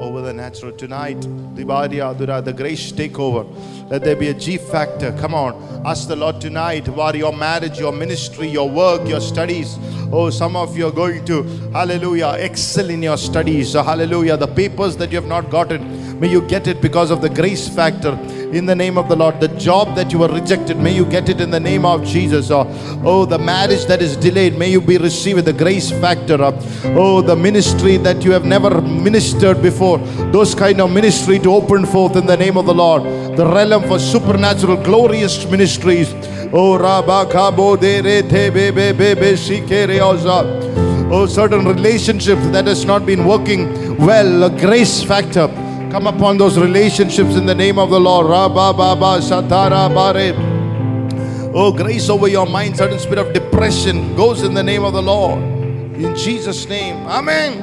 over 0.00 0.22
the 0.22 0.32
natural. 0.32 0.72
Tonight, 0.72 1.20
Divadia 1.54 2.14
Adura, 2.14 2.42
the 2.42 2.52
grace 2.52 2.90
take 2.90 3.18
over. 3.18 3.44
Let 3.88 4.02
there 4.02 4.16
be 4.16 4.28
a 4.28 4.34
G 4.34 4.56
factor. 4.56 5.12
Come 5.18 5.34
on. 5.34 5.82
Ask 5.86 6.08
the 6.08 6.16
Lord 6.16 6.40
tonight 6.40 6.88
about 6.88 7.14
your 7.14 7.32
marriage, 7.32 7.78
your 7.78 7.92
ministry, 7.92 8.48
your 8.48 8.68
work, 8.68 9.06
your 9.08 9.20
studies. 9.20 9.78
Oh, 10.12 10.30
some 10.30 10.56
of 10.56 10.76
you 10.76 10.86
are 10.88 10.92
going 10.92 11.24
to, 11.26 11.42
hallelujah, 11.72 12.36
excel 12.38 12.90
in 12.90 13.02
your 13.02 13.16
studies. 13.16 13.72
So, 13.72 13.82
hallelujah. 13.82 14.36
The 14.36 14.48
papers 14.48 14.96
that 14.96 15.10
you 15.10 15.16
have 15.16 15.28
not 15.28 15.50
gotten, 15.50 16.18
may 16.18 16.28
you 16.28 16.42
get 16.48 16.66
it 16.66 16.80
because 16.80 17.10
of 17.10 17.20
the 17.20 17.28
grace 17.28 17.68
factor 17.68 18.18
in 18.52 18.66
the 18.66 18.74
name 18.74 18.98
of 18.98 19.08
the 19.08 19.16
Lord. 19.16 19.40
The 19.40 19.48
job 19.48 19.94
that 19.96 20.12
you 20.12 20.18
were 20.18 20.28
rejected, 20.28 20.76
may 20.76 20.94
you 20.94 21.04
get 21.04 21.28
it 21.28 21.40
in 21.40 21.50
the 21.50 21.60
name 21.60 21.84
of 21.84 22.04
Jesus. 22.04 22.50
Oh, 22.50 22.66
oh 23.04 23.24
the 23.24 23.38
marriage 23.38 23.86
that 23.86 24.02
is 24.02 24.16
delayed, 24.16 24.58
may 24.58 24.70
you 24.70 24.80
be 24.80 24.98
received 24.98 25.36
with 25.36 25.44
the 25.44 25.52
grace 25.52 25.90
factor. 25.90 26.36
Oh, 26.40 27.22
the 27.22 27.36
ministry 27.36 27.96
that 27.98 28.24
you 28.24 28.32
have 28.32 28.44
never 28.44 28.80
ministered 28.80 29.62
before, 29.62 29.98
those 30.32 30.54
kind 30.54 30.80
of 30.80 30.90
ministry 30.92 31.38
to 31.40 31.52
open 31.52 31.86
forth 31.86 32.16
in 32.16 32.26
the 32.26 32.36
name 32.36 32.56
of 32.56 32.66
the 32.66 32.74
Lord. 32.74 33.02
The 33.36 33.46
realm 33.46 33.82
for 33.84 33.98
supernatural, 33.98 34.76
glorious 34.82 35.48
ministries. 35.50 36.12
Oh, 36.52 36.78
Rabakabo 36.78 37.80
de 37.80 38.00
re 38.02 38.22
te 38.22 38.50
be 38.50 38.70
be 38.70 38.92
be 38.92 39.14
be 39.14 39.32
shikere 39.36 40.00
oza. 40.00 41.10
Oh, 41.12 41.26
certain 41.26 41.64
relationships 41.64 42.46
that 42.48 42.66
has 42.66 42.84
not 42.84 43.04
been 43.04 43.24
working 43.24 43.96
well, 43.98 44.44
a 44.44 44.50
grace 44.50 45.02
factor. 45.02 45.48
Come 45.90 46.06
upon 46.06 46.38
those 46.38 46.56
relationships 46.56 47.34
in 47.34 47.46
the 47.46 47.54
name 47.54 47.76
of 47.76 47.90
the 47.90 47.98
Lord. 47.98 48.28
Oh, 51.52 51.72
grace 51.76 52.08
over 52.08 52.28
your 52.28 52.46
mind, 52.46 52.76
certain 52.76 53.00
spirit 53.00 53.18
of 53.18 53.32
depression 53.34 54.14
goes 54.14 54.44
in 54.44 54.54
the 54.54 54.62
name 54.62 54.84
of 54.84 54.92
the 54.92 55.02
Lord. 55.02 55.40
In 55.40 56.14
Jesus' 56.14 56.68
name. 56.68 56.94
Amen. 57.08 57.58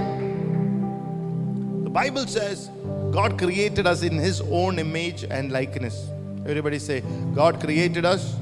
The 1.86 1.90
Bible 1.90 2.28
says 2.28 2.70
God 3.12 3.38
created 3.38 3.88
us 3.88 4.04
in 4.04 4.18
His 4.18 4.42
own 4.42 4.78
image 4.78 5.24
and 5.24 5.54
likeness. 5.54 6.10
Everybody 6.46 6.80
say, 6.80 7.04
God 7.34 7.62
created 7.62 8.04
us 8.04 8.36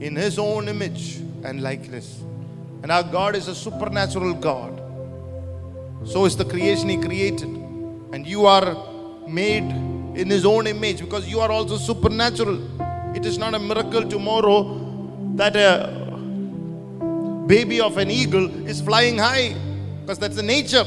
in 0.00 0.16
His 0.16 0.38
own 0.38 0.68
image 0.68 1.16
and 1.44 1.62
likeness. 1.62 2.22
And 2.82 2.90
our 2.90 3.02
God 3.02 3.36
is 3.36 3.46
a 3.48 3.54
supernatural 3.54 4.32
God. 4.32 4.80
So 6.08 6.24
is 6.24 6.34
the 6.34 6.46
creation 6.46 6.88
He 6.88 6.96
created. 6.96 7.50
And 7.50 8.26
you 8.26 8.46
are 8.46 8.74
made 9.26 9.64
in 10.16 10.28
His 10.28 10.44
own 10.44 10.66
image 10.66 11.00
because 11.00 11.28
you 11.28 11.40
are 11.40 11.50
also 11.50 11.76
supernatural. 11.76 12.60
It 13.16 13.26
is 13.26 13.38
not 13.38 13.54
a 13.54 13.58
miracle 13.58 14.08
tomorrow 14.08 14.78
that 15.36 15.56
a 15.56 16.02
baby 17.46 17.80
of 17.80 17.98
an 17.98 18.10
eagle 18.10 18.66
is 18.66 18.80
flying 18.80 19.18
high 19.18 19.54
because 20.00 20.18
that's 20.18 20.36
the 20.36 20.42
nature. 20.42 20.84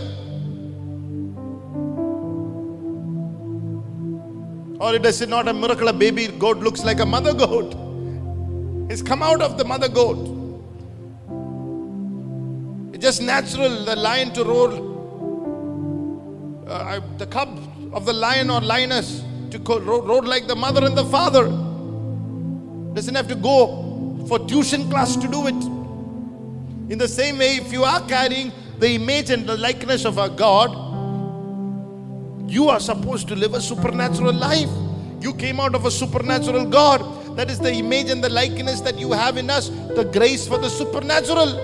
Or 4.79 4.93
it 4.93 5.05
is 5.05 5.25
not 5.27 5.47
a 5.47 5.53
miracle 5.53 5.87
a 5.87 5.93
baby 5.93 6.27
goat 6.27 6.57
looks 6.57 6.83
like 6.83 6.99
a 6.99 7.05
mother 7.05 7.33
goat. 7.33 7.75
It's 8.89 9.01
come 9.01 9.23
out 9.23 9.41
of 9.41 9.57
the 9.57 9.65
mother 9.65 9.87
goat. 9.87 10.31
It's 12.93 13.03
just 13.03 13.21
natural 13.21 13.85
the 13.85 13.95
lion 13.95 14.31
to 14.33 14.43
roar 14.43 14.69
uh, 16.67 16.99
the 17.17 17.25
cub 17.27 17.49
of 17.95 18.05
the 18.05 18.13
lion 18.13 18.49
or 18.49 18.61
lioness 18.61 19.23
to 19.51 19.57
co- 19.59 19.79
ro- 19.79 20.19
like 20.19 20.47
the 20.47 20.55
mother 20.55 20.85
and 20.85 20.97
the 20.97 21.05
father. 21.05 21.45
Doesn't 22.93 23.15
have 23.15 23.27
to 23.29 23.35
go 23.35 24.25
for 24.27 24.39
tuition 24.47 24.89
class 24.89 25.15
to 25.15 25.27
do 25.27 25.47
it. 25.47 25.55
In 26.91 26.97
the 26.97 27.07
same 27.07 27.37
way, 27.39 27.55
if 27.55 27.71
you 27.71 27.83
are 27.83 28.01
carrying 28.07 28.51
the 28.79 28.89
image 28.95 29.29
and 29.29 29.47
the 29.47 29.57
likeness 29.57 30.05
of 30.05 30.17
a 30.17 30.29
God, 30.29 30.71
you 32.49 32.69
are 32.69 32.79
supposed 32.79 33.27
to 33.29 33.35
live 33.35 33.53
a 33.53 33.61
supernatural 33.61 34.33
life. 34.33 34.69
You 35.21 35.33
came 35.33 35.59
out 35.59 35.73
of 35.73 35.85
a 35.85 35.91
supernatural 35.91 36.65
God. 36.65 37.01
That 37.37 37.49
is 37.49 37.59
the 37.59 37.71
image 37.73 38.09
and 38.09 38.23
the 38.23 38.29
likeness 38.29 38.81
that 38.81 38.99
you 38.99 39.11
have 39.11 39.37
in 39.37 39.49
us, 39.49 39.69
the 39.69 40.03
grace 40.03 40.47
for 40.47 40.57
the 40.57 40.69
supernatural. 40.69 41.57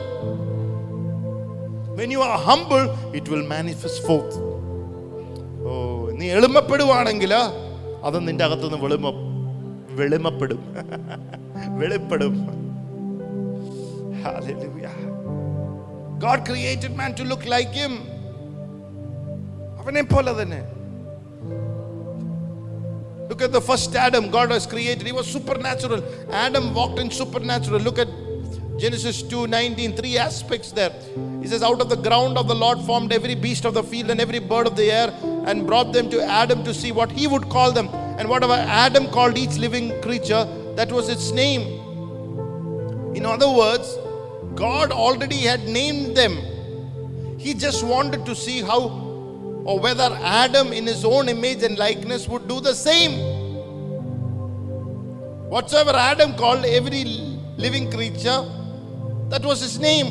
When 1.95 2.09
you 2.09 2.21
are 2.21 2.37
humble, 2.37 2.97
it 3.13 3.27
will 3.29 3.45
manifest 3.47 4.03
forth. 4.05 4.33
ഓ 5.67 6.00
നീ 6.21 6.27
എളിമപ്പെടുവാണെങ്കിൽ 6.37 7.31
അത് 8.07 8.17
നിന്റെ 8.25 8.43
അകത്തുനിന്ന് 8.47 8.79
വെളിമ 8.83 9.07
വെളിമപ്പെടും 9.99 10.61
വെളിപ്പെടും 11.81 12.35
God 16.23 16.43
created 16.49 16.91
man 16.99 17.11
to 17.19 17.23
look 17.31 17.43
like 17.53 17.73
him. 17.81 17.93
അവനെ 19.81 20.03
പോലെ 20.13 20.33
തന്നെ 20.41 20.61
Look 23.29 23.41
at 23.45 23.53
the 23.57 23.61
first 23.67 23.93
Adam 24.05 24.23
God 24.35 24.49
has 24.53 24.65
created. 24.71 25.03
He 25.09 25.13
was 25.19 25.27
supernatural. 25.35 25.99
Adam 26.45 26.65
walked 26.77 26.97
in 27.03 27.09
supernatural. 27.19 27.79
Look 27.87 27.99
at 28.03 28.09
Genesis 28.81 29.21
2 29.21 29.45
19, 29.45 29.95
three 29.95 30.17
aspects 30.17 30.71
there. 30.71 30.91
He 31.39 31.47
says, 31.47 31.61
Out 31.61 31.81
of 31.81 31.89
the 31.89 31.95
ground 31.95 32.35
of 32.35 32.47
the 32.47 32.55
Lord 32.55 32.79
formed 32.79 33.13
every 33.13 33.35
beast 33.35 33.63
of 33.63 33.75
the 33.75 33.83
field 33.83 34.09
and 34.09 34.19
every 34.19 34.39
bird 34.39 34.65
of 34.65 34.75
the 34.75 34.91
air 34.91 35.13
and 35.45 35.67
brought 35.67 35.93
them 35.93 36.09
to 36.09 36.19
Adam 36.23 36.63
to 36.63 36.73
see 36.73 36.91
what 36.91 37.11
he 37.11 37.27
would 37.27 37.47
call 37.47 37.71
them. 37.71 37.89
And 38.17 38.27
whatever 38.27 38.53
Adam 38.53 39.05
called 39.11 39.37
each 39.37 39.57
living 39.57 40.01
creature, 40.01 40.45
that 40.77 40.91
was 40.91 41.09
its 41.09 41.29
name. 41.29 41.61
In 43.15 43.23
other 43.23 43.51
words, 43.51 43.97
God 44.55 44.91
already 44.91 45.41
had 45.41 45.67
named 45.67 46.17
them. 46.17 46.37
He 47.37 47.53
just 47.53 47.83
wanted 47.83 48.25
to 48.25 48.35
see 48.35 48.61
how 48.61 48.79
or 49.63 49.79
whether 49.79 50.09
Adam, 50.23 50.73
in 50.73 50.87
his 50.87 51.05
own 51.05 51.29
image 51.29 51.61
and 51.61 51.77
likeness, 51.77 52.27
would 52.27 52.47
do 52.47 52.59
the 52.59 52.73
same. 52.73 53.11
Whatsoever 55.51 55.91
Adam 55.91 56.33
called 56.33 56.65
every 56.65 57.03
living 57.57 57.91
creature, 57.91 58.43
that 59.31 59.45
was 59.45 59.61
his 59.61 59.79
name. 59.79 60.07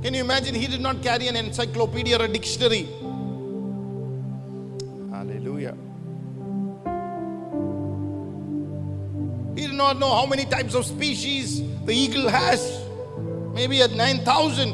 Can 0.00 0.14
you 0.14 0.20
imagine? 0.20 0.54
He 0.54 0.68
did 0.68 0.80
not 0.80 1.02
carry 1.02 1.26
an 1.26 1.34
encyclopedia 1.34 2.16
or 2.18 2.24
a 2.24 2.28
dictionary. 2.28 2.88
Hallelujah. 5.10 5.74
He 9.56 9.66
did 9.66 9.74
not 9.74 9.98
know 9.98 10.14
how 10.14 10.24
many 10.24 10.44
types 10.44 10.74
of 10.76 10.86
species 10.86 11.62
the 11.84 11.92
eagle 11.92 12.28
has. 12.28 12.80
Maybe 13.52 13.82
at 13.82 13.90
9,000. 13.90 14.72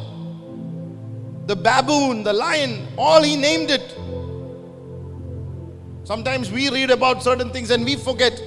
The 1.46 1.56
baboon, 1.56 2.22
the 2.22 2.34
lion, 2.34 2.86
all 2.98 3.22
he 3.22 3.36
named 3.36 3.70
it. 3.70 3.96
Sometimes 6.06 6.52
we 6.52 6.68
read 6.68 6.90
about 6.90 7.22
certain 7.22 7.48
things 7.50 7.70
and 7.70 7.82
we 7.82 7.96
forget. 7.96 8.42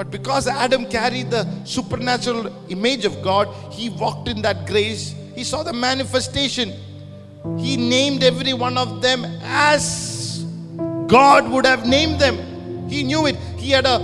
But 0.00 0.10
because 0.10 0.46
Adam 0.46 0.86
carried 0.86 1.30
the 1.30 1.46
supernatural 1.64 2.70
image 2.70 3.04
of 3.04 3.20
God, 3.20 3.54
he 3.70 3.90
walked 3.90 4.28
in 4.28 4.40
that 4.40 4.66
grace. 4.66 5.14
He 5.34 5.44
saw 5.44 5.62
the 5.62 5.74
manifestation. 5.74 6.72
He 7.58 7.76
named 7.76 8.24
every 8.24 8.54
one 8.54 8.78
of 8.78 9.02
them 9.02 9.26
as 9.42 10.42
God 11.06 11.50
would 11.50 11.66
have 11.66 11.86
named 11.86 12.18
them. 12.18 12.88
He 12.88 13.02
knew 13.02 13.26
it. 13.26 13.36
He 13.58 13.72
had 13.72 13.84
a 13.84 13.98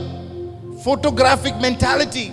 photographic 0.84 1.56
mentality. 1.62 2.28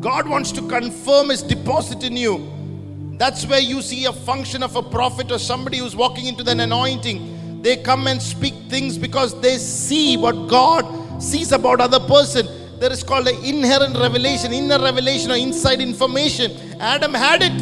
God 0.00 0.28
wants 0.28 0.52
to 0.52 0.68
confirm 0.68 1.30
His 1.30 1.42
deposit 1.42 2.04
in 2.04 2.16
you. 2.16 3.16
That's 3.18 3.44
where 3.46 3.58
you 3.58 3.82
see 3.82 4.04
a 4.04 4.12
function 4.12 4.62
of 4.62 4.76
a 4.76 4.82
prophet 4.84 5.32
or 5.32 5.40
somebody 5.40 5.78
who's 5.78 5.96
walking 5.96 6.26
into 6.26 6.48
an 6.48 6.60
anointing. 6.60 7.34
They 7.62 7.76
come 7.76 8.06
and 8.06 8.22
speak 8.22 8.54
things 8.68 8.96
because 8.96 9.38
they 9.40 9.58
see 9.58 10.16
what 10.16 10.48
God 10.48 11.22
sees 11.22 11.52
about 11.52 11.80
other 11.80 12.00
person. 12.00 12.46
There 12.78 12.92
is 12.92 13.02
called 13.02 13.26
an 13.26 13.44
inherent 13.44 13.96
revelation, 13.96 14.52
inner 14.52 14.78
revelation 14.78 15.32
or 15.32 15.36
inside 15.36 15.80
information. 15.80 16.52
Adam 16.80 17.12
had 17.12 17.42
it. 17.42 17.60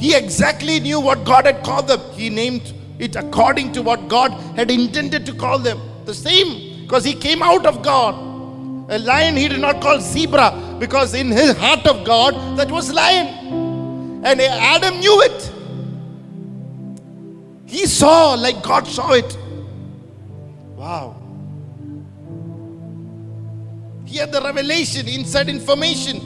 He 0.00 0.14
exactly 0.14 0.80
knew 0.80 0.98
what 0.98 1.24
God 1.24 1.44
had 1.44 1.62
called 1.62 1.88
them. 1.88 2.00
He 2.12 2.30
named 2.30 2.72
it 2.98 3.14
according 3.14 3.72
to 3.72 3.82
what 3.82 4.08
God 4.08 4.32
had 4.56 4.70
intended 4.70 5.26
to 5.26 5.34
call 5.34 5.58
them. 5.58 5.78
The 6.06 6.14
same, 6.14 6.82
because 6.82 7.04
he 7.04 7.14
came 7.14 7.42
out 7.42 7.66
of 7.66 7.82
God. 7.82 8.14
A 8.90 8.98
lion 8.98 9.36
he 9.36 9.48
did 9.48 9.60
not 9.60 9.80
call 9.80 10.00
zebra 10.00 10.76
because 10.78 11.14
in 11.14 11.30
his 11.30 11.56
heart 11.56 11.86
of 11.86 12.04
God 12.04 12.58
that 12.58 12.70
was 12.70 12.92
lion. 12.92 13.28
And 14.24 14.40
Adam 14.40 14.98
knew 14.98 15.22
it. 15.22 15.52
He 17.72 17.86
saw 17.86 18.34
like 18.34 18.62
God 18.62 18.86
saw 18.86 19.12
it. 19.12 19.34
Wow. 20.76 21.16
He 24.04 24.18
had 24.18 24.30
the 24.30 24.42
revelation, 24.42 25.08
inside 25.08 25.48
information. 25.48 26.20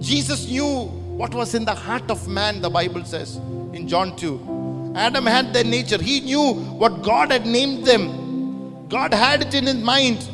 Jesus 0.00 0.48
knew 0.48 0.86
what 1.20 1.34
was 1.34 1.54
in 1.54 1.66
the 1.66 1.74
heart 1.74 2.10
of 2.10 2.26
man, 2.26 2.62
the 2.62 2.70
Bible 2.70 3.04
says 3.04 3.36
in 3.74 3.86
John 3.86 4.16
2. 4.16 4.94
Adam 4.96 5.26
had 5.26 5.52
their 5.52 5.64
nature. 5.64 6.00
He 6.02 6.20
knew 6.20 6.54
what 6.54 7.02
God 7.02 7.30
had 7.30 7.44
named 7.44 7.84
them. 7.84 8.88
God 8.88 9.12
had 9.12 9.42
it 9.42 9.52
in 9.52 9.66
his 9.66 9.76
mind. 9.76 10.26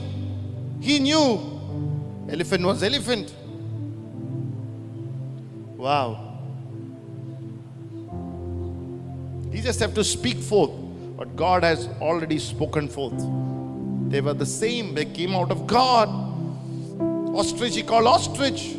He 0.81 1.01
knew 1.01 1.41
elephant 2.31 2.65
was 2.65 2.81
elephant. 2.85 3.35
Wow. 5.77 6.32
He 9.53 9.61
just 9.61 9.81
have 9.81 9.95
to 9.95 10.03
speak 10.03 10.39
forth 10.39 10.71
what 10.71 11.37
God 11.37 11.63
has 11.63 11.87
already 12.01 12.39
spoken 12.39 12.89
forth. 12.89 13.15
They 14.11 14.21
were 14.21 14.35
the 14.35 14.47
same. 14.47 14.95
They 14.95 15.05
came 15.05 15.35
out 15.35 15.51
of 15.51 15.67
God. 15.67 16.09
Ostrich, 17.35 17.75
he 17.77 17.83
called 17.83 18.07
ostrich. 18.07 18.77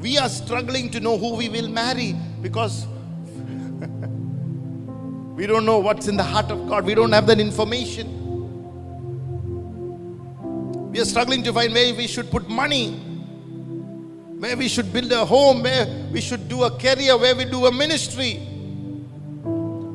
We 0.00 0.18
are 0.18 0.28
struggling 0.28 0.90
to 0.90 1.00
know 1.00 1.16
who 1.18 1.36
we 1.36 1.48
will 1.48 1.68
marry 1.68 2.14
because 2.42 2.86
we 5.36 5.46
don't 5.46 5.66
know 5.66 5.78
what's 5.78 6.08
in 6.08 6.16
the 6.16 6.22
heart 6.22 6.50
of 6.50 6.66
God. 6.68 6.84
We 6.84 6.94
don't 6.94 7.12
have 7.12 7.26
that 7.26 7.40
information. 7.40 8.16
We 10.90 11.00
are 11.00 11.04
struggling 11.04 11.42
to 11.44 11.52
find 11.52 11.72
where 11.72 11.94
we 11.94 12.06
should 12.06 12.30
put 12.30 12.48
money, 12.48 13.00
where 14.40 14.56
we 14.56 14.68
should 14.68 14.90
build 14.90 15.12
a 15.12 15.22
home, 15.22 15.62
where 15.62 15.86
we 16.10 16.20
should 16.22 16.48
do 16.48 16.62
a 16.62 16.70
career, 16.70 17.16
where 17.18 17.36
we 17.36 17.44
do 17.44 17.66
a 17.66 17.72
ministry. 17.72 18.40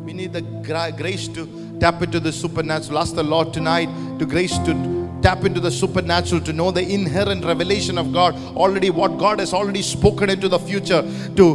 We 0.05 0.13
need 0.13 0.33
the 0.33 0.41
grace 0.95 1.27
to 1.29 1.77
tap 1.79 2.03
into 2.03 2.19
the 2.19 2.31
supernatural. 2.31 2.99
Ask 2.99 3.15
the 3.15 3.23
Lord 3.23 3.53
tonight 3.53 3.89
to 4.19 4.25
grace 4.27 4.59
to 4.59 5.04
tap 5.25 5.43
into 5.43 5.59
the 5.59 5.71
supernatural 5.71 6.39
to 6.41 6.53
know 6.53 6.69
the 6.69 6.85
inherent 6.97 7.43
revelation 7.43 7.97
of 7.97 8.13
God 8.13 8.35
already 8.55 8.89
what 8.91 9.17
God 9.17 9.39
has 9.39 9.53
already 9.53 9.81
spoken 9.81 10.29
into 10.29 10.47
the 10.47 10.59
future 10.59 11.01
to 11.35 11.45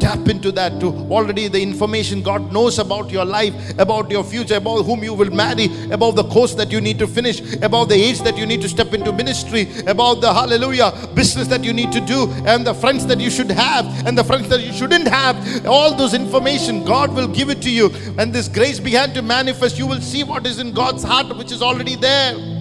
tap 0.00 0.28
into 0.28 0.50
that 0.52 0.80
to 0.80 0.88
already 1.16 1.46
the 1.46 1.62
information 1.62 2.22
God 2.22 2.52
knows 2.52 2.78
about 2.78 3.10
your 3.10 3.24
life 3.24 3.54
about 3.78 4.10
your 4.10 4.24
future 4.24 4.56
about 4.56 4.82
whom 4.82 5.04
you 5.04 5.14
will 5.14 5.30
marry 5.30 5.68
about 5.92 6.16
the 6.16 6.24
course 6.24 6.54
that 6.54 6.72
you 6.72 6.80
need 6.80 6.98
to 6.98 7.06
finish 7.06 7.40
about 7.62 7.88
the 7.88 7.94
age 7.94 8.20
that 8.22 8.36
you 8.36 8.46
need 8.46 8.60
to 8.62 8.68
step 8.68 8.92
into 8.92 9.12
ministry 9.12 9.68
about 9.86 10.20
the 10.20 10.32
hallelujah 10.32 10.92
business 11.14 11.46
that 11.48 11.62
you 11.62 11.72
need 11.72 11.92
to 11.92 12.00
do 12.00 12.30
and 12.46 12.66
the 12.66 12.74
friends 12.74 13.06
that 13.06 13.20
you 13.20 13.30
should 13.30 13.50
have 13.50 13.86
and 14.06 14.18
the 14.18 14.24
friends 14.24 14.48
that 14.48 14.60
you 14.60 14.72
shouldn't 14.72 15.06
have. 15.06 15.66
All 15.66 15.94
those 15.94 16.14
information 16.14 16.84
God 16.84 17.14
will 17.14 17.28
give 17.28 17.48
it 17.50 17.62
to 17.62 17.70
you. 17.70 17.90
And 18.18 18.32
this 18.32 18.48
grace 18.48 18.80
began 18.80 19.14
to 19.14 19.22
manifest 19.22 19.78
you 19.78 19.86
will 19.86 20.00
see 20.00 20.24
what 20.24 20.46
is 20.46 20.58
in 20.58 20.72
God's 20.72 21.02
heart 21.02 21.36
which 21.36 21.52
is 21.52 21.62
already 21.62 21.96
there 21.96 22.53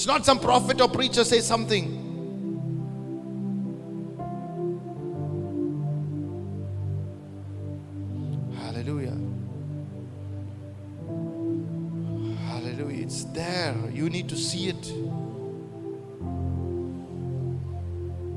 It's 0.00 0.06
not 0.06 0.24
some 0.24 0.38
prophet 0.40 0.80
or 0.80 0.88
preacher 0.88 1.24
say 1.24 1.40
something. 1.40 1.84
Hallelujah. 8.56 9.18
Hallelujah. 12.46 13.02
It's 13.02 13.24
there. 13.24 13.76
You 13.92 14.08
need 14.08 14.30
to 14.30 14.36
see 14.36 14.70
it. 14.70 14.82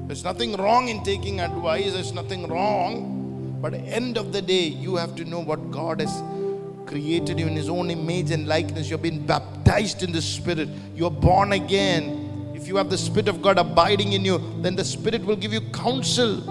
There's 0.08 0.26
nothing 0.26 0.58
wrong 0.58 0.90
in 0.90 1.02
taking 1.06 1.40
advice, 1.40 1.94
there's 1.94 2.12
nothing 2.12 2.50
wrong. 2.50 3.58
But 3.62 3.74
end 3.74 4.18
of 4.18 4.34
the 4.34 4.42
day, 4.42 4.66
you 4.66 4.98
have 4.98 5.16
to 5.16 5.24
know 5.24 5.40
what 5.40 5.72
God 5.72 6.02
has 6.02 6.12
created 6.86 7.40
you 7.40 7.48
in 7.48 7.56
His 7.56 7.70
own 7.70 7.90
image 7.90 8.32
and 8.32 8.48
likeness. 8.48 8.90
You've 8.90 9.02
been 9.02 9.26
baptized 9.26 10.04
in 10.04 10.12
the 10.12 10.22
Spirit. 10.22 10.70
You're 10.96 11.12
born 11.12 11.54
again. 11.54 12.52
If 12.56 12.68
you 12.68 12.76
have 12.78 12.90
the 12.90 12.98
Spirit 12.98 13.28
of 13.28 13.42
God 13.42 13.58
abiding 13.58 14.14
in 14.14 14.24
you, 14.24 14.40
then 14.62 14.76
the 14.76 14.86
Spirit 14.86 15.24
will 15.26 15.36
give 15.36 15.54
you 15.54 15.62
counsel. 15.72 16.50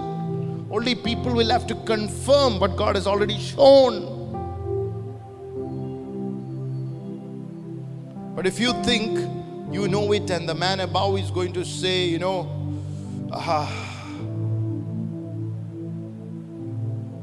Only 0.71 0.95
people 0.95 1.33
will 1.33 1.49
have 1.49 1.67
to 1.67 1.75
confirm 1.85 2.59
what 2.59 2.75
God 2.75 2.95
has 2.95 3.07
already 3.07 3.39
shown. 3.39 4.13
But 8.35 8.47
if 8.47 8.59
you 8.59 8.73
think 8.83 9.19
you 9.73 9.87
know 9.87 10.11
it 10.11 10.29
and 10.29 10.49
the 10.49 10.55
man 10.55 10.79
above 10.79 11.17
is 11.17 11.31
going 11.31 11.53
to 11.53 11.63
say, 11.63 12.05
you 12.05 12.19
know, 12.19 12.49
ah, 13.31 13.69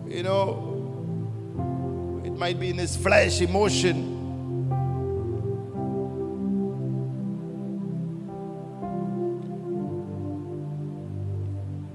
you 0.08 0.22
know, 0.22 0.69
might 2.40 2.58
be 2.58 2.70
in 2.70 2.78
his 2.78 2.96
flesh, 2.96 3.42
emotion. 3.42 4.16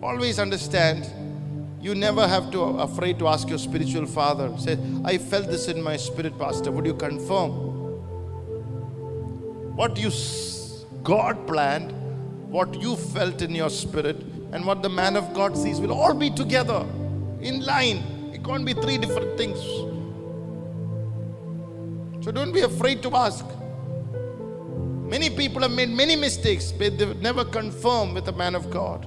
Always 0.04 0.38
understand, 0.38 1.10
you 1.82 1.96
never 1.96 2.28
have 2.28 2.52
to 2.52 2.62
afraid 2.62 3.18
to 3.18 3.28
ask 3.28 3.50
your 3.50 3.58
spiritual 3.58 4.06
father. 4.06 4.56
Say, 4.60 4.78
I 5.04 5.18
felt 5.18 5.48
this 5.48 5.68
in 5.68 5.82
my 5.82 5.98
spirit, 5.98 6.38
Pastor. 6.38 6.72
Would 6.72 6.86
you 6.86 6.94
confirm? 6.94 7.50
What 9.76 9.98
you 9.98 10.12
God 11.02 11.48
planned, 11.48 11.92
what 12.52 12.80
you 12.80 12.96
felt 12.96 13.42
in 13.42 13.56
your 13.56 13.72
spirit, 13.72 14.18
and 14.52 14.64
what 14.64 14.84
the 14.84 14.90
man 14.90 15.16
of 15.16 15.34
God 15.34 15.58
sees 15.58 15.82
will 15.82 15.92
all 15.92 16.14
be 16.14 16.30
together 16.30 16.86
in 17.42 17.66
line. 17.66 18.32
It 18.32 18.44
can't 18.44 18.64
be 18.64 18.74
three 18.74 19.00
different 19.00 19.36
things. 19.40 19.85
So 22.26 22.32
don't 22.32 22.52
be 22.52 22.62
afraid 22.62 23.04
to 23.04 23.16
ask. 23.16 23.46
Many 25.14 25.30
people 25.30 25.62
have 25.62 25.70
made 25.70 25.90
many 25.90 26.16
mistakes, 26.16 26.72
but 26.72 26.98
they've 26.98 27.22
never 27.22 27.46
confirmed 27.46 28.16
with 28.16 28.28
a 28.30 28.32
man 28.32 28.56
of 28.56 28.72
God. 28.72 29.06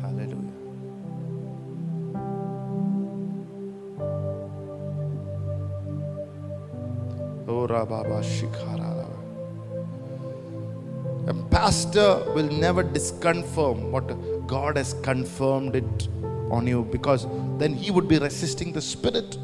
Hallelujah. 0.00 0.54
Oh, 7.46 7.66
Baba 7.66 8.22
A 11.26 11.34
pastor 11.50 12.24
will 12.32 12.50
never 12.50 12.82
disconfirm 12.82 13.90
what 13.90 14.06
God 14.46 14.78
has 14.78 14.94
confirmed 15.02 15.76
it 15.76 16.08
on 16.50 16.66
you 16.66 16.84
because 16.90 17.26
then 17.58 17.74
he 17.74 17.90
would 17.90 18.08
be 18.08 18.18
resisting 18.18 18.72
the 18.72 18.80
spirit. 18.80 19.36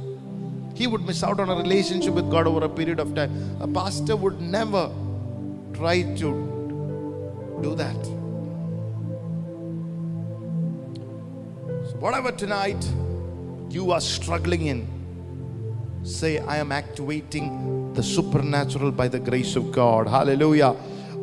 He 0.75 0.87
would 0.87 1.03
miss 1.07 1.23
out 1.23 1.41
on 1.41 1.49
a 1.49 1.55
relationship 1.55 2.15
with 2.15 2.31
God 2.31 2.47
over 2.47 2.65
a 2.65 2.69
period 2.69 2.99
of 2.99 3.15
time. 3.15 3.57
A 3.61 3.69
pastor 3.69 4.17
would 4.17 4.41
never 4.41 4.91
try 5.73 6.03
to 6.03 7.61
do 7.63 7.75
that. 7.77 8.05
So, 11.91 11.97
whatever 11.99 12.33
tonight 12.33 12.85
you 13.71 13.93
are 13.93 14.01
struggling 14.01 14.67
in, 14.67 14.89
say, 16.03 16.39
I 16.39 16.57
am 16.57 16.73
activating 16.73 17.93
the 17.95 18.03
supernatural 18.03 18.91
by 18.91 19.09
the 19.09 19.21
grace 19.21 19.57
of 19.57 19.71
God. 19.73 20.09
Hallelujah. 20.09 20.75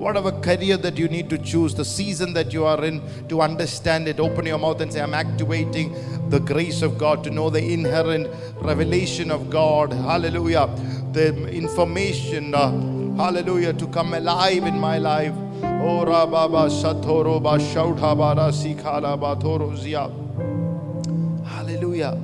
Whatever 0.01 0.31
career 0.31 0.77
that 0.77 0.97
you 0.97 1.07
need 1.07 1.29
to 1.29 1.37
choose, 1.37 1.75
the 1.75 1.85
season 1.85 2.33
that 2.33 2.51
you 2.51 2.65
are 2.65 2.83
in, 2.83 3.03
to 3.27 3.39
understand 3.39 4.07
it, 4.07 4.19
open 4.19 4.47
your 4.47 4.57
mouth 4.57 4.81
and 4.81 4.91
say, 4.91 4.99
I'm 4.99 5.13
activating 5.13 5.93
the 6.31 6.39
grace 6.39 6.81
of 6.81 6.97
God 6.97 7.23
to 7.25 7.29
know 7.29 7.51
the 7.51 7.63
inherent 7.63 8.27
revelation 8.63 9.29
of 9.29 9.51
God. 9.51 9.93
Hallelujah. 9.93 10.67
The 11.11 11.47
information, 11.49 12.55
uh, 12.55 12.71
hallelujah, 13.15 13.73
to 13.73 13.85
come 13.89 14.15
alive 14.15 14.63
in 14.63 14.79
my 14.79 14.97
life. 14.97 15.35
Oh, 15.61 16.03
Rababa 16.03 16.67
Satoro 16.71 17.39
Batoro 17.39 17.85
Hallelujah. 21.45 22.15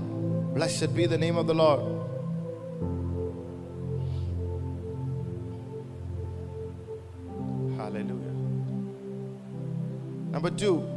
Blessed 0.55 0.95
be 0.95 1.05
the 1.05 1.17
name 1.19 1.37
of 1.37 1.45
the 1.45 1.53
Lord. 1.53 1.96
Number 10.37 10.51
two. 10.51 10.87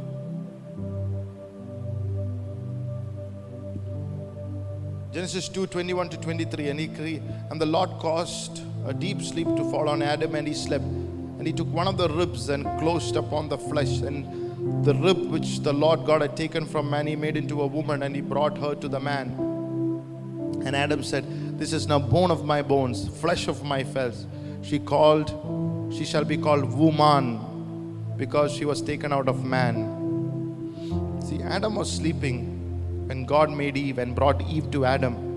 Genesis 5.11 5.49
2 5.49 5.65
21 5.65 6.09
to 6.09 6.17
23. 6.17 6.69
And, 6.69 6.79
he 6.79 6.87
cre- 6.87 7.25
and 7.49 7.59
the 7.59 7.65
Lord 7.65 7.89
caused 7.97 8.61
a 8.85 8.93
deep 8.93 9.19
sleep 9.23 9.47
to 9.47 9.63
fall 9.71 9.89
on 9.89 10.03
Adam, 10.03 10.35
and 10.35 10.47
he 10.47 10.53
slept. 10.53 10.83
And 10.83 11.47
he 11.47 11.53
took 11.53 11.73
one 11.73 11.87
of 11.87 11.97
the 11.97 12.07
ribs 12.09 12.49
and 12.49 12.65
closed 12.79 13.15
upon 13.15 13.49
the 13.49 13.57
flesh. 13.57 14.01
And 14.01 14.85
the 14.85 14.93
rib 14.93 15.17
which 15.31 15.61
the 15.61 15.73
Lord 15.73 16.05
God 16.05 16.21
had 16.21 16.37
taken 16.37 16.67
from 16.67 16.91
man, 16.91 17.07
he 17.07 17.15
made 17.15 17.35
into 17.35 17.63
a 17.63 17.65
woman, 17.65 18.03
and 18.03 18.15
he 18.15 18.21
brought 18.21 18.59
her 18.59 18.75
to 18.75 18.87
the 18.87 18.99
man. 18.99 19.31
And 20.63 20.75
Adam 20.75 21.01
said, 21.01 21.25
This 21.57 21.73
is 21.73 21.87
now 21.87 21.97
bone 21.97 22.29
of 22.29 22.45
my 22.45 22.61
bones, 22.61 23.07
flesh 23.07 23.47
of 23.47 23.63
my 23.63 23.83
flesh. 23.83 24.17
She 24.61 24.77
called, 24.77 25.91
she 25.91 26.05
shall 26.05 26.25
be 26.25 26.37
called 26.37 26.71
woman, 26.71 27.50
because 28.17 28.51
she 28.51 28.65
was 28.65 28.81
taken 28.81 29.13
out 29.13 29.27
of 29.27 29.43
man. 29.43 31.19
See, 31.23 31.41
Adam 31.41 31.75
was 31.75 31.91
sleeping 31.91 33.07
when 33.07 33.25
God 33.25 33.51
made 33.51 33.77
Eve 33.77 33.97
and 33.97 34.15
brought 34.15 34.41
Eve 34.41 34.69
to 34.71 34.85
Adam. 34.85 35.15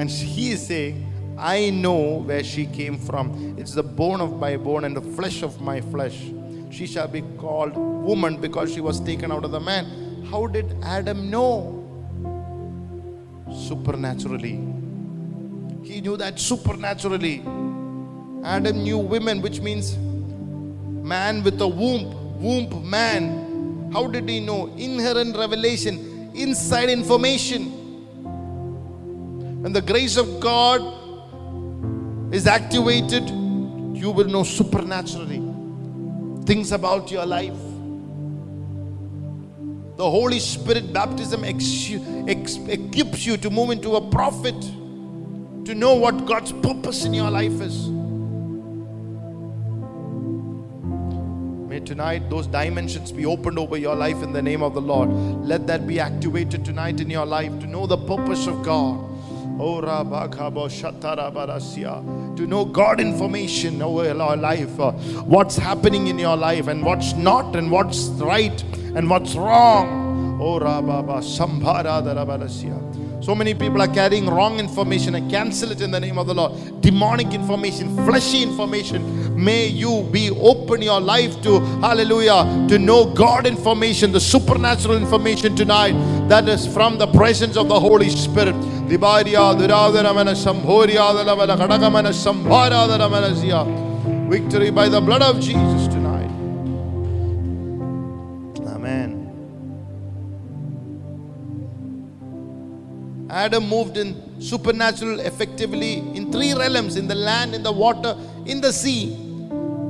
And 0.00 0.08
he 0.08 0.52
is 0.52 0.64
saying, 0.64 1.04
I 1.36 1.70
know 1.70 2.18
where 2.18 2.42
she 2.42 2.66
came 2.66 2.98
from. 2.98 3.56
It's 3.58 3.72
the 3.72 3.82
bone 3.82 4.20
of 4.20 4.38
my 4.38 4.56
bone 4.56 4.84
and 4.84 4.96
the 4.96 5.00
flesh 5.00 5.42
of 5.42 5.60
my 5.60 5.80
flesh. 5.80 6.30
She 6.70 6.86
shall 6.86 7.08
be 7.08 7.22
called 7.36 7.76
woman 7.76 8.40
because 8.40 8.72
she 8.72 8.80
was 8.80 9.00
taken 9.00 9.30
out 9.30 9.44
of 9.44 9.52
the 9.52 9.60
man. 9.60 10.24
How 10.30 10.46
did 10.46 10.76
Adam 10.82 11.30
know? 11.30 11.74
Supernaturally. 13.52 14.77
He 15.88 16.02
knew 16.02 16.18
that 16.18 16.38
supernaturally. 16.38 17.42
Adam 18.44 18.82
knew 18.82 18.98
women, 18.98 19.40
which 19.40 19.60
means 19.60 19.96
man 19.96 21.42
with 21.42 21.58
a 21.62 21.66
womb, 21.66 22.38
womb 22.42 22.88
man. 22.88 23.90
How 23.90 24.06
did 24.06 24.28
he 24.28 24.40
know? 24.40 24.66
Inherent 24.76 25.34
revelation, 25.34 26.30
inside 26.34 26.90
information. 26.90 27.72
When 29.62 29.72
the 29.72 29.80
grace 29.80 30.18
of 30.18 30.40
God 30.40 30.82
is 32.34 32.46
activated, 32.46 33.30
you 33.30 34.10
will 34.10 34.26
know 34.26 34.42
supernaturally 34.42 35.42
things 36.44 36.70
about 36.72 37.10
your 37.10 37.24
life. 37.24 37.56
The 39.96 40.08
Holy 40.08 40.38
Spirit 40.38 40.92
baptism 40.92 41.44
equips 41.44 41.88
you 41.88 43.36
to 43.38 43.48
move 43.50 43.70
into 43.70 43.96
a 43.96 44.10
prophet, 44.10 44.54
to 45.68 45.74
know 45.74 45.94
what 45.94 46.24
God's 46.24 46.50
purpose 46.50 47.04
in 47.04 47.12
your 47.12 47.30
life 47.30 47.60
is. 47.60 47.88
May 51.68 51.80
tonight 51.80 52.30
those 52.30 52.46
dimensions 52.46 53.12
be 53.12 53.26
opened 53.26 53.58
over 53.58 53.76
your 53.76 53.94
life 53.94 54.22
in 54.22 54.32
the 54.32 54.40
name 54.40 54.62
of 54.62 54.72
the 54.72 54.80
Lord. 54.80 55.10
Let 55.44 55.66
that 55.66 55.86
be 55.86 56.00
activated 56.00 56.64
tonight 56.64 57.02
in 57.02 57.10
your 57.10 57.26
life 57.26 57.50
to 57.60 57.66
know 57.66 57.86
the 57.86 57.98
purpose 57.98 58.46
of 58.46 58.64
God. 58.64 59.04
To 59.58 59.82
know 62.46 62.64
God 62.64 62.98
information 62.98 63.82
over 63.82 64.04
your 64.04 64.14
life, 64.14 64.80
uh, 64.80 64.92
what's 64.92 65.58
happening 65.58 66.06
in 66.06 66.18
your 66.18 66.36
life, 66.36 66.68
and 66.68 66.82
what's 66.82 67.12
not, 67.12 67.54
and 67.56 67.70
what's 67.70 68.06
right, 68.32 68.62
and 68.96 69.10
what's 69.10 69.34
wrong. 69.34 70.40
Oh, 70.40 70.58
Rababa 70.60 71.20
Sambhara 71.20 72.00
So 73.28 73.34
many 73.34 73.52
people 73.52 73.82
are 73.82 73.88
carrying 73.88 74.24
wrong 74.26 74.58
information. 74.58 75.14
I 75.14 75.20
cancel 75.28 75.70
it 75.70 75.82
in 75.82 75.90
the 75.90 76.00
name 76.00 76.16
of 76.16 76.26
the 76.26 76.34
Lord. 76.34 76.80
Demonic 76.80 77.34
information, 77.34 77.94
fleshy 77.94 78.42
information. 78.42 79.44
May 79.44 79.66
you 79.66 80.08
be 80.10 80.30
open 80.30 80.80
your 80.80 80.98
life 80.98 81.38
to, 81.42 81.60
hallelujah, 81.82 82.66
to 82.70 82.78
know 82.78 83.04
God 83.04 83.46
information, 83.46 84.12
the 84.12 84.18
supernatural 84.18 84.96
information 84.96 85.54
tonight 85.54 85.92
that 86.30 86.48
is 86.48 86.66
from 86.66 86.96
the 86.96 87.06
presence 87.08 87.58
of 87.58 87.68
the 87.68 87.78
Holy 87.78 88.08
Spirit. 88.08 88.54
Victory 94.30 94.70
by 94.70 94.88
the 94.88 95.00
blood 95.02 95.20
of 95.20 95.38
Jesus 95.38 95.97
Adam 103.30 103.68
moved 103.68 103.96
in 103.98 104.40
supernatural 104.40 105.20
effectively 105.20 105.98
in 106.16 106.32
three 106.32 106.54
realms 106.54 106.96
in 106.96 107.06
the 107.06 107.14
land, 107.14 107.54
in 107.54 107.62
the 107.62 107.72
water, 107.72 108.16
in 108.46 108.60
the 108.60 108.72
sea. 108.72 109.12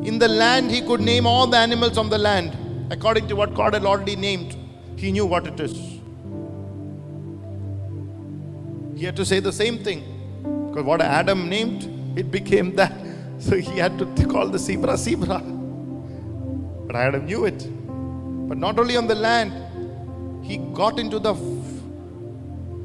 In 0.05 0.19
the 0.19 0.29
land, 0.29 0.71
he 0.71 0.81
could 0.81 1.01
name 1.01 1.27
all 1.27 1.47
the 1.47 1.57
animals 1.57 1.99
on 1.99 2.09
the 2.09 2.19
land 2.19 2.57
according 2.91 3.29
to 3.29 3.37
what 3.37 3.55
God 3.55 3.75
had 3.75 3.85
already 3.85 4.17
named. 4.17 4.57
He 4.97 5.13
knew 5.13 5.27
what 5.27 5.47
it 5.47 5.61
is. 5.61 5.73
He 8.99 9.05
had 9.05 9.15
to 9.17 9.25
say 9.25 9.39
the 9.39 9.53
same 9.53 9.79
thing 9.79 10.03
because 10.69 10.85
what 10.85 11.01
Adam 11.01 11.49
named, 11.49 12.19
it 12.19 12.31
became 12.31 12.75
that. 12.77 12.93
So 13.41 13.57
he 13.57 13.79
had 13.79 13.97
to 14.01 14.27
call 14.27 14.49
the 14.49 14.59
zebra 14.59 14.97
zebra. 14.97 15.39
But 15.39 16.97
Adam 16.97 17.27
knew 17.27 17.45
it. 17.45 17.61
But 18.49 18.59
not 18.59 18.81
only 18.81 18.97
on 18.97 19.07
the 19.07 19.15
land, 19.15 19.53
he 20.45 20.57
got 20.57 20.99
into 20.99 21.21
the 21.21 21.35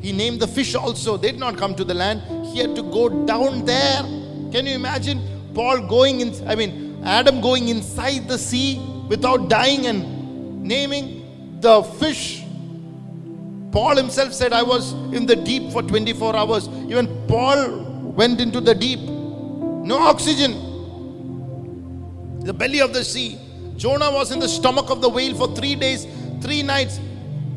he 0.03 0.11
named 0.11 0.41
the 0.41 0.47
fish 0.47 0.75
also. 0.75 1.15
They 1.15 1.31
did 1.31 1.39
not 1.39 1.57
come 1.57 1.73
to 1.75 1.85
the 1.85 1.93
land. 1.93 2.21
He 2.47 2.59
had 2.59 2.75
to 2.75 2.83
go 2.83 3.07
down 3.25 3.63
there. 3.63 4.01
Can 4.51 4.65
you 4.67 4.75
imagine 4.75 5.21
Paul 5.53 5.87
going 5.87 6.19
in? 6.19 6.33
I 6.45 6.55
mean, 6.55 7.01
Adam 7.05 7.39
going 7.39 7.69
inside 7.69 8.27
the 8.27 8.37
sea 8.37 8.81
without 9.07 9.47
dying 9.49 9.85
and 9.87 10.61
naming 10.61 11.61
the 11.61 11.83
fish. 11.83 12.43
Paul 13.71 13.95
himself 13.95 14.33
said, 14.33 14.51
I 14.51 14.61
was 14.61 14.91
in 15.13 15.25
the 15.25 15.37
deep 15.37 15.71
for 15.71 15.81
24 15.81 16.35
hours. 16.35 16.67
Even 16.89 17.07
Paul 17.27 18.11
went 18.13 18.41
into 18.41 18.59
the 18.59 18.75
deep. 18.75 18.99
No 18.99 19.99
oxygen. 19.99 20.51
The 22.41 22.53
belly 22.53 22.81
of 22.81 22.93
the 22.93 23.05
sea. 23.05 23.39
Jonah 23.77 24.11
was 24.11 24.33
in 24.33 24.39
the 24.39 24.49
stomach 24.49 24.89
of 24.89 24.99
the 24.99 25.07
whale 25.07 25.33
for 25.33 25.47
three 25.55 25.75
days, 25.75 26.07
three 26.41 26.61
nights. 26.61 26.99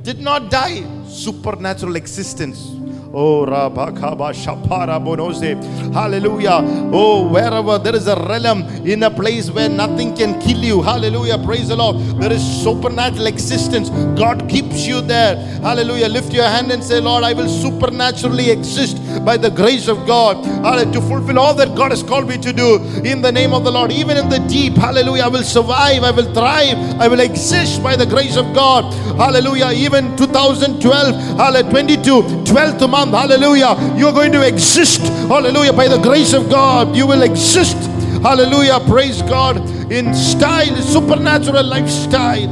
Did 0.04 0.20
not 0.20 0.48
die 0.48 0.95
supernatural 1.16 1.96
existence. 1.96 2.85
Oh, 3.14 3.46
Rabakaba 3.46 4.32
Shapara 4.34 5.02
Bonose. 5.02 5.54
Hallelujah. 5.94 6.60
Oh, 6.92 7.28
wherever 7.28 7.78
there 7.78 7.94
is 7.94 8.06
a 8.06 8.16
realm 8.16 8.62
in 8.86 9.02
a 9.04 9.10
place 9.10 9.50
where 9.50 9.68
nothing 9.68 10.14
can 10.16 10.40
kill 10.40 10.58
you. 10.58 10.82
Hallelujah. 10.82 11.38
Praise 11.38 11.68
the 11.68 11.76
Lord. 11.76 11.96
There 12.20 12.32
is 12.32 12.42
supernatural 12.62 13.26
existence. 13.26 13.90
God 14.18 14.48
keeps 14.48 14.86
you 14.86 15.00
there. 15.00 15.36
Hallelujah. 15.62 16.08
Lift 16.08 16.32
your 16.32 16.44
hand 16.44 16.70
and 16.72 16.82
say, 16.82 17.00
Lord, 17.00 17.24
I 17.24 17.32
will 17.32 17.48
supernaturally 17.48 18.50
exist 18.50 18.98
by 19.24 19.36
the 19.36 19.50
grace 19.50 19.88
of 19.88 20.06
God. 20.06 20.44
Hallelujah. 20.44 20.92
To 20.92 21.00
fulfill 21.02 21.38
all 21.38 21.54
that 21.54 21.74
God 21.74 21.92
has 21.92 22.02
called 22.02 22.28
me 22.28 22.38
to 22.38 22.52
do 22.52 22.76
in 23.04 23.22
the 23.22 23.32
name 23.32 23.54
of 23.54 23.64
the 23.64 23.70
Lord. 23.70 23.92
Even 23.92 24.16
in 24.16 24.28
the 24.28 24.38
deep. 24.40 24.74
Hallelujah. 24.74 25.24
I 25.24 25.28
will 25.28 25.42
survive. 25.42 26.02
I 26.02 26.10
will 26.10 26.32
thrive. 26.34 26.76
I 27.00 27.08
will 27.08 27.20
exist 27.20 27.82
by 27.82 27.96
the 27.96 28.06
grace 28.06 28.36
of 28.36 28.52
God. 28.54 28.92
Hallelujah. 29.16 29.70
Even 29.72 30.16
2012. 30.16 31.38
Hallelujah. 31.38 31.70
22. 31.70 32.22
12th 32.46 32.82
month. 32.96 33.12
Hallelujah. 33.12 33.76
You're 33.96 34.12
going 34.12 34.32
to 34.32 34.46
exist. 34.46 35.00
Hallelujah. 35.28 35.72
By 35.72 35.88
the 35.88 35.98
grace 35.98 36.32
of 36.32 36.48
God. 36.48 36.96
You 36.96 37.06
will 37.06 37.22
exist. 37.22 37.76
Hallelujah. 38.22 38.80
Praise 38.88 39.22
God. 39.22 39.58
In 39.92 40.14
style, 40.14 40.76
supernatural 40.76 41.64
lifestyle. 41.64 42.48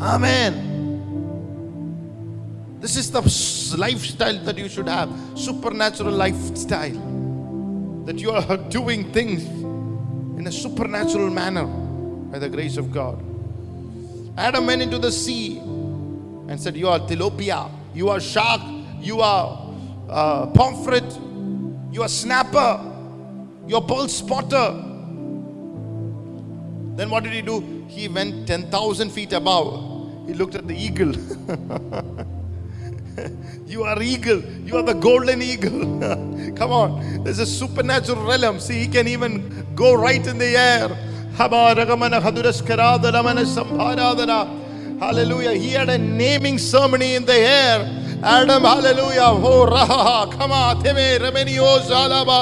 Amen. 0.00 0.70
This 2.80 2.96
is 2.96 3.10
the 3.12 3.76
lifestyle 3.78 4.38
that 4.40 4.58
you 4.58 4.68
should 4.68 4.88
have. 4.88 5.10
Supernatural 5.36 6.12
lifestyle. 6.12 8.02
That 8.06 8.18
you 8.18 8.32
are 8.32 8.56
doing 8.56 9.12
things 9.12 9.44
in 10.38 10.46
a 10.48 10.52
supernatural 10.52 11.30
manner 11.30 11.66
by 11.66 12.40
the 12.40 12.48
grace 12.48 12.76
of 12.76 12.90
God. 12.90 13.22
Adam 14.36 14.66
went 14.66 14.82
into 14.82 14.98
the 14.98 15.12
sea 15.12 15.58
and 15.58 16.60
said, 16.60 16.76
You 16.76 16.88
are 16.88 16.98
tilapia, 16.98 17.70
you 17.94 18.08
are 18.08 18.18
shark, 18.18 18.60
you 19.02 19.20
are 19.20 19.74
uh, 20.08 20.46
pomfret, 20.46 21.04
you 21.92 22.02
are 22.02 22.08
snapper, 22.08 22.80
you 23.66 23.76
are 23.76 23.82
pearl 23.82 24.08
spotter. 24.08 24.88
Then 26.96 27.10
what 27.10 27.24
did 27.24 27.32
he 27.32 27.42
do? 27.42 27.84
He 27.88 28.08
went 28.08 28.46
10,000 28.46 29.10
feet 29.10 29.32
above. 29.32 30.26
He 30.26 30.34
looked 30.34 30.54
at 30.54 30.68
the 30.68 30.76
eagle. 30.76 31.12
you 33.66 33.84
are 33.84 34.00
eagle. 34.02 34.42
You 34.64 34.76
are 34.76 34.82
the 34.82 34.94
golden 34.94 35.42
eagle. 35.42 36.00
Come 36.56 36.70
on. 36.70 37.24
There's 37.24 37.38
a 37.38 37.46
supernatural 37.46 38.24
realm. 38.24 38.60
See, 38.60 38.80
he 38.80 38.88
can 38.88 39.08
even 39.08 39.66
go 39.74 39.94
right 39.94 40.24
in 40.26 40.38
the 40.38 40.56
air. 40.56 40.88
Hallelujah. 45.00 45.54
He 45.54 45.70
had 45.70 45.88
a 45.88 45.98
naming 45.98 46.58
ceremony 46.58 47.14
in 47.14 47.24
the 47.24 47.34
air. 47.34 48.01
Adam, 48.23 48.63
hallelujah. 48.63 49.31
Oh, 49.31 49.65
raha, 49.65 50.31
come 50.37 50.51
on. 50.51 50.81
Theme, 50.83 51.19
remenio, 51.19 51.79
zalaba. 51.89 52.41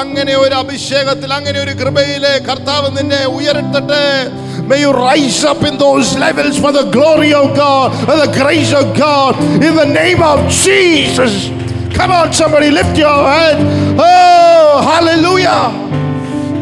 അങ്ങനെ 0.00 0.32
ഒരു 0.42 0.54
അഭിഷേകത്തിൽ 0.60 1.30
അങ്ങനെ 1.38 1.58
ഒരു 1.64 1.72
കൃപയിലെ 1.80 2.32
കർത്താവ് 2.48 2.88
നിന്നെ 2.98 3.20
ഉയർത്തട്ടെ 3.36 4.06
May 4.70 4.78
you 4.84 4.92
rise 4.92 5.44
up 5.50 5.62
in 5.68 5.74
those 5.82 6.08
levels 6.22 6.56
for 6.62 6.72
the 6.76 6.84
glory 6.94 7.32
of 7.40 7.46
God, 7.54 7.88
for 8.06 8.16
the 8.22 8.30
grace 8.38 8.72
of 8.72 8.86
God, 8.96 9.32
in 9.66 9.74
the 9.80 9.88
name 10.00 10.22
of 10.22 10.38
Jesus. 10.64 11.34
Come 11.98 12.10
on, 12.18 12.32
somebody, 12.32 12.70
lift 12.70 12.96
your 12.96 13.18
head. 13.34 13.58
Oh, 14.06 14.70
hallelujah. 14.90 15.60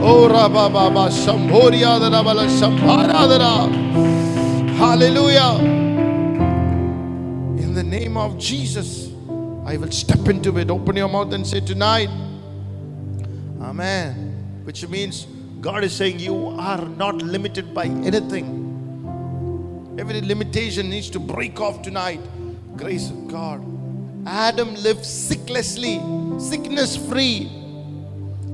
Oh, 0.02 0.26
Rababa, 0.34 1.04
Sambhoria, 1.22 1.92
the 2.00 2.10
Rabala, 2.16 2.44
Sambharadara. 2.60 3.54
Hallelujah. 4.82 5.52
The 7.77 7.83
name 7.83 8.17
of 8.17 8.39
Jesus, 8.39 9.11
I 9.63 9.77
will 9.77 9.91
step 9.91 10.27
into 10.29 10.57
it. 10.57 10.71
Open 10.71 10.95
your 10.95 11.07
mouth 11.07 11.31
and 11.31 11.45
say, 11.45 11.59
Tonight, 11.59 12.09
Amen. 13.61 14.63
Which 14.63 14.87
means 14.87 15.27
God 15.61 15.83
is 15.83 15.93
saying, 15.93 16.17
You 16.17 16.47
are 16.57 16.83
not 16.83 17.21
limited 17.21 17.75
by 17.75 17.85
anything. 17.85 18.47
Every 19.99 20.21
limitation 20.21 20.89
needs 20.89 21.11
to 21.11 21.19
break 21.19 21.61
off 21.61 21.83
tonight. 21.83 22.19
Grace 22.75 23.11
of 23.11 23.27
God. 23.27 23.63
Adam 24.25 24.73
lived 24.73 25.01
sicklessly, 25.01 26.01
sickness 26.41 26.97
free. 26.97 27.47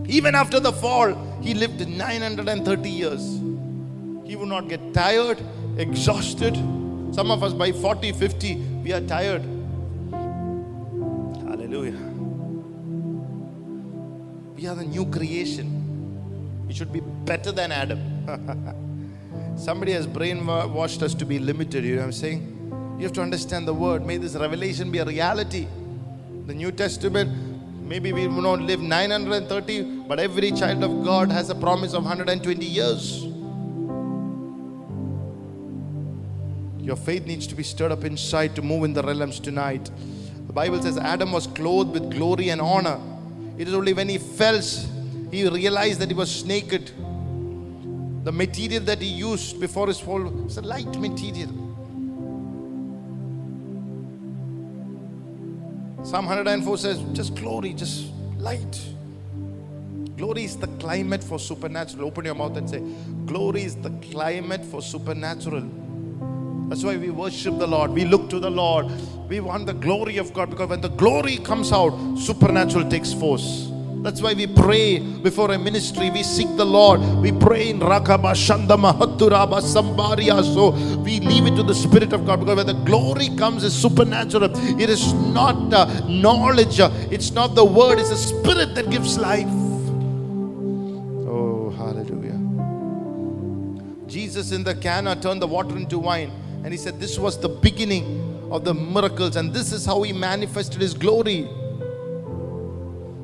Even 0.05 0.35
after 0.35 0.59
the 0.59 0.73
fall, 0.73 1.15
he 1.41 1.53
lived 1.53 1.87
930 1.87 2.89
years. 2.89 3.21
He 4.25 4.35
would 4.35 4.49
not 4.49 4.67
get 4.67 4.93
tired, 4.93 5.41
exhausted. 5.77 6.57
Some 7.13 7.31
of 7.31 7.41
us 7.41 7.53
by 7.53 7.71
40, 7.71 8.11
50, 8.11 8.72
we 8.83 8.91
are 8.91 8.99
tired. 9.01 9.41
Hallelujah. 11.47 11.97
We 14.55 14.67
are 14.67 14.75
the 14.75 14.83
new 14.83 15.05
creation. 15.05 16.67
We 16.67 16.73
should 16.73 16.91
be 16.91 16.99
better 16.99 17.53
than 17.53 17.71
Adam. 17.71 19.55
Somebody 19.57 19.93
has 19.93 20.05
brainwashed 20.05 21.01
us 21.01 21.13
to 21.13 21.25
be 21.25 21.39
limited. 21.39 21.85
You 21.85 21.95
know 21.95 22.01
what 22.01 22.07
I'm 22.07 22.11
saying? 22.11 22.95
You 22.97 23.05
have 23.05 23.13
to 23.13 23.21
understand 23.21 23.67
the 23.67 23.73
word. 23.73 24.05
May 24.05 24.17
this 24.17 24.35
revelation 24.35 24.91
be 24.91 24.99
a 24.99 25.05
reality. 25.05 25.67
The 26.45 26.53
New 26.53 26.73
Testament, 26.73 27.31
maybe 27.87 28.11
we 28.11 28.27
will 28.27 28.41
not 28.41 28.59
live 28.59 28.81
930, 28.81 30.03
but 30.09 30.19
every 30.19 30.51
child 30.51 30.83
of 30.83 31.05
God 31.05 31.31
has 31.31 31.49
a 31.49 31.55
promise 31.55 31.93
of 31.93 32.03
120 32.03 32.65
years. 32.65 33.32
Your 36.83 36.97
faith 36.97 37.25
needs 37.25 37.47
to 37.47 37.55
be 37.55 37.63
stirred 37.63 37.93
up 37.93 38.03
inside 38.03 38.55
to 38.57 38.61
move 38.61 38.83
in 38.83 38.91
the 38.91 39.01
realms 39.01 39.39
tonight. 39.39 39.89
The 40.47 40.53
Bible 40.53 40.81
says 40.81 40.97
Adam 40.97 41.31
was 41.31 41.47
clothed 41.47 41.91
with 41.91 42.11
glory 42.11 42.49
and 42.49 42.59
honor. 42.59 42.99
It 43.57 43.69
is 43.69 43.73
only 43.73 43.93
when 43.93 44.09
he 44.09 44.17
fell, 44.17 44.59
he 45.31 45.47
realized 45.47 46.01
that 46.01 46.09
he 46.09 46.13
was 46.13 46.43
naked. 46.43 46.91
The 48.25 48.31
material 48.33 48.83
that 48.83 49.01
he 49.01 49.07
used 49.07 49.61
before 49.61 49.87
his 49.87 49.99
fall 49.99 50.21
was 50.21 50.57
a 50.57 50.61
light 50.61 50.99
material. 50.99 51.49
Psalm 56.03 56.25
104 56.25 56.77
says, 56.77 56.99
just 57.13 57.33
glory, 57.35 57.73
just 57.73 58.11
light. 58.37 58.81
Glory 60.17 60.43
is 60.43 60.57
the 60.57 60.67
climate 60.67 61.23
for 61.23 61.39
supernatural. 61.39 62.05
Open 62.05 62.25
your 62.25 62.35
mouth 62.35 62.57
and 62.57 62.69
say, 62.69 62.83
Glory 63.25 63.63
is 63.63 63.75
the 63.77 63.89
climate 64.11 64.63
for 64.65 64.81
supernatural. 64.81 65.63
That's 66.69 66.83
why 66.83 66.97
we 66.97 67.09
worship 67.09 67.59
the 67.59 67.67
Lord. 67.67 67.91
We 67.91 68.05
look 68.05 68.29
to 68.29 68.39
the 68.39 68.49
Lord. 68.49 68.87
We 69.29 69.39
want 69.39 69.65
the 69.65 69.73
glory 69.73 70.17
of 70.17 70.33
God 70.33 70.49
because 70.49 70.69
when 70.69 70.81
the 70.81 70.89
glory 70.89 71.37
comes 71.37 71.71
out, 71.71 72.17
supernatural 72.17 72.89
takes 72.89 73.13
force. 73.13 73.69
That's 74.03 74.21
why 74.21 74.33
we 74.33 74.47
pray 74.47 74.99
before 74.99 75.53
a 75.53 75.57
ministry. 75.57 76.09
We 76.09 76.23
seek 76.23 76.57
the 76.57 76.65
Lord. 76.65 76.99
We 77.21 77.31
pray 77.31 77.69
in 77.69 77.79
Rakaba 77.79 78.33
Shandama 78.35 78.99
Hatturaba 78.99 79.61
Sambaria. 79.61 80.43
So 80.43 80.71
we 80.97 81.21
leave 81.21 81.45
it 81.45 81.55
to 81.55 81.63
the 81.63 81.73
Spirit 81.73 82.11
of 82.11 82.25
God 82.25 82.41
because 82.41 82.57
when 82.57 82.67
the 82.67 82.73
glory 82.83 83.29
comes, 83.37 83.63
it's 83.63 83.73
supernatural. 83.73 84.51
It 84.77 84.89
is 84.89 85.13
not 85.13 85.73
uh, 85.73 85.85
knowledge, 86.05 86.81
it's 86.81 87.31
not 87.31 87.55
the 87.55 87.63
word, 87.63 87.97
it's 87.97 88.09
the 88.09 88.17
Spirit 88.17 88.75
that 88.75 88.89
gives 88.89 89.17
life. 89.17 89.47
Oh, 91.25 91.73
hallelujah. 91.77 92.39
Jesus 94.05 94.51
in 94.51 94.65
the 94.65 94.75
Cana 94.75 95.15
turned 95.15 95.41
the 95.41 95.47
water 95.47 95.77
into 95.77 95.97
wine. 95.97 96.42
And 96.63 96.71
he 96.71 96.77
said, 96.77 96.99
This 96.99 97.19
was 97.19 97.37
the 97.39 97.49
beginning 97.49 98.47
of 98.49 98.63
the 98.63 98.73
miracles, 98.73 99.35
and 99.35 99.53
this 99.53 99.71
is 99.71 99.85
how 99.85 100.01
he 100.03 100.13
manifested 100.13 100.81
his 100.81 100.93
glory. 100.93 101.47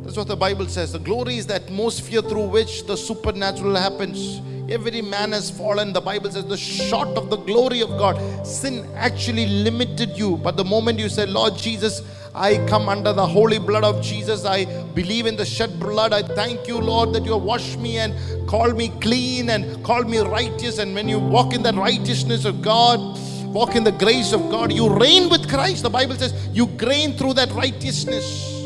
That's 0.04 0.18
what 0.18 0.28
the 0.28 0.36
Bible 0.36 0.68
says. 0.68 0.92
The 0.92 1.00
glory 1.00 1.38
is 1.38 1.46
the 1.46 1.56
atmosphere 1.56 2.22
through 2.22 2.48
which 2.48 2.88
the 2.88 2.98
supernatural 2.98 3.76
happens. 3.76 4.42
Every 4.72 5.02
man 5.02 5.32
has 5.32 5.52
fallen. 5.52 5.94
The 5.94 6.02
Bible 6.02 6.32
says 6.32 6.46
the 6.46 6.58
short 6.58 7.10
of 7.10 7.30
the 7.30 7.38
glory 7.38 7.82
of 7.82 7.90
God. 7.90 8.46
Sin 8.46 8.90
actually 8.96 9.46
limited 9.46 10.18
you. 10.18 10.38
But 10.38 10.58
the 10.58 10.64
moment 10.64 11.00
you 11.00 11.10
say, 11.10 11.26
Lord 11.26 11.56
Jesus, 11.56 12.02
I 12.34 12.58
come 12.68 12.90
under 12.90 13.14
the 13.14 13.26
holy 13.26 13.60
blood 13.60 13.84
of 13.84 14.02
Jesus. 14.04 14.46
I 14.46 14.66
believe 14.94 15.26
in 15.26 15.36
the 15.36 15.46
shed 15.46 15.80
blood. 15.80 16.14
I 16.14 16.24
thank 16.24 16.68
you, 16.68 16.80
Lord, 16.80 17.14
that 17.14 17.24
you 17.24 17.34
have 17.34 17.42
washed 17.42 17.80
me 17.80 17.98
and 17.98 18.16
called 18.48 18.78
me 18.78 18.90
clean 19.02 19.50
and 19.50 19.84
called 19.84 20.10
me 20.10 20.20
righteous. 20.20 20.78
And 20.80 20.94
when 20.94 21.08
you 21.08 21.20
walk 21.20 21.54
in 21.54 21.64
that 21.64 21.76
righteousness 21.76 22.46
of 22.46 22.62
God, 22.62 23.18
walk 23.54 23.76
in 23.76 23.84
the 23.84 23.92
grace 23.92 24.34
of 24.34 24.50
God, 24.50 24.72
you 24.72 24.90
reign 24.90 25.30
with 25.30 25.50
Christ. 25.50 25.84
The 25.84 25.90
Bible 25.90 26.16
says 26.16 26.34
you 26.54 26.66
reign 26.66 27.18
through 27.18 27.34
that 27.36 27.52
righteousness 27.52 28.64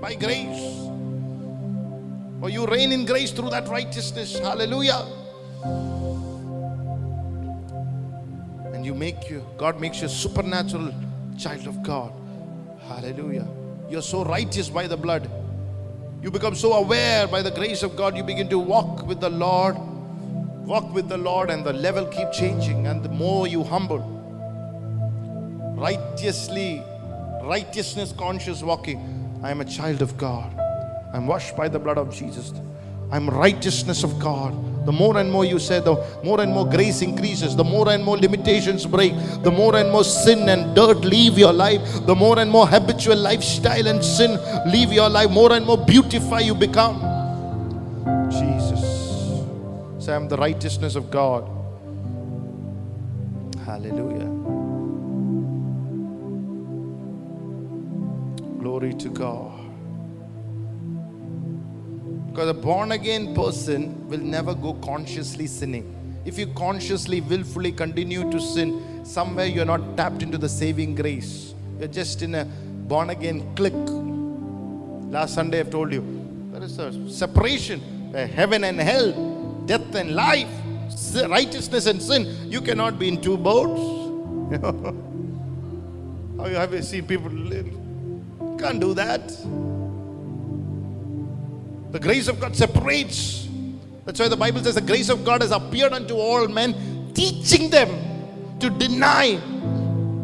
by 0.00 0.14
grace. 0.14 0.72
Or 2.42 2.50
you 2.50 2.66
reign 2.66 2.92
in 2.92 3.06
grace 3.06 3.30
through 3.30 3.50
that 3.50 3.68
righteousness. 3.68 4.38
Hallelujah. 4.38 5.06
And 8.74 8.84
you 8.84 8.94
make 8.94 9.30
you, 9.30 9.46
God 9.56 9.80
makes 9.80 10.00
you 10.00 10.06
a 10.06 10.10
supernatural 10.10 10.92
child 11.38 11.66
of 11.66 11.82
God. 11.82 12.12
Hallelujah. 12.86 13.48
You're 13.88 14.02
so 14.02 14.24
righteous 14.24 14.68
by 14.68 14.86
the 14.86 14.96
blood. 14.96 15.30
You 16.22 16.30
become 16.30 16.54
so 16.54 16.72
aware 16.74 17.26
by 17.26 17.42
the 17.42 17.50
grace 17.50 17.82
of 17.82 17.96
God. 17.96 18.16
You 18.16 18.22
begin 18.22 18.48
to 18.48 18.58
walk 18.58 19.06
with 19.06 19.20
the 19.20 19.30
Lord. 19.30 19.76
Walk 20.66 20.92
with 20.94 21.08
the 21.08 21.18
Lord, 21.18 21.50
and 21.50 21.64
the 21.64 21.74
level 21.74 22.06
keep 22.06 22.32
changing. 22.32 22.86
And 22.86 23.02
the 23.02 23.10
more 23.10 23.46
you 23.46 23.62
humble, 23.62 24.00
righteously, 25.74 26.82
righteousness 27.42 28.12
conscious 28.16 28.62
walking. 28.62 29.40
I 29.42 29.50
am 29.50 29.60
a 29.60 29.64
child 29.64 30.02
of 30.02 30.16
God. 30.16 30.58
I'm 31.12 31.26
washed 31.26 31.56
by 31.56 31.68
the 31.68 31.78
blood 31.78 31.98
of 31.98 32.14
Jesus. 32.14 32.52
I'm 33.12 33.28
righteousness 33.28 34.02
of 34.02 34.18
God. 34.18 34.52
The 34.86 34.92
more 34.92 35.18
and 35.18 35.30
more 35.30 35.44
you 35.44 35.58
say, 35.58 35.80
the 35.80 35.96
more 36.24 36.40
and 36.40 36.52
more 36.52 36.68
grace 36.68 37.00
increases, 37.00 37.56
the 37.56 37.64
more 37.64 37.88
and 37.90 38.04
more 38.04 38.18
limitations 38.18 38.84
break, 38.84 39.14
the 39.42 39.50
more 39.50 39.76
and 39.76 39.90
more 39.90 40.04
sin 40.04 40.48
and 40.48 40.74
dirt 40.74 41.04
leave 41.04 41.38
your 41.38 41.52
life, 41.52 41.80
the 42.06 42.14
more 42.14 42.38
and 42.38 42.50
more 42.50 42.66
habitual 42.66 43.16
lifestyle 43.16 43.86
and 43.86 44.04
sin 44.04 44.38
leave 44.70 44.92
your 44.92 45.08
life, 45.08 45.30
more 45.30 45.52
and 45.52 45.64
more 45.64 45.78
beautify 45.78 46.40
you 46.40 46.54
become. 46.54 47.00
Jesus. 48.30 49.44
Say, 50.04 50.14
I'm 50.14 50.28
the 50.28 50.36
righteousness 50.36 50.96
of 50.96 51.10
God. 51.10 51.48
Hallelujah. 53.64 54.43
Glory 58.64 58.94
to 58.94 59.10
God. 59.10 59.60
Because 62.30 62.48
a 62.48 62.54
born 62.54 62.92
again 62.92 63.34
person 63.34 64.08
will 64.08 64.20
never 64.20 64.54
go 64.54 64.72
consciously 64.72 65.46
sinning. 65.46 65.84
If 66.24 66.38
you 66.38 66.46
consciously, 66.46 67.20
willfully 67.20 67.72
continue 67.72 68.30
to 68.30 68.40
sin, 68.40 69.04
somewhere 69.04 69.44
you're 69.44 69.66
not 69.66 69.98
tapped 69.98 70.22
into 70.22 70.38
the 70.38 70.48
saving 70.48 70.94
grace. 70.94 71.52
You're 71.78 71.88
just 71.88 72.22
in 72.22 72.34
a 72.36 72.46
born 72.46 73.10
again 73.10 73.54
click. 73.54 73.74
Last 75.12 75.34
Sunday 75.34 75.60
I've 75.60 75.68
told 75.68 75.92
you 75.92 76.02
there 76.50 76.62
is 76.62 76.78
a 76.78 77.10
separation, 77.10 77.80
where 78.12 78.26
heaven 78.26 78.64
and 78.64 78.80
hell, 78.80 79.12
death 79.66 79.94
and 79.94 80.14
life, 80.14 80.48
righteousness 81.28 81.84
and 81.84 82.00
sin. 82.00 82.50
You 82.50 82.62
cannot 82.62 82.98
be 82.98 83.08
in 83.08 83.20
two 83.20 83.36
boats. 83.36 83.90
You 86.44 86.56
have 86.56 86.74
you 86.74 86.82
seen 86.82 87.06
people 87.06 87.30
live? 87.30 87.83
Can't 88.58 88.80
do 88.80 88.94
that. 88.94 89.28
The 91.92 92.00
grace 92.00 92.28
of 92.28 92.40
God 92.40 92.56
separates. 92.56 93.48
That's 94.04 94.18
why 94.20 94.28
the 94.28 94.36
Bible 94.36 94.62
says 94.62 94.74
the 94.74 94.80
grace 94.80 95.08
of 95.08 95.24
God 95.24 95.42
has 95.42 95.50
appeared 95.50 95.92
unto 95.92 96.14
all 96.14 96.46
men, 96.48 97.12
teaching 97.14 97.70
them 97.70 97.88
to 98.58 98.68
deny 98.70 99.40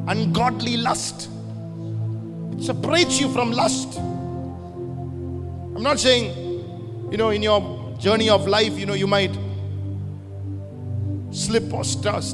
ungodly 0.09 0.77
lust. 0.77 1.29
It 2.53 2.65
separates 2.65 3.21
you 3.21 3.33
from 3.33 3.53
lust. 3.53 3.99
I'm 3.99 5.83
not 5.83 6.01
saying, 6.01 6.35
you 7.11 7.17
know, 7.17 7.31
in 7.31 7.43
your 7.43 7.97
journey 7.99 8.29
of 8.29 8.47
life, 8.47 8.79
you 8.79 8.87
know, 8.87 8.95
you 8.95 9.07
might 9.07 9.37
slip 11.31 11.73
or 11.73 11.85
st- 11.85 12.25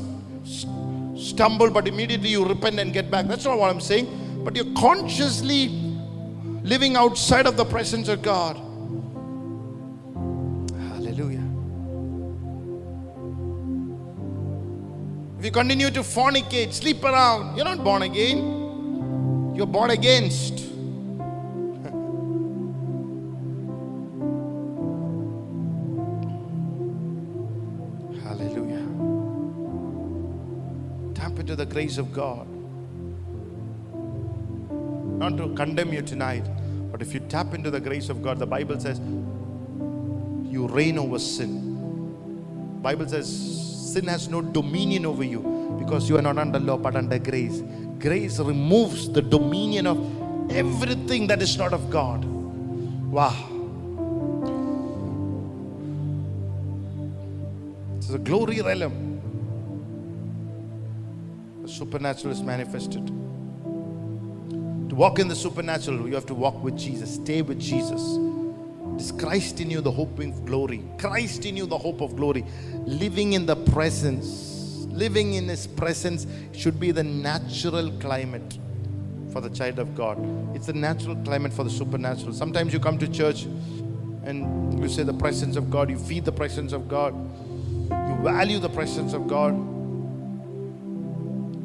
st- 0.45 1.19
stumble, 1.19 1.71
but 1.71 1.87
immediately 1.87 2.31
you 2.31 2.45
repent 2.45 2.81
and 2.81 2.93
get 2.93 3.11
back. 3.11 3.27
That's 3.27 3.45
not 3.45 3.59
what 3.59 3.71
I'm 3.71 3.81
saying. 3.81 4.43
But 4.45 4.57
you're 4.57 4.73
consciously 4.75 5.86
living 6.67 6.97
outside 6.97 7.47
of 7.47 7.57
the 7.57 7.65
presence 7.65 8.09
of 8.09 8.21
God. 8.23 8.57
Hallelujah. 10.91 11.47
If 15.39 15.45
you 15.45 15.53
continue 15.53 15.91
to 15.93 16.01
fornicate, 16.01 16.73
sleep 16.73 17.05
around, 17.05 17.57
you're 17.57 17.65
not 17.65 17.85
born 17.85 18.03
again. 18.03 19.55
You're 19.55 19.69
born 19.69 19.91
against. 19.91 20.59
Hallelujah. 28.25 28.87
Tap 31.15 31.39
into 31.39 31.55
the 31.55 31.65
grace 31.65 31.97
of 31.97 32.13
God. 32.13 32.56
Not 35.19 35.37
to 35.39 35.55
condemn 35.55 35.93
you 35.93 36.03
tonight, 36.03 36.45
but 36.93 37.01
if 37.01 37.15
you 37.15 37.21
tap 37.21 37.55
into 37.55 37.71
the 37.71 37.81
grace 37.81 38.09
of 38.11 38.23
God, 38.23 38.39
the 38.39 38.47
Bible 38.47 38.79
says 38.79 39.01
you 40.51 40.67
reign 40.69 40.99
over 40.99 41.19
sin. 41.19 42.81
Bible 42.83 43.09
says 43.09 43.27
sin 43.93 44.07
has 44.07 44.29
no 44.29 44.43
dominion 44.43 45.07
over 45.07 45.25
you 45.25 45.77
because 45.79 46.09
you 46.09 46.19
are 46.19 46.23
not 46.23 46.39
under 46.39 46.59
law 46.61 46.77
but 46.77 46.97
under 46.97 47.19
grace. 47.19 47.63
Grace 47.99 48.39
removes 48.39 49.09
the 49.11 49.23
dominion 49.23 49.87
of 49.87 50.53
everything 50.53 51.27
that 51.29 51.41
is 51.43 51.57
not 51.57 51.73
of 51.73 51.91
God. 51.91 52.25
Wow. 53.11 53.51
It's 57.97 58.11
a 58.11 58.19
glory 58.19 58.61
realm. 58.61 59.21
The 61.63 61.69
supernatural 61.69 62.33
is 62.33 62.43
manifested. 62.43 63.11
Walk 64.97 65.19
in 65.19 65.29
the 65.29 65.37
supernatural, 65.37 66.09
you 66.09 66.15
have 66.15 66.25
to 66.25 66.35
walk 66.35 66.65
with 66.65 66.75
Jesus, 66.79 67.17
stay 67.17 67.43
with 67.43 67.61
Jesus. 67.61 68.01
It 68.95 69.03
is 69.03 69.13
Christ 69.13 69.61
in 69.61 69.71
you, 69.71 69.83
the 69.83 69.91
hope 69.91 70.19
of 70.21 70.47
glory. 70.47 70.83
Christ 70.97 71.45
in 71.45 71.55
you, 71.55 71.67
the 71.67 71.77
hope 71.77 72.01
of 72.01 72.17
glory. 72.17 72.47
Living 72.87 73.35
in 73.35 73.45
the 73.45 73.57
presence, 73.57 74.87
living 74.89 75.35
in 75.35 75.49
His 75.49 75.67
presence 75.67 76.27
should 76.53 76.81
be 76.81 76.93
the 76.93 77.03
natural 77.03 77.93
climate 78.01 78.59
for 79.35 79.43
the 79.43 79.51
child 79.51 79.79
of 79.79 79.95
God. 79.95 80.17
It's 80.57 80.65
the 80.65 80.73
natural 80.73 81.15
climate 81.17 81.53
for 81.53 81.63
the 81.63 81.69
supernatural. 81.69 82.33
Sometimes 82.33 82.73
you 82.73 82.81
come 82.81 82.97
to 82.97 83.07
church 83.07 83.43
and 84.25 84.81
you 84.81 84.89
say 84.89 85.03
the 85.03 85.13
presence 85.13 85.57
of 85.57 85.71
God, 85.71 85.91
you 85.91 85.99
feed 85.99 86.25
the 86.25 86.33
presence 86.33 86.73
of 86.73 86.89
God, 86.89 87.15
you 87.15 88.17
value 88.23 88.59
the 88.59 88.71
presence 88.71 89.13
of 89.13 89.29
God. 89.29 89.53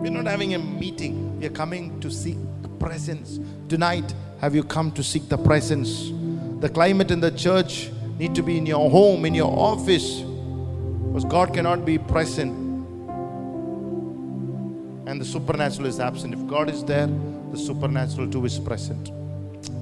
We're 0.02 0.12
not 0.12 0.26
having 0.26 0.54
a 0.54 0.60
meeting, 0.60 1.40
we 1.40 1.46
are 1.46 1.50
coming 1.50 1.98
to 2.02 2.12
seek 2.12 2.36
presence. 2.82 3.40
Tonight, 3.70 4.14
have 4.42 4.56
you 4.56 4.64
come 4.64 4.92
to 4.94 5.04
seek 5.04 5.30
the 5.30 5.38
presence? 5.38 6.12
The 6.60 6.70
climate 6.70 7.12
in 7.12 7.20
the 7.20 7.32
church 7.32 7.92
need 8.18 8.34
to 8.36 8.42
be 8.42 8.58
in 8.58 8.66
your 8.66 8.90
home, 8.90 9.26
in 9.26 9.36
your 9.36 9.52
office, 9.52 10.22
because 11.08 11.26
God 11.26 11.54
cannot 11.54 11.86
be 11.86 11.98
present 11.98 12.52
and 15.08 15.20
the 15.20 15.26
supernatural 15.26 15.88
is 15.88 16.00
absent. 16.00 16.34
If 16.34 16.48
God 16.48 16.70
is 16.70 16.84
there, 16.84 17.08
the 17.52 17.58
supernatural 17.58 18.30
too 18.30 18.46
is 18.46 18.58
present. 18.60 19.10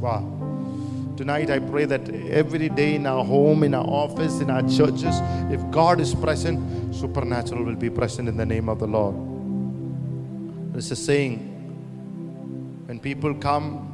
Wow. 0.01 0.21
Tonight, 1.17 1.49
I 1.49 1.59
pray 1.59 1.85
that 1.85 2.09
every 2.09 2.69
day 2.69 2.95
in 2.95 3.05
our 3.05 3.23
home, 3.23 3.63
in 3.63 3.73
our 3.73 3.85
office, 3.85 4.39
in 4.39 4.49
our 4.49 4.61
churches, 4.63 5.15
if 5.51 5.61
God 5.71 5.99
is 5.99 6.15
present, 6.15 6.95
supernatural 6.95 7.63
will 7.63 7.75
be 7.75 7.89
present 7.89 8.27
in 8.27 8.37
the 8.37 8.45
name 8.45 8.69
of 8.69 8.79
the 8.79 8.87
Lord. 8.87 9.15
There's 10.73 10.91
a 10.91 10.95
saying 10.95 11.48
when 12.99 13.15
people 13.15 13.33
come, 13.33 13.87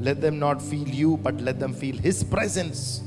let 0.00 0.20
them 0.20 0.38
not 0.38 0.60
feel 0.60 0.88
you, 0.88 1.16
but 1.18 1.40
let 1.40 1.60
them 1.60 1.72
feel 1.72 1.96
His 1.96 2.24
presence. 2.24 3.00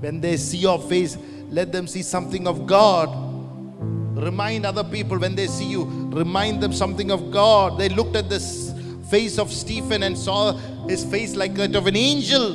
When 0.00 0.20
they 0.20 0.36
see 0.36 0.58
your 0.58 0.80
face, 0.80 1.16
let 1.48 1.70
them 1.70 1.86
see 1.86 2.02
something 2.02 2.48
of 2.48 2.66
God. 2.66 3.08
Remind 4.16 4.66
other 4.66 4.82
people 4.82 5.18
when 5.18 5.36
they 5.36 5.46
see 5.46 5.66
you, 5.66 5.84
remind 6.12 6.60
them 6.60 6.72
something 6.72 7.10
of 7.10 7.30
God. 7.30 7.78
They 7.78 7.88
looked 7.88 8.16
at 8.16 8.28
this 8.28 8.74
face 9.10 9.38
of 9.38 9.52
Stephen 9.52 10.02
and 10.02 10.18
saw 10.18 10.56
his 10.88 11.04
face 11.04 11.36
like 11.36 11.54
that 11.54 11.76
of 11.76 11.86
an 11.86 11.96
angel. 11.96 12.54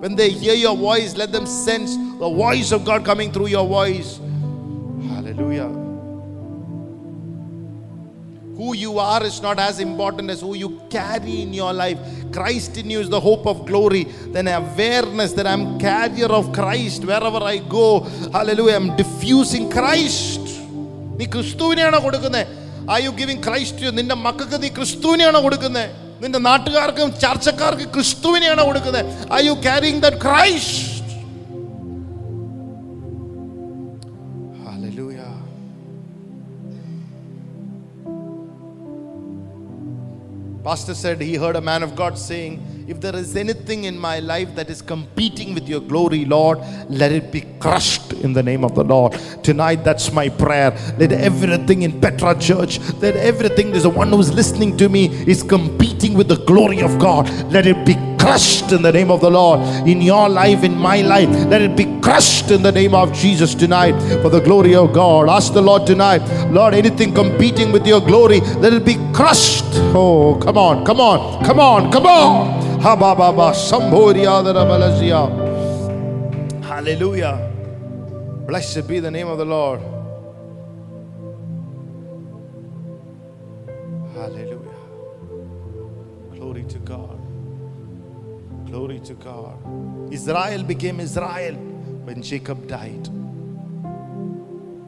When 0.00 0.16
they 0.16 0.30
hear 0.30 0.54
your 0.54 0.76
voice, 0.76 1.16
let 1.16 1.30
them 1.30 1.46
sense 1.46 1.94
the 1.94 2.28
voice 2.28 2.72
of 2.72 2.84
God 2.84 3.04
coming 3.04 3.30
through 3.30 3.48
your 3.48 3.66
voice. 3.66 4.18
Hallelujah. 5.08 5.85
Who 8.57 8.75
you 8.75 8.99
are 8.99 9.23
is 9.23 9.41
not 9.41 9.59
as 9.59 9.79
important 9.79 10.29
as 10.29 10.41
who 10.41 10.53
you 10.55 10.69
carry 10.89 11.41
in 11.41 11.53
your 11.53 11.73
life. 11.73 11.99
Christ 12.31 12.77
in 12.77 12.89
you 12.89 12.99
is 12.99 13.09
the 13.09 13.19
hope 13.19 13.47
of 13.47 13.65
glory. 13.65 14.03
Then 14.27 14.47
awareness 14.49 15.31
that 15.33 15.47
I'm 15.47 15.79
carrier 15.79 16.31
of 16.39 16.51
Christ 16.53 17.05
wherever 17.05 17.41
I 17.53 17.57
go. 17.59 17.87
Hallelujah. 18.31 18.75
I'm 18.75 18.89
diffusing 18.97 19.65
Christ. 19.71 20.43
നീ 21.17 21.25
ക്രിസ്തുവിനെയാണോ 21.33 21.97
കൊടുക്കുന്നത് 22.05 22.43
are 22.93 22.99
you 23.05 23.11
giving 23.17 23.43
Christ 23.47 23.89
നിന്റെ 23.97 24.15
മക്കൾക്ക് 24.27 24.57
നീ 24.63 24.69
ക്രിസ്തുവിനെയാണോ 24.77 25.39
കൊടുക്കുന്നത് 25.47 25.89
നിന്റെ 26.23 26.39
നാട്ടുകാർക്കും 26.47 27.09
ചർച്ചക്കാർക്ക് 27.23 27.85
ക്രിസ്തുവിനെയാണോ 27.95 28.63
കൊടുക്കുന്നത് 28.69 29.05
are 29.35 29.41
you 29.49 29.53
carrying 29.67 30.01
the 30.07 30.09
Christ 30.25 30.79
Pastor 40.66 40.96
said 40.96 41.20
he 41.20 41.36
heard 41.36 41.54
a 41.54 41.60
man 41.60 41.84
of 41.84 41.94
God 41.94 42.18
saying, 42.18 42.86
If 42.88 43.00
there 43.00 43.14
is 43.14 43.36
anything 43.36 43.84
in 43.84 43.96
my 43.96 44.18
life 44.18 44.56
that 44.56 44.68
is 44.68 44.82
competing 44.82 45.54
with 45.54 45.68
your 45.68 45.78
glory, 45.78 46.24
Lord, 46.24 46.58
let 46.88 47.12
it 47.12 47.30
be 47.30 47.42
crushed 47.60 48.12
in 48.14 48.32
the 48.32 48.42
name 48.42 48.64
of 48.64 48.74
the 48.74 48.82
Lord. 48.82 49.12
Tonight, 49.44 49.84
that's 49.84 50.10
my 50.10 50.28
prayer. 50.28 50.72
Let 50.98 51.12
everything 51.12 51.82
in 51.82 52.00
Petra 52.00 52.36
Church, 52.36 52.78
that 52.98 53.14
everything, 53.14 53.70
there's 53.70 53.84
a 53.84 53.88
one 53.88 54.08
who's 54.08 54.34
listening 54.34 54.76
to 54.78 54.88
me, 54.88 55.06
is 55.30 55.44
competing 55.44 56.14
with 56.14 56.26
the 56.26 56.44
glory 56.46 56.82
of 56.82 56.98
God. 56.98 57.30
Let 57.52 57.68
it 57.68 57.86
be 57.86 57.94
crushed 58.26 58.72
in 58.72 58.82
the 58.82 58.90
name 58.90 59.12
of 59.12 59.20
the 59.20 59.30
Lord. 59.30 59.60
In 59.86 60.00
your 60.00 60.28
life, 60.28 60.64
in 60.64 60.76
my 60.76 61.00
life, 61.00 61.28
let 61.46 61.62
it 61.62 61.76
be 61.76 61.84
crushed 62.00 62.50
in 62.50 62.60
the 62.60 62.72
name 62.72 62.92
of 62.92 63.12
Jesus 63.12 63.54
tonight 63.54 63.96
for 64.20 64.30
the 64.30 64.40
glory 64.40 64.74
of 64.74 64.92
God. 64.92 65.28
Ask 65.28 65.52
the 65.52 65.62
Lord 65.62 65.86
tonight, 65.86 66.22
Lord, 66.50 66.74
anything 66.74 67.14
competing 67.14 67.70
with 67.70 67.86
your 67.86 68.00
glory, 68.00 68.40
let 68.64 68.72
it 68.72 68.84
be 68.84 68.96
crushed. 69.12 69.64
Oh, 69.94 70.40
come 70.42 70.58
on, 70.58 70.84
come 70.84 71.00
on, 71.00 71.44
come 71.44 71.60
on, 71.60 71.92
come 71.92 72.06
on. 72.06 72.80
Hallelujah. 76.62 77.52
Blessed 78.48 78.88
be 78.88 78.98
the 78.98 79.10
name 79.10 79.28
of 79.28 79.38
the 79.38 79.44
Lord. 79.44 79.80
Hallelujah. 84.14 84.80
Glory 86.32 86.64
to 86.64 86.78
God. 86.80 87.15
Glory 88.76 89.00
to 89.00 89.14
God. 89.14 90.12
Israel 90.12 90.62
became 90.62 91.00
Israel 91.00 91.54
when 92.06 92.20
Jacob 92.20 92.68
died. 92.68 93.06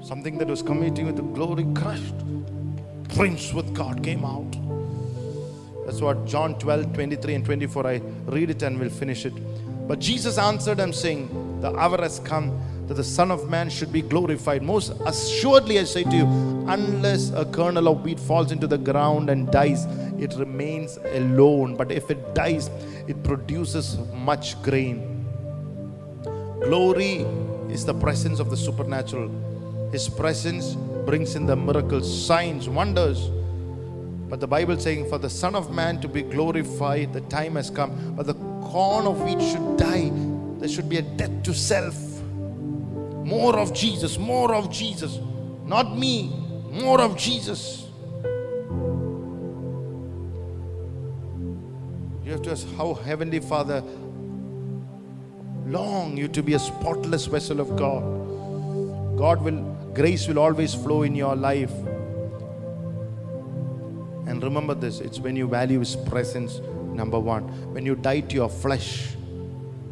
Something 0.02 0.36
that 0.36 0.46
was 0.46 0.60
competing 0.60 1.06
with 1.06 1.16
the 1.16 1.22
glory 1.22 1.66
crushed. 1.74 2.18
Prince 3.14 3.54
with 3.54 3.72
God 3.72 4.04
came 4.04 4.26
out. 4.26 4.52
That's 5.86 6.02
what 6.02 6.26
John 6.26 6.58
12, 6.58 6.92
23 6.92 7.36
and 7.36 7.44
24. 7.46 7.86
I 7.86 8.02
read 8.26 8.50
it 8.50 8.62
and 8.62 8.78
we'll 8.78 8.90
finish 8.90 9.24
it. 9.24 9.32
But 9.88 10.00
Jesus 10.00 10.36
answered 10.36 10.76
them, 10.76 10.92
saying, 10.92 11.62
The 11.62 11.74
hour 11.74 11.96
has 12.02 12.18
come 12.18 12.60
that 12.88 12.94
the 12.94 13.04
Son 13.04 13.30
of 13.30 13.48
Man 13.50 13.68
should 13.68 13.92
be 13.92 14.00
glorified. 14.00 14.62
Most 14.62 14.92
assuredly, 15.04 15.78
I 15.78 15.84
say 15.84 16.04
to 16.04 16.16
you, 16.16 16.24
unless 16.66 17.30
a 17.30 17.44
kernel 17.44 17.86
of 17.88 18.02
wheat 18.02 18.18
falls 18.18 18.50
into 18.50 18.66
the 18.66 18.78
ground 18.78 19.28
and 19.28 19.50
dies, 19.52 19.84
it 20.18 20.34
remains 20.36 20.98
alone. 21.12 21.76
But 21.76 21.92
if 21.92 22.10
it 22.10 22.34
dies, 22.34 22.70
it 23.06 23.22
produces 23.22 23.98
much 24.14 24.60
grain. 24.62 25.26
Glory 26.64 27.26
is 27.70 27.84
the 27.84 27.94
presence 27.94 28.40
of 28.40 28.48
the 28.50 28.56
supernatural. 28.56 29.30
His 29.92 30.08
presence 30.08 30.74
brings 31.04 31.36
in 31.36 31.46
the 31.46 31.56
miracles, 31.56 32.26
signs, 32.26 32.68
wonders. 32.68 33.30
But 34.30 34.40
the 34.40 34.46
Bible 34.46 34.78
saying, 34.78 35.08
for 35.08 35.18
the 35.18 35.30
Son 35.30 35.54
of 35.54 35.70
Man 35.74 36.00
to 36.00 36.08
be 36.08 36.22
glorified, 36.22 37.12
the 37.12 37.20
time 37.22 37.56
has 37.56 37.68
come. 37.70 38.14
But 38.16 38.26
the 38.26 38.34
corn 38.34 39.06
of 39.06 39.20
wheat 39.22 39.40
should 39.40 39.76
die. 39.76 40.10
There 40.58 40.68
should 40.68 40.88
be 40.88 40.96
a 40.96 41.02
death 41.02 41.42
to 41.44 41.54
self. 41.54 42.07
More 43.28 43.58
of 43.58 43.74
Jesus, 43.74 44.16
more 44.18 44.54
of 44.54 44.70
Jesus. 44.70 45.18
Not 45.66 45.98
me, 45.98 46.32
more 46.70 46.98
of 46.98 47.14
Jesus. 47.14 47.86
You 52.24 52.32
have 52.32 52.40
to 52.42 52.52
ask 52.52 52.66
how 52.76 52.94
Heavenly 52.94 53.40
Father 53.40 53.82
long 55.66 56.16
you 56.16 56.28
to 56.28 56.42
be 56.42 56.54
a 56.54 56.58
spotless 56.58 57.26
vessel 57.26 57.60
of 57.60 57.76
God. 57.76 58.02
God 59.18 59.42
will, 59.42 59.60
grace 59.92 60.26
will 60.26 60.38
always 60.38 60.74
flow 60.74 61.02
in 61.02 61.14
your 61.14 61.36
life. 61.36 61.72
And 64.26 64.42
remember 64.42 64.74
this 64.74 65.00
it's 65.00 65.20
when 65.20 65.36
you 65.36 65.46
value 65.46 65.80
His 65.80 65.96
presence, 65.96 66.60
number 66.94 67.20
one. 67.20 67.42
When 67.74 67.84
you 67.84 67.94
die 67.94 68.20
to 68.20 68.34
your 68.34 68.48
flesh, 68.48 69.16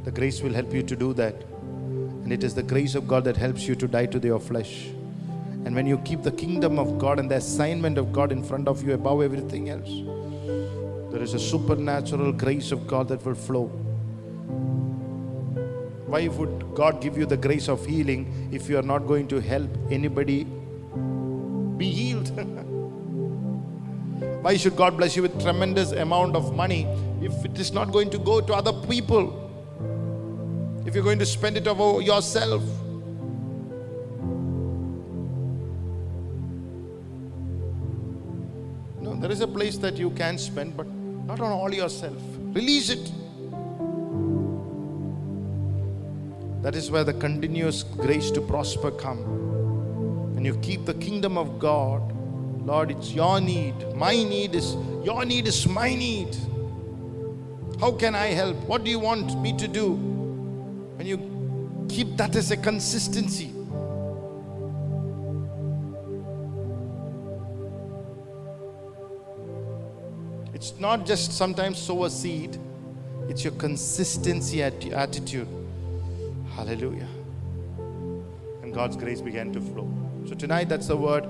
the 0.04 0.10
grace 0.10 0.40
will 0.40 0.54
help 0.54 0.72
you 0.72 0.82
to 0.84 0.96
do 0.96 1.12
that. 1.12 1.55
And 2.26 2.32
it 2.32 2.42
is 2.42 2.56
the 2.56 2.62
grace 2.64 2.96
of 2.96 3.06
God 3.06 3.22
that 3.22 3.36
helps 3.36 3.68
you 3.68 3.76
to 3.76 3.86
die 3.86 4.06
to 4.06 4.18
your 4.18 4.40
flesh. 4.40 4.88
And 5.64 5.76
when 5.76 5.86
you 5.86 5.98
keep 5.98 6.24
the 6.24 6.32
kingdom 6.32 6.76
of 6.76 6.98
God 6.98 7.20
and 7.20 7.30
the 7.30 7.36
assignment 7.36 7.98
of 7.98 8.12
God 8.12 8.32
in 8.32 8.42
front 8.42 8.66
of 8.66 8.82
you 8.82 8.94
above 8.94 9.22
everything 9.22 9.70
else, 9.70 9.88
there 11.12 11.22
is 11.22 11.34
a 11.34 11.38
supernatural 11.38 12.32
grace 12.32 12.72
of 12.72 12.88
God 12.88 13.06
that 13.10 13.24
will 13.24 13.36
flow. 13.36 13.66
Why 16.06 16.26
would 16.26 16.74
God 16.74 17.00
give 17.00 17.16
you 17.16 17.26
the 17.26 17.36
grace 17.36 17.68
of 17.68 17.86
healing 17.86 18.48
if 18.50 18.68
you 18.68 18.76
are 18.76 18.88
not 18.90 19.06
going 19.06 19.28
to 19.28 19.40
help 19.40 19.70
anybody 19.88 20.48
be 21.76 21.92
healed? 21.92 22.28
Why 24.42 24.56
should 24.56 24.74
God 24.74 24.96
bless 24.96 25.14
you 25.14 25.22
with 25.22 25.40
tremendous 25.40 25.92
amount 25.92 26.34
of 26.34 26.56
money 26.56 26.88
if 27.22 27.44
it 27.44 27.56
is 27.56 27.70
not 27.70 27.92
going 27.92 28.10
to 28.10 28.18
go 28.18 28.40
to 28.40 28.52
other 28.52 28.72
people? 28.88 29.45
If 30.86 30.94
you're 30.94 31.02
going 31.02 31.18
to 31.18 31.26
spend 31.26 31.56
it 31.56 31.66
over 31.66 32.00
yourself? 32.00 32.62
No, 39.00 39.16
there 39.16 39.32
is 39.32 39.40
a 39.40 39.48
place 39.48 39.78
that 39.78 39.96
you 39.96 40.10
can 40.10 40.38
spend, 40.38 40.76
but 40.76 40.86
not 40.86 41.40
on 41.40 41.50
all 41.50 41.74
yourself. 41.74 42.16
Release 42.54 42.90
it. 42.90 43.12
That 46.62 46.76
is 46.76 46.88
where 46.88 47.02
the 47.02 47.14
continuous 47.14 47.82
grace 47.82 48.30
to 48.30 48.40
prosper 48.40 48.92
come. 48.92 49.18
And 50.36 50.46
you 50.46 50.56
keep 50.58 50.84
the 50.84 50.94
kingdom 50.94 51.36
of 51.36 51.58
God. 51.58 52.12
Lord, 52.64 52.92
it's 52.92 53.12
your 53.12 53.40
need. 53.40 53.74
My 53.96 54.14
need 54.14 54.54
is 54.54 54.76
your 55.04 55.24
need 55.24 55.48
is 55.48 55.66
my 55.66 55.94
need. 55.94 56.36
How 57.80 57.90
can 57.90 58.14
I 58.14 58.28
help? 58.28 58.56
What 58.68 58.84
do 58.84 58.90
you 58.90 59.00
want 59.00 59.36
me 59.40 59.56
to 59.58 59.66
do? 59.66 60.15
When 60.96 61.06
you 61.06 61.86
keep 61.88 62.16
that 62.16 62.34
as 62.36 62.50
a 62.50 62.56
consistency. 62.56 63.52
It's 70.54 70.78
not 70.80 71.06
just 71.06 71.32
sometimes 71.32 71.78
sow 71.78 72.04
a 72.04 72.10
seed, 72.10 72.58
it's 73.28 73.44
your 73.44 73.52
consistency 73.54 74.62
at 74.62 74.82
your 74.82 74.96
attitude. 74.96 75.48
Hallelujah. 76.54 77.08
And 78.62 78.72
God's 78.72 78.96
grace 78.96 79.20
began 79.20 79.52
to 79.52 79.60
flow. 79.60 79.92
So 80.26 80.34
tonight, 80.34 80.68
that's 80.68 80.88
the 80.88 80.96
word. 80.96 81.26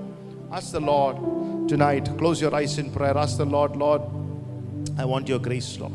Ask 0.51 0.71
the 0.71 0.79
Lord 0.79 1.67
tonight. 1.67 2.09
Close 2.17 2.39
your 2.41 2.55
eyes 2.55 2.77
in 2.77 2.91
prayer. 2.91 3.17
Ask 3.17 3.37
the 3.37 3.45
Lord, 3.45 3.75
Lord, 3.75 4.01
I 4.97 5.05
want 5.05 5.27
your 5.27 5.39
grace, 5.39 5.77
Lord. 5.77 5.93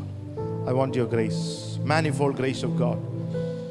I 0.67 0.73
want 0.73 0.95
your 0.95 1.07
grace. 1.07 1.79
Manifold 1.83 2.37
grace 2.37 2.63
of 2.63 2.77
God. 2.77 3.12